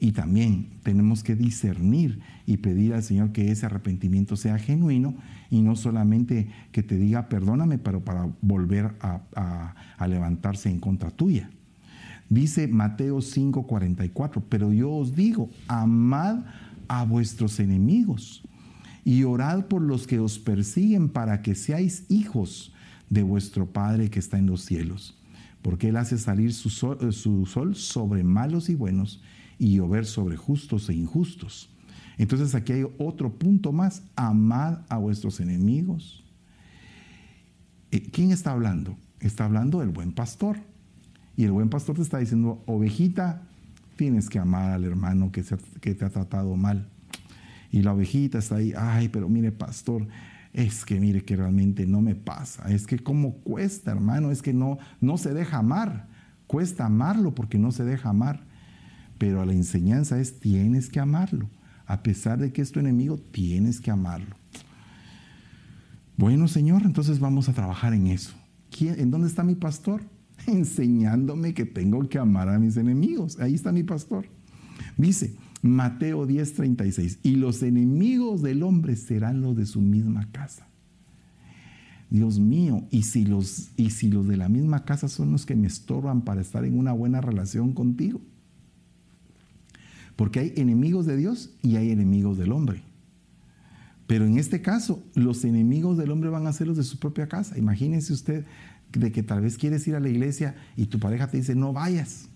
Y 0.00 0.12
también 0.12 0.68
tenemos 0.84 1.24
que 1.24 1.34
discernir 1.34 2.20
y 2.46 2.58
pedir 2.58 2.94
al 2.94 3.02
Señor 3.02 3.32
que 3.32 3.50
ese 3.50 3.66
arrepentimiento 3.66 4.36
sea 4.36 4.58
genuino 4.58 5.16
y 5.50 5.60
no 5.60 5.74
solamente 5.74 6.48
que 6.70 6.84
te 6.84 6.96
diga 6.96 7.28
perdóname, 7.28 7.78
pero 7.78 8.04
para 8.04 8.28
volver 8.40 8.94
a, 9.00 9.74
levantarse 10.06 10.70
en 10.70 10.78
contra 10.78 11.10
tuya. 11.10 11.50
Dice 12.28 12.68
Mateo 12.68 13.18
5:44, 13.18 14.42
pero 14.48 14.72
yo 14.72 14.92
os 14.92 15.16
digo, 15.16 15.50
amad 15.66 16.44
a 16.86 17.04
vuestros 17.04 17.58
enemigos 17.58 18.42
y 19.04 19.24
orad 19.24 19.64
por 19.64 19.82
los 19.82 20.06
que 20.06 20.20
os 20.20 20.38
persiguen 20.38 21.08
para 21.08 21.42
que 21.42 21.54
seáis 21.54 22.04
hijos 22.08 22.72
de 23.10 23.22
vuestro 23.22 23.66
Padre 23.66 24.10
que 24.10 24.18
está 24.18 24.38
en 24.38 24.46
los 24.46 24.62
cielos. 24.64 25.16
Porque 25.62 25.88
Él 25.88 25.96
hace 25.96 26.18
salir 26.18 26.52
su 26.52 26.70
sol, 26.70 26.98
eh, 27.00 27.10
su 27.10 27.46
sol 27.46 27.74
sobre 27.74 28.22
malos 28.22 28.68
y 28.68 28.74
buenos 28.74 29.20
y 29.58 29.76
llover 29.76 30.06
sobre 30.06 30.36
justos 30.36 30.88
e 30.88 30.94
injustos. 30.94 31.68
Entonces 32.16 32.54
aquí 32.54 32.72
hay 32.72 32.86
otro 32.98 33.32
punto 33.32 33.72
más, 33.72 34.02
amad 34.16 34.80
a 34.88 34.98
vuestros 34.98 35.40
enemigos. 35.40 36.24
Eh, 37.90 38.10
¿Quién 38.10 38.32
está 38.32 38.52
hablando? 38.52 38.96
Está 39.20 39.44
hablando 39.44 39.80
del 39.80 39.90
buen 39.90 40.12
pastor. 40.12 40.58
Y 41.36 41.44
el 41.44 41.52
buen 41.52 41.70
pastor 41.70 41.96
te 41.96 42.02
está 42.02 42.18
diciendo, 42.18 42.62
ovejita, 42.66 43.42
tienes 43.96 44.28
que 44.28 44.40
amar 44.40 44.72
al 44.72 44.84
hermano 44.84 45.30
que, 45.30 45.44
que 45.80 45.94
te 45.94 46.04
ha 46.04 46.10
tratado 46.10 46.56
mal. 46.56 46.88
Y 47.70 47.82
la 47.82 47.92
ovejita 47.92 48.38
está 48.38 48.56
ahí, 48.56 48.72
ay, 48.76 49.08
pero 49.08 49.28
mire, 49.28 49.52
pastor, 49.52 50.08
es 50.52 50.84
que 50.84 50.98
mire 50.98 51.22
que 51.22 51.36
realmente 51.36 51.86
no 51.86 52.00
me 52.00 52.16
pasa. 52.16 52.68
Es 52.72 52.86
que 52.86 52.98
como 52.98 53.34
cuesta, 53.34 53.92
hermano, 53.92 54.32
es 54.32 54.42
que 54.42 54.52
no, 54.52 54.78
no 55.00 55.18
se 55.18 55.32
deja 55.34 55.58
amar. 55.58 56.08
Cuesta 56.48 56.86
amarlo 56.86 57.34
porque 57.34 57.58
no 57.58 57.70
se 57.70 57.84
deja 57.84 58.08
amar. 58.08 58.47
Pero 59.18 59.44
la 59.44 59.52
enseñanza 59.52 60.20
es, 60.20 60.38
tienes 60.40 60.88
que 60.88 61.00
amarlo. 61.00 61.50
A 61.86 62.02
pesar 62.02 62.38
de 62.38 62.52
que 62.52 62.62
es 62.62 62.72
tu 62.72 62.80
enemigo, 62.80 63.18
tienes 63.18 63.80
que 63.80 63.90
amarlo. 63.90 64.36
Bueno, 66.16 66.48
Señor, 66.48 66.82
entonces 66.82 67.20
vamos 67.20 67.48
a 67.48 67.52
trabajar 67.52 67.94
en 67.94 68.08
eso. 68.08 68.34
¿En 68.80 69.10
dónde 69.10 69.28
está 69.28 69.42
mi 69.42 69.54
pastor? 69.54 70.02
Enseñándome 70.46 71.54
que 71.54 71.64
tengo 71.64 72.08
que 72.08 72.18
amar 72.18 72.48
a 72.48 72.58
mis 72.58 72.76
enemigos. 72.76 73.38
Ahí 73.40 73.54
está 73.54 73.72
mi 73.72 73.82
pastor. 73.82 74.26
Dice, 74.96 75.34
Mateo 75.62 76.26
10:36, 76.26 77.18
y 77.22 77.36
los 77.36 77.62
enemigos 77.62 78.42
del 78.42 78.62
hombre 78.62 78.96
serán 78.96 79.40
los 79.40 79.56
de 79.56 79.66
su 79.66 79.80
misma 79.80 80.30
casa. 80.30 80.68
Dios 82.10 82.38
mío, 82.38 82.86
¿y 82.90 83.02
si, 83.02 83.26
los, 83.26 83.70
y 83.76 83.90
si 83.90 84.08
los 84.08 84.26
de 84.26 84.36
la 84.36 84.48
misma 84.48 84.84
casa 84.84 85.08
son 85.08 85.32
los 85.32 85.44
que 85.44 85.56
me 85.56 85.66
estorban 85.66 86.22
para 86.22 86.40
estar 86.40 86.64
en 86.64 86.78
una 86.78 86.92
buena 86.92 87.20
relación 87.20 87.74
contigo? 87.74 88.20
Porque 90.18 90.40
hay 90.40 90.52
enemigos 90.56 91.06
de 91.06 91.16
Dios 91.16 91.50
y 91.62 91.76
hay 91.76 91.92
enemigos 91.92 92.38
del 92.38 92.50
hombre. 92.50 92.82
Pero 94.08 94.26
en 94.26 94.36
este 94.36 94.60
caso, 94.60 95.00
los 95.14 95.44
enemigos 95.44 95.96
del 95.96 96.10
hombre 96.10 96.28
van 96.28 96.48
a 96.48 96.52
ser 96.52 96.66
los 96.66 96.76
de 96.76 96.82
su 96.82 96.98
propia 96.98 97.28
casa. 97.28 97.56
Imagínense 97.56 98.12
usted 98.12 98.44
de 98.90 99.12
que 99.12 99.22
tal 99.22 99.42
vez 99.42 99.56
quieres 99.56 99.86
ir 99.86 99.94
a 99.94 100.00
la 100.00 100.08
iglesia 100.08 100.56
y 100.76 100.86
tu 100.86 100.98
pareja 100.98 101.30
te 101.30 101.36
dice, 101.36 101.54
no 101.54 101.72
vayas. 101.72 102.28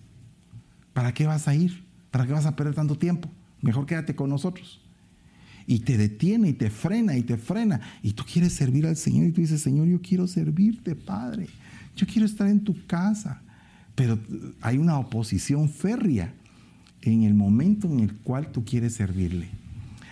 ¿Para 0.93 1.13
qué 1.13 1.27
vas 1.27 1.49
a 1.49 1.55
ir? 1.55 1.83
¿Para 2.09 2.25
qué 2.25 2.31
vas 2.31 2.45
a 2.45 2.55
perder 2.55 2.73
tanto 2.73 2.97
tiempo? 2.97 3.29
Mejor 3.61 3.85
quédate 3.85 4.15
con 4.15 4.29
nosotros. 4.29 4.79
Y 5.67 5.79
te 5.79 5.97
detiene 5.97 6.47
y 6.47 6.53
te 6.53 6.69
frena 6.69 7.17
y 7.17 7.23
te 7.23 7.35
frena. 7.35 7.81
Y 8.01 8.13
tú 8.13 8.23
quieres 8.23 8.53
servir 8.53 8.87
al 8.87 8.95
Señor 8.95 9.27
y 9.27 9.31
tú 9.33 9.41
dices, 9.41 9.59
Señor, 9.59 9.87
yo 9.87 10.01
quiero 10.01 10.25
servirte, 10.25 10.95
Padre. 10.95 11.49
Yo 11.97 12.07
quiero 12.07 12.25
estar 12.27 12.47
en 12.47 12.63
tu 12.63 12.87
casa. 12.87 13.41
Pero 13.93 14.17
hay 14.61 14.77
una 14.77 14.97
oposición 14.97 15.67
férrea 15.67 16.33
en 17.11 17.23
el 17.23 17.33
momento 17.33 17.87
en 17.87 17.99
el 17.99 18.13
cual 18.13 18.51
tú 18.51 18.63
quieres 18.65 18.95
servirle. 18.95 19.49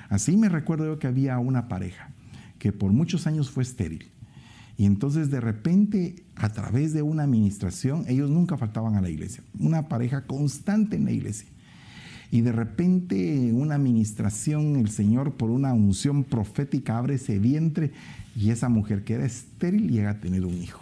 Así 0.10 0.36
me 0.36 0.50
recuerdo 0.50 0.86
yo 0.86 1.00
que 1.00 1.08
había 1.08 1.40
una 1.40 1.68
pareja 1.68 2.12
que 2.60 2.72
por 2.72 2.92
muchos 2.92 3.26
años 3.28 3.50
fue 3.50 3.64
estéril. 3.64 4.12
Y 4.78 4.86
entonces 4.86 5.32
de 5.32 5.42
repente, 5.42 6.24
a 6.36 6.50
través 6.50 6.94
de 6.94 7.02
una 7.02 7.24
administración, 7.24 8.06
ellos 8.08 8.30
nunca 8.30 8.58
faltaban 8.58 8.96
a 8.96 9.02
la 9.02 9.10
iglesia. 9.10 9.44
Una 9.60 9.88
pareja 9.88 10.26
constante 10.26 10.96
en 10.96 11.06
la 11.06 11.12
iglesia. 11.12 11.48
Y 12.30 12.42
de 12.42 12.52
repente 12.52 13.52
una 13.54 13.76
administración, 13.76 14.76
el 14.78 14.90
Señor 14.90 15.34
por 15.34 15.50
una 15.50 15.74
unción 15.74 16.24
profética 16.24 16.98
abre 16.98 17.16
ese 17.16 17.40
vientre 17.40 17.92
y 18.36 18.52
esa 18.52 18.70
mujer 18.70 19.04
que 19.04 19.16
era 19.16 19.26
estéril 19.26 19.90
llega 19.90 20.12
a 20.12 20.20
tener 20.20 20.46
un 20.46 20.56
hijo. 20.56 20.82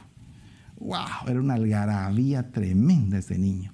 ¡Wow! 0.80 1.28
Era 1.28 1.39
una 1.39 1.55
algarabía 1.55 2.51
tremenda 2.51 3.18
ese 3.18 3.38
niño. 3.38 3.74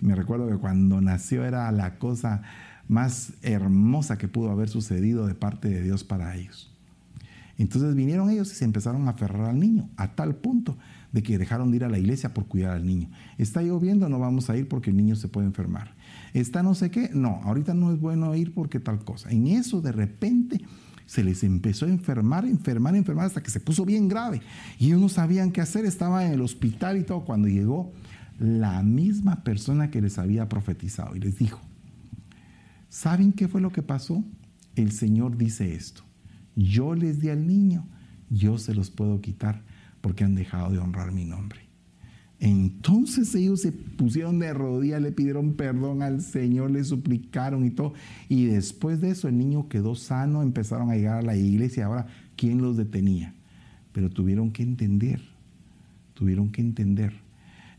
Me 0.00 0.14
recuerdo 0.14 0.48
que 0.48 0.56
cuando 0.56 1.00
nació 1.00 1.44
era 1.44 1.70
la 1.72 1.98
cosa 1.98 2.42
más 2.88 3.32
hermosa 3.42 4.18
que 4.18 4.28
pudo 4.28 4.50
haber 4.50 4.68
sucedido 4.68 5.26
de 5.26 5.34
parte 5.34 5.68
de 5.68 5.82
Dios 5.82 6.04
para 6.04 6.36
ellos. 6.36 6.72
Entonces 7.58 7.96
vinieron 7.96 8.30
ellos 8.30 8.52
y 8.52 8.54
se 8.54 8.64
empezaron 8.64 9.08
a 9.08 9.10
aferrar 9.10 9.50
al 9.50 9.58
niño, 9.58 9.90
a 9.96 10.14
tal 10.14 10.36
punto 10.36 10.78
de 11.12 11.22
que 11.24 11.38
dejaron 11.38 11.70
de 11.70 11.78
ir 11.78 11.84
a 11.84 11.88
la 11.88 11.98
iglesia 11.98 12.32
por 12.32 12.46
cuidar 12.46 12.76
al 12.76 12.86
niño. 12.86 13.10
Está 13.36 13.62
lloviendo, 13.62 14.08
no 14.08 14.20
vamos 14.20 14.48
a 14.48 14.56
ir 14.56 14.68
porque 14.68 14.90
el 14.90 14.96
niño 14.96 15.16
se 15.16 15.26
puede 15.26 15.48
enfermar. 15.48 15.94
Está 16.34 16.62
no 16.62 16.74
sé 16.76 16.90
qué, 16.90 17.10
no, 17.12 17.40
ahorita 17.42 17.74
no 17.74 17.92
es 17.92 18.00
bueno 18.00 18.34
ir 18.36 18.54
porque 18.54 18.78
tal 18.78 19.04
cosa. 19.04 19.30
En 19.30 19.48
eso 19.48 19.80
de 19.80 19.90
repente 19.90 20.60
se 21.04 21.24
les 21.24 21.42
empezó 21.42 21.86
a 21.86 21.88
enfermar, 21.88 22.44
enfermar, 22.44 22.94
enfermar 22.94 23.26
hasta 23.26 23.42
que 23.42 23.50
se 23.50 23.60
puso 23.60 23.84
bien 23.84 24.08
grave. 24.08 24.40
Y 24.78 24.86
ellos 24.86 25.00
no 25.00 25.08
sabían 25.08 25.50
qué 25.50 25.60
hacer, 25.60 25.84
estaba 25.84 26.24
en 26.24 26.32
el 26.32 26.42
hospital 26.42 26.96
y 26.96 27.02
todo. 27.02 27.24
Cuando 27.24 27.48
llegó 27.48 27.92
la 28.38 28.82
misma 28.82 29.42
persona 29.42 29.90
que 29.90 30.00
les 30.00 30.18
había 30.18 30.48
profetizado 30.48 31.16
y 31.16 31.20
les 31.20 31.38
dijo, 31.38 31.60
¿saben 32.88 33.32
qué 33.32 33.48
fue 33.48 33.60
lo 33.60 33.70
que 33.70 33.82
pasó? 33.82 34.24
El 34.76 34.92
Señor 34.92 35.36
dice 35.36 35.74
esto, 35.74 36.02
yo 36.54 36.94
les 36.94 37.20
di 37.20 37.30
al 37.30 37.46
niño, 37.46 37.86
yo 38.30 38.58
se 38.58 38.74
los 38.74 38.90
puedo 38.90 39.20
quitar 39.20 39.62
porque 40.00 40.24
han 40.24 40.34
dejado 40.34 40.70
de 40.70 40.78
honrar 40.78 41.12
mi 41.12 41.24
nombre. 41.24 41.68
Entonces 42.40 43.34
ellos 43.34 43.62
se 43.62 43.72
pusieron 43.72 44.38
de 44.38 44.54
rodillas, 44.54 45.02
le 45.02 45.10
pidieron 45.10 45.54
perdón 45.54 46.02
al 46.02 46.22
Señor, 46.22 46.70
le 46.70 46.84
suplicaron 46.84 47.64
y 47.64 47.70
todo. 47.70 47.94
Y 48.28 48.44
después 48.44 49.00
de 49.00 49.10
eso 49.10 49.26
el 49.26 49.36
niño 49.36 49.68
quedó 49.68 49.96
sano, 49.96 50.42
empezaron 50.42 50.90
a 50.90 50.94
llegar 50.94 51.18
a 51.18 51.22
la 51.22 51.36
iglesia. 51.36 51.86
Ahora, 51.86 52.06
¿quién 52.36 52.62
los 52.62 52.76
detenía? 52.76 53.34
Pero 53.92 54.08
tuvieron 54.08 54.52
que 54.52 54.62
entender, 54.62 55.20
tuvieron 56.14 56.52
que 56.52 56.60
entender. 56.60 57.27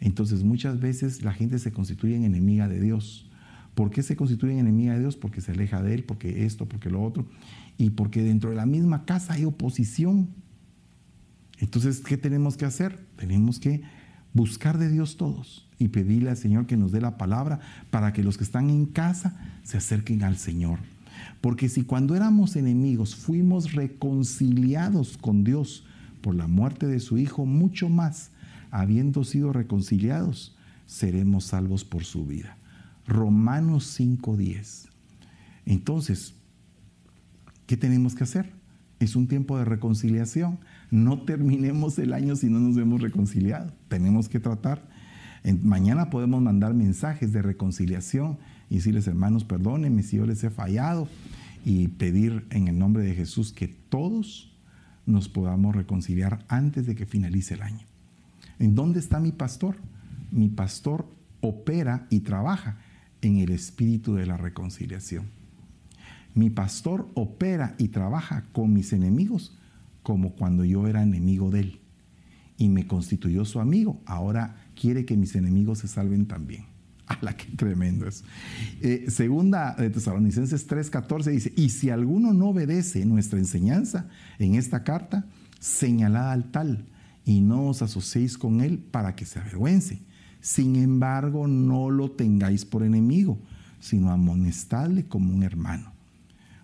Entonces 0.01 0.43
muchas 0.43 0.79
veces 0.79 1.23
la 1.23 1.33
gente 1.33 1.59
se 1.59 1.71
constituye 1.71 2.15
en 2.15 2.23
enemiga 2.23 2.67
de 2.67 2.79
Dios. 2.79 3.29
¿Por 3.75 3.91
qué 3.91 4.03
se 4.03 4.15
constituye 4.15 4.53
en 4.53 4.59
enemiga 4.59 4.93
de 4.93 4.99
Dios? 4.99 5.15
Porque 5.15 5.41
se 5.41 5.51
aleja 5.51 5.81
de 5.81 5.93
Él, 5.93 6.03
porque 6.03 6.45
esto, 6.45 6.67
porque 6.67 6.89
lo 6.89 7.03
otro. 7.03 7.25
Y 7.77 7.91
porque 7.91 8.23
dentro 8.23 8.49
de 8.49 8.55
la 8.55 8.65
misma 8.65 9.05
casa 9.05 9.33
hay 9.33 9.45
oposición. 9.45 10.29
Entonces, 11.59 12.01
¿qué 12.01 12.17
tenemos 12.17 12.57
que 12.57 12.65
hacer? 12.65 13.05
Tenemos 13.15 13.59
que 13.59 13.81
buscar 14.33 14.77
de 14.77 14.89
Dios 14.89 15.17
todos 15.17 15.67
y 15.77 15.89
pedirle 15.89 16.29
al 16.29 16.37
Señor 16.37 16.65
que 16.65 16.77
nos 16.77 16.91
dé 16.91 17.01
la 17.01 17.17
palabra 17.17 17.59
para 17.89 18.13
que 18.13 18.23
los 18.23 18.37
que 18.37 18.43
están 18.43 18.69
en 18.69 18.85
casa 18.85 19.37
se 19.63 19.77
acerquen 19.77 20.23
al 20.23 20.37
Señor. 20.37 20.79
Porque 21.41 21.69
si 21.69 21.83
cuando 21.83 22.15
éramos 22.15 22.55
enemigos 22.55 23.15
fuimos 23.15 23.73
reconciliados 23.73 25.17
con 25.17 25.43
Dios 25.43 25.85
por 26.21 26.35
la 26.35 26.47
muerte 26.47 26.85
de 26.85 26.99
su 26.99 27.17
Hijo, 27.17 27.45
mucho 27.45 27.89
más, 27.89 28.31
habiendo 28.71 29.23
sido 29.23 29.53
reconciliados, 29.53 30.55
seremos 30.85 31.45
salvos 31.45 31.85
por 31.85 32.03
su 32.03 32.25
vida. 32.25 32.57
Romanos 33.07 33.85
5:10. 33.99 34.89
Entonces, 35.65 36.35
¿qué 37.65 37.77
tenemos 37.77 38.15
que 38.15 38.23
hacer? 38.23 38.51
Es 38.99 39.15
un 39.15 39.27
tiempo 39.27 39.57
de 39.57 39.65
reconciliación. 39.65 40.59
No 40.91 41.21
terminemos 41.21 41.97
el 41.99 42.13
año 42.13 42.35
si 42.35 42.49
no 42.49 42.59
nos 42.59 42.77
hemos 42.77 43.01
reconciliado. 43.01 43.71
Tenemos 43.87 44.29
que 44.29 44.39
tratar. 44.39 44.87
mañana 45.63 46.09
podemos 46.09 46.41
mandar 46.41 46.73
mensajes 46.73 47.31
de 47.31 47.41
reconciliación 47.41 48.37
y 48.69 48.75
decirles, 48.75 49.07
hermanos, 49.07 49.45
perdónenme 49.45 50.03
si 50.03 50.17
yo 50.17 50.25
les 50.25 50.43
he 50.43 50.49
fallado 50.49 51.07
y 51.63 51.87
pedir 51.87 52.45
en 52.49 52.67
el 52.67 52.77
nombre 52.77 53.03
de 53.03 53.15
Jesús 53.15 53.53
que 53.53 53.67
todos 53.67 54.51
nos 55.05 55.29
podamos 55.29 55.75
reconciliar 55.75 56.45
antes 56.49 56.85
de 56.85 56.95
que 56.95 57.05
finalice 57.05 57.53
el 57.53 57.61
año. 57.61 57.88
¿En 58.59 58.75
dónde 58.75 58.99
está 58.99 59.19
mi 59.19 59.31
pastor? 59.31 59.77
Mi 60.31 60.49
pastor 60.49 61.07
opera 61.41 62.05
y 62.09 62.19
trabaja 62.19 62.77
en 63.21 63.37
el 63.37 63.51
espíritu 63.51 64.15
de 64.15 64.25
la 64.25 64.37
reconciliación. 64.37 65.25
Mi 66.35 66.49
pastor 66.49 67.09
opera 67.15 67.75
y 67.77 67.87
trabaja 67.87 68.45
con 68.51 68.73
mis 68.73 68.93
enemigos 68.93 69.57
como 70.03 70.33
cuando 70.33 70.63
yo 70.63 70.87
era 70.87 71.01
enemigo 71.01 71.49
de 71.49 71.61
él. 71.61 71.79
Y 72.57 72.67
me 72.67 72.85
constituyó 72.85 73.45
su 73.45 73.59
amigo. 73.59 74.01
Ahora 74.05 74.55
quiere 74.79 75.05
que 75.05 75.17
mis 75.17 75.35
enemigos 75.35 75.79
se 75.79 75.87
salven 75.87 76.25
también. 76.25 76.65
¡Hala, 77.07 77.35
qué 77.35 77.45
tremendo 77.55 78.07
es! 78.07 78.23
Eh, 78.81 79.05
segunda 79.09 79.73
de 79.75 79.89
Tesalonicenses 79.89 80.67
3:14 80.67 81.31
dice, 81.31 81.53
y 81.55 81.69
si 81.69 81.89
alguno 81.89 82.33
no 82.33 82.49
obedece 82.49 83.05
nuestra 83.05 83.39
enseñanza 83.39 84.07
en 84.37 84.55
esta 84.55 84.83
carta, 84.83 85.25
señalad 85.59 86.31
al 86.31 86.51
tal 86.51 86.85
y 87.29 87.41
no 87.41 87.67
os 87.67 87.83
asociéis 87.83 88.39
con 88.39 88.59
él 88.59 88.79
para 88.79 89.15
que 89.15 89.23
se 89.23 89.37
avergüence. 89.37 90.01
Sin 90.41 90.75
embargo, 90.75 91.47
no 91.47 91.91
lo 91.91 92.09
tengáis 92.09 92.65
por 92.65 92.81
enemigo, 92.81 93.37
sino 93.79 94.09
amonestadle 94.09 95.05
como 95.05 95.31
un 95.31 95.43
hermano. 95.43 95.91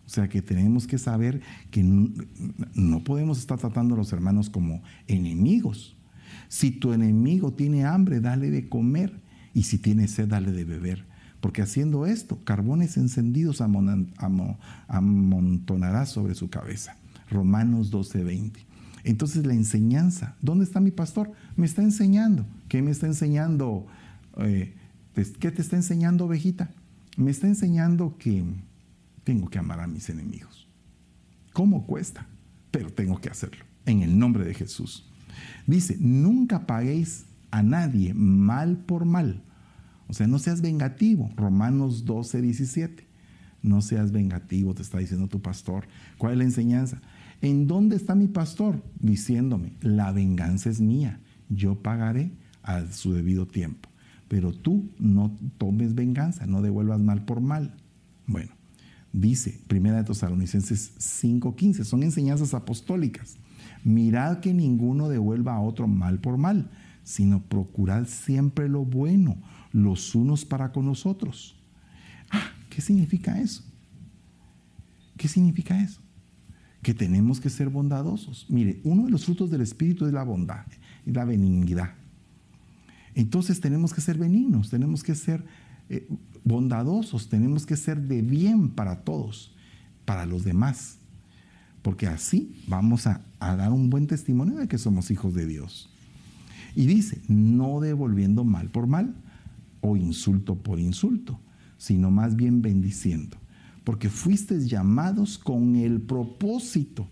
O 0.08 0.10
sea 0.10 0.28
que 0.28 0.42
tenemos 0.42 0.88
que 0.88 0.98
saber 0.98 1.42
que 1.70 1.84
no, 1.84 3.04
podemos 3.04 3.38
estar 3.38 3.60
tratando 3.60 3.94
a 3.94 3.98
los 4.00 4.12
hermanos 4.12 4.50
como 4.50 4.82
enemigos. 5.08 5.96
Si 6.48 6.72
tu 6.72 6.94
enemigo 6.94 7.54
tiene 7.54 7.86
hambre, 7.86 8.20
dale 8.20 8.50
de 8.50 8.68
comer. 8.68 9.22
Y 9.54 9.62
si 9.64 9.78
tiene 9.78 10.08
sed, 10.08 10.30
dale 10.30 10.52
de 10.52 10.66
beber. 10.66 11.06
porque 11.42 11.62
haciendo 11.62 12.08
esto, 12.08 12.40
carbones 12.44 12.98
encendidos 12.98 13.62
amontonará 14.88 16.08
sobre 16.08 16.34
su 16.34 16.50
cabeza. 16.50 16.98
Romanos 17.30 17.92
12:20. 17.92 18.65
Entonces 19.06 19.46
la 19.46 19.54
enseñanza, 19.54 20.36
¿dónde 20.42 20.66
está 20.66 20.80
mi 20.82 20.90
pastor? 20.90 21.32
Me 21.56 21.68
está 21.68 21.84
enseñando. 21.84 22.46
¿Qué 22.68 22.82
me 22.82 22.90
está 22.90 23.06
enseñando? 23.06 23.86
Eh, 24.38 24.74
¿Qué 25.40 25.52
te 25.52 25.62
está 25.62 25.76
enseñando, 25.76 26.26
ovejita? 26.26 26.72
Me 27.16 27.30
está 27.30 27.48
enseñando 27.48 28.18
que 28.18 28.44
tengo 29.24 29.48
que 29.48 29.60
amar 29.60 29.80
a 29.80 29.88
mis 29.88 30.10
enemigos. 30.10 30.68
¿Cómo 31.54 31.86
cuesta? 31.86 32.28
Pero 32.72 32.90
tengo 32.90 33.22
que 33.22 33.30
hacerlo. 33.30 33.64
En 33.86 34.02
el 34.02 34.18
nombre 34.18 34.44
de 34.44 34.56
Jesús. 34.56 35.08
Dice, 35.68 35.98
nunca 36.00 36.66
paguéis 36.66 37.26
a 37.52 37.62
nadie 37.62 38.14
mal 38.16 38.78
por 38.78 39.06
mal. 39.06 39.44
O 40.08 40.14
sea, 40.14 40.26
no 40.26 40.40
seas 40.40 40.62
vengativo. 40.62 41.30
Romanos 41.36 42.06
12, 42.06 42.42
17. 42.42 43.08
No 43.62 43.82
seas 43.82 44.12
vengativo, 44.12 44.74
te 44.74 44.82
está 44.82 44.98
diciendo 44.98 45.28
tu 45.28 45.42
pastor. 45.44 45.88
¿Cuál 46.18 46.34
es 46.34 46.38
la 46.40 46.44
enseñanza? 46.46 47.02
¿En 47.42 47.68
dónde 47.68 47.96
está 47.96 48.16
mi 48.16 48.28
pastor? 48.28 48.82
Diciéndome, 49.00 49.74
la 49.82 50.12
venganza 50.12 50.70
es 50.70 50.82
mía. 50.82 51.20
Yo 51.50 51.82
pagaré 51.82 52.32
a 52.64 52.92
su 52.92 53.14
debido 53.14 53.48
tiempo. 53.48 53.90
Pero 54.28 54.52
tú 54.52 54.90
no 54.98 55.38
tomes 55.58 55.94
venganza, 55.94 56.48
no 56.48 56.62
devuelvas 56.62 57.00
mal 57.00 57.26
por 57.26 57.42
mal. 57.42 57.76
Bueno, 58.26 58.52
dice 59.14 59.62
Primera 59.68 59.98
de 59.98 60.04
Tesalonicenses 60.04 60.94
5:15, 60.98 61.84
son 61.84 62.04
enseñanzas 62.04 62.54
apostólicas. 62.54 63.38
Mirad 63.84 64.40
que 64.40 64.54
ninguno 64.54 65.10
devuelva 65.10 65.54
a 65.54 65.62
otro 65.62 65.88
mal 65.88 66.20
por 66.20 66.38
mal, 66.38 66.72
sino 67.04 67.44
procurad 67.44 68.08
siempre 68.08 68.68
lo 68.68 68.84
bueno, 68.84 69.38
los 69.72 70.16
unos 70.16 70.44
para 70.44 70.72
con 70.72 70.88
los 70.88 71.06
otros. 71.06 71.56
Ah, 72.32 72.50
¿qué 72.70 72.82
significa 72.82 73.40
eso? 73.40 73.64
¿Qué 75.18 75.28
significa 75.28 75.82
eso? 75.82 76.02
Que 76.86 76.94
tenemos 76.94 77.40
que 77.40 77.50
ser 77.50 77.70
bondadosos. 77.70 78.46
Mire, 78.48 78.80
uno 78.84 79.06
de 79.06 79.10
los 79.10 79.26
frutos 79.26 79.50
del 79.50 79.62
Espíritu 79.62 80.06
es 80.06 80.14
la 80.14 80.24
bondad 80.24 80.66
la 81.06 81.26
benignidad. 81.26 81.94
Entonces 83.14 83.60
tenemos 83.60 83.94
que 83.94 84.02
ser 84.02 84.18
benignos, 84.18 84.70
tenemos 84.70 85.04
que 85.04 85.16
ser 85.16 85.44
eh, 85.90 86.08
bondadosos, 86.44 87.30
tenemos 87.30 87.66
que 87.66 87.78
ser 87.78 88.02
de 88.02 88.22
bien 88.22 88.70
para 88.70 89.04
todos, 89.04 89.54
para 90.04 90.26
los 90.26 90.44
demás 90.44 90.98
porque 91.86 92.08
así 92.08 92.52
vamos 92.68 93.06
a, 93.06 93.22
dar 93.40 93.72
un 93.72 93.92
buen 93.92 94.08
testimonio 94.08 94.56
de 94.56 94.68
que 94.68 94.80
somos 94.80 95.12
hijos 95.12 95.36
de 95.36 95.46
Dios. 95.46 95.88
Y 96.76 96.88
dice, 96.88 97.22
no 97.28 97.80
devolviendo 97.80 98.44
mal 98.44 98.72
por 98.72 98.88
mal 98.88 99.14
o 99.82 99.96
insulto 99.96 100.56
por 100.56 100.80
insulto, 100.80 101.40
sino 101.78 102.10
más 102.10 102.36
bien 102.36 102.64
bendiciendo, 102.64 103.38
porque 103.86 104.10
fuisteis 104.10 104.70
llamados 104.70 105.38
con 105.38 105.78
el 105.78 106.02
propósito 106.02 107.08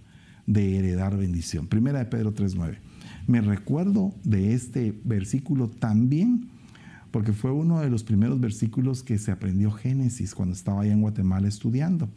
de 0.45 0.77
heredar 0.77 1.15
bendición. 1.15 1.67
Primera 1.67 1.99
de 1.99 2.05
Pedro 2.05 2.33
3.9. 2.33 2.79
Me 3.27 3.39
recuerdo 3.39 4.13
de 4.25 4.53
este 4.53 4.99
versículo 5.05 5.69
también 5.69 6.49
porque 7.11 7.31
fue 7.31 7.51
uno 7.51 7.79
de 7.79 7.89
los 7.89 8.03
primeros 8.03 8.41
versículos 8.41 9.03
que 9.03 9.17
se 9.17 9.31
aprendió 9.31 9.71
Génesis 9.71 10.35
cuando 10.35 10.53
estaba 10.53 10.81
allá 10.81 10.91
en 10.91 11.01
Guatemala 11.01 11.47
estudiando 11.47 12.09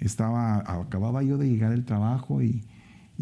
estaba, 0.00 0.58
acababa 0.80 1.22
yo 1.22 1.38
de 1.38 1.48
llegar 1.48 1.72
al 1.72 1.84
trabajo 1.84 2.42
y, 2.42 2.64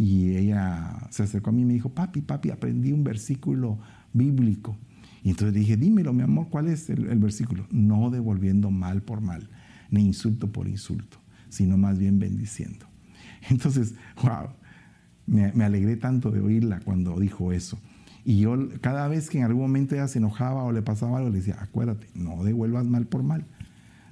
ella 0.01 1.09
se 1.11 1.25
acercó 1.25 1.51
a 1.51 1.53
mí 1.53 1.63
y 1.63 1.65
me 1.65 1.73
dijo, 1.73 1.89
papi, 1.89 2.21
papi, 2.21 2.51
aprendí 2.51 2.93
un 2.93 3.03
versículo 3.03 3.81
bíblico. 4.13 4.77
Y 5.25 5.31
entonces 5.31 5.53
dije, 5.53 5.77
dímelo, 5.77 6.13
mi 6.13 6.23
amor, 6.23 6.47
¿cuál 6.51 6.69
es 6.69 6.89
el, 6.89 7.19
versículo? 7.19 7.67
No 7.73 8.09
devolviendo 8.09 8.71
mal 8.71 9.03
por 9.03 9.21
mal, 9.21 9.51
ni 9.91 10.07
insulto 10.07 10.51
por 10.51 10.69
insulto, 10.69 11.19
sino 11.49 11.77
más 11.77 11.99
bien 11.99 12.19
bendiciendo. 12.19 12.87
Entonces, 13.51 13.95
wow, 14.23 14.49
me, 15.27 15.65
alegré 15.65 15.97
tanto 15.97 16.31
de 16.31 16.41
oírla 16.41 16.81
cuando 16.81 17.19
dijo 17.19 17.53
eso. 17.53 17.79
Y 18.25 18.41
yo 18.41 18.69
cada 18.81 19.09
vez 19.09 19.31
que 19.31 19.39
en 19.39 19.45
algún 19.45 19.63
momento 19.63 19.95
ella 19.95 20.09
se 20.09 20.19
enojaba 20.19 20.65
o 20.65 20.73
le 20.73 20.83
pasaba 20.83 21.19
algo, 21.19 21.31
le 21.31 21.39
decía, 21.39 21.57
acuérdate, 21.61 22.09
no 22.15 22.45
devuelvas 22.45 22.87
mal 22.87 23.07
por 23.07 23.23
mal, 23.23 23.47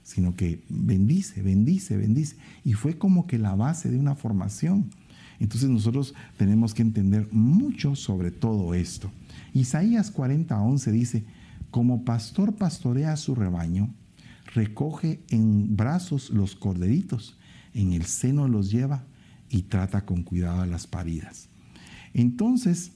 sino 0.02 0.34
que 0.36 0.62
bendice, 0.68 1.42
bendice, 1.42 1.96
bendice. 1.96 2.36
Y 2.64 2.74
fue 2.74 2.96
como 2.96 3.26
que 3.26 3.38
la 3.38 3.54
base 3.54 3.90
de 3.90 3.98
una 3.98 4.14
formación. 4.14 4.90
Entonces 5.38 5.68
nosotros 5.68 6.14
tenemos 6.38 6.72
que 6.72 6.82
entender 6.82 7.28
mucho 7.30 7.94
sobre 7.94 8.30
todo 8.30 8.72
esto. 8.72 9.10
Isaías 9.52 10.10
40, 10.10 10.58
11 10.58 10.92
dice, 10.92 11.24
como 11.70 12.04
pastor 12.04 12.54
pastorea 12.54 13.12
a 13.12 13.16
su 13.16 13.34
rebaño, 13.34 13.94
recoge 14.54 15.20
en 15.30 15.76
brazos 15.76 16.30
los 16.30 16.56
corderitos, 16.56 17.36
en 17.74 17.92
el 17.92 18.06
seno 18.06 18.48
los 18.48 18.70
lleva 18.70 19.04
y 19.50 19.62
trata 19.62 20.04
con 20.04 20.22
cuidado 20.22 20.62
a 20.62 20.66
las 20.66 20.86
paridas. 20.86 21.48
Entonces, 22.14 22.92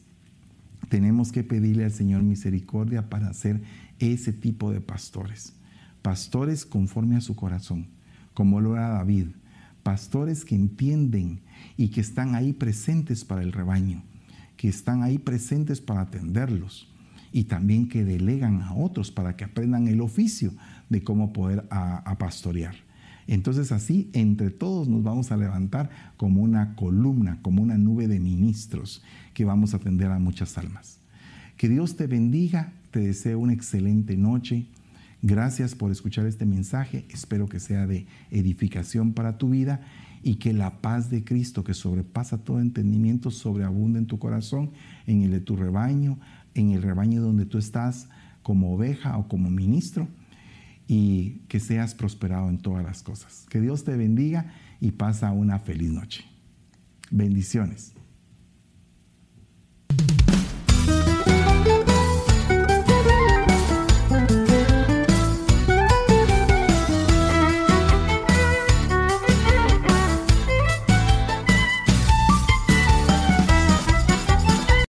tenemos 0.89 1.33
que 1.33 1.45
pedirle 1.45 1.85
al 1.85 1.93
Señor 1.93 2.23
misericordia 2.23 3.09
para 3.09 3.33
ser 3.35 3.61
ese 3.99 4.33
tipo 4.33 4.73
de 4.73 4.81
pastores. 4.81 5.53
Pastores 6.03 6.65
conforme 6.65 7.17
a 7.17 7.21
su 7.21 7.37
corazón, 7.37 7.87
como 8.33 8.61
lo 8.61 8.77
era 8.77 8.89
David, 8.89 9.27
pastores 9.83 10.45
que 10.45 10.55
entienden 10.55 11.41
y 11.77 11.89
que 11.89 12.01
están 12.01 12.35
ahí 12.35 12.53
presentes 12.53 13.25
para 13.25 13.43
el 13.43 13.53
rebaño, 13.53 14.03
que 14.57 14.69
están 14.69 15.03
ahí 15.03 15.19
presentes 15.19 15.81
para 15.81 16.03
atenderlos 16.03 16.90
y 17.33 17.45
también 17.45 17.89
que 17.89 18.05
delegan 18.05 18.63
a 18.63 18.75
otros 18.75 19.11
para 19.11 19.37
que 19.37 19.45
aprendan 19.45 19.89
el 19.89 20.01
oficio 20.01 20.53
de 20.89 21.03
cómo 21.03 21.33
poder 21.33 21.65
pastorear. 22.19 22.75
Entonces 23.27 23.71
así, 23.71 24.11
entre 24.13 24.51
todos 24.51 24.89
nos 24.89 25.03
vamos 25.03 25.31
a 25.31 25.37
levantar 25.37 25.91
como 26.17 26.43
una 26.43 26.75
columna, 26.75 27.39
como 27.43 27.63
una 27.63 27.79
nube 27.79 28.09
de 28.09 28.19
ministros 28.19 29.03
que 29.35 29.45
vamos 29.45 29.73
a 29.73 29.77
atender 29.77 30.11
a 30.11 30.19
muchas 30.19 30.59
almas. 30.59 30.99
Que 31.57 31.69
Dios 31.69 31.97
te 31.97 32.07
bendiga, 32.07 32.73
te 32.91 33.01
deseo 33.01 33.39
una 33.39 33.53
excelente 33.53 34.17
noche 34.17 34.67
Gracias 35.23 35.75
por 35.75 35.93
escuchar 35.93 36.27
este 36.27 36.47
mensaje. 36.47 37.05
Espero 37.11 37.47
que 37.47 37.61
sea 37.61 37.87
de 37.87 38.07
edificación 38.31 39.13
para 39.13 39.37
tu 39.37 39.51
vida 39.51 39.83
y 40.23 40.37
que 40.37 40.55
la 40.55 40.81
paz 40.81 41.11
de 41.11 41.25
Cristo, 41.25 41.63
que 41.63 41.75
sobrepasa 41.75 42.39
todo 42.39 42.59
entendimiento, 42.61 43.31
sobreabunde 43.31 43.99
en 43.99 44.07
tu 44.07 44.19
corazón, 44.19 44.71
en 45.07 45.23
el 45.23 45.31
de 45.31 45.41
tu 45.41 45.57
rebaño, 45.57 46.19
en 46.55 46.71
el 46.71 46.83
rebaño 46.83 47.23
donde 47.23 47.47
tú 47.47 47.59
estás 47.59 48.09
como 48.43 48.75
oveja 48.75 49.17
o 49.17 49.29
como 49.29 49.51
ministro, 49.51 50.09
y 50.93 51.43
que 51.47 51.61
seas 51.61 51.95
prosperado 51.95 52.49
en 52.49 52.59
todas 52.59 52.85
las 52.85 53.05
cosas. 53.05 53.47
Que 53.49 53.61
Dios 53.61 53.85
te 53.85 53.97
bendiga 53.97 54.53
y 54.81 54.91
pasa 54.91 55.31
una 55.31 55.61
feliz 55.61 55.93
noche. 55.93 56.25
Bendiciones. 57.13 57.93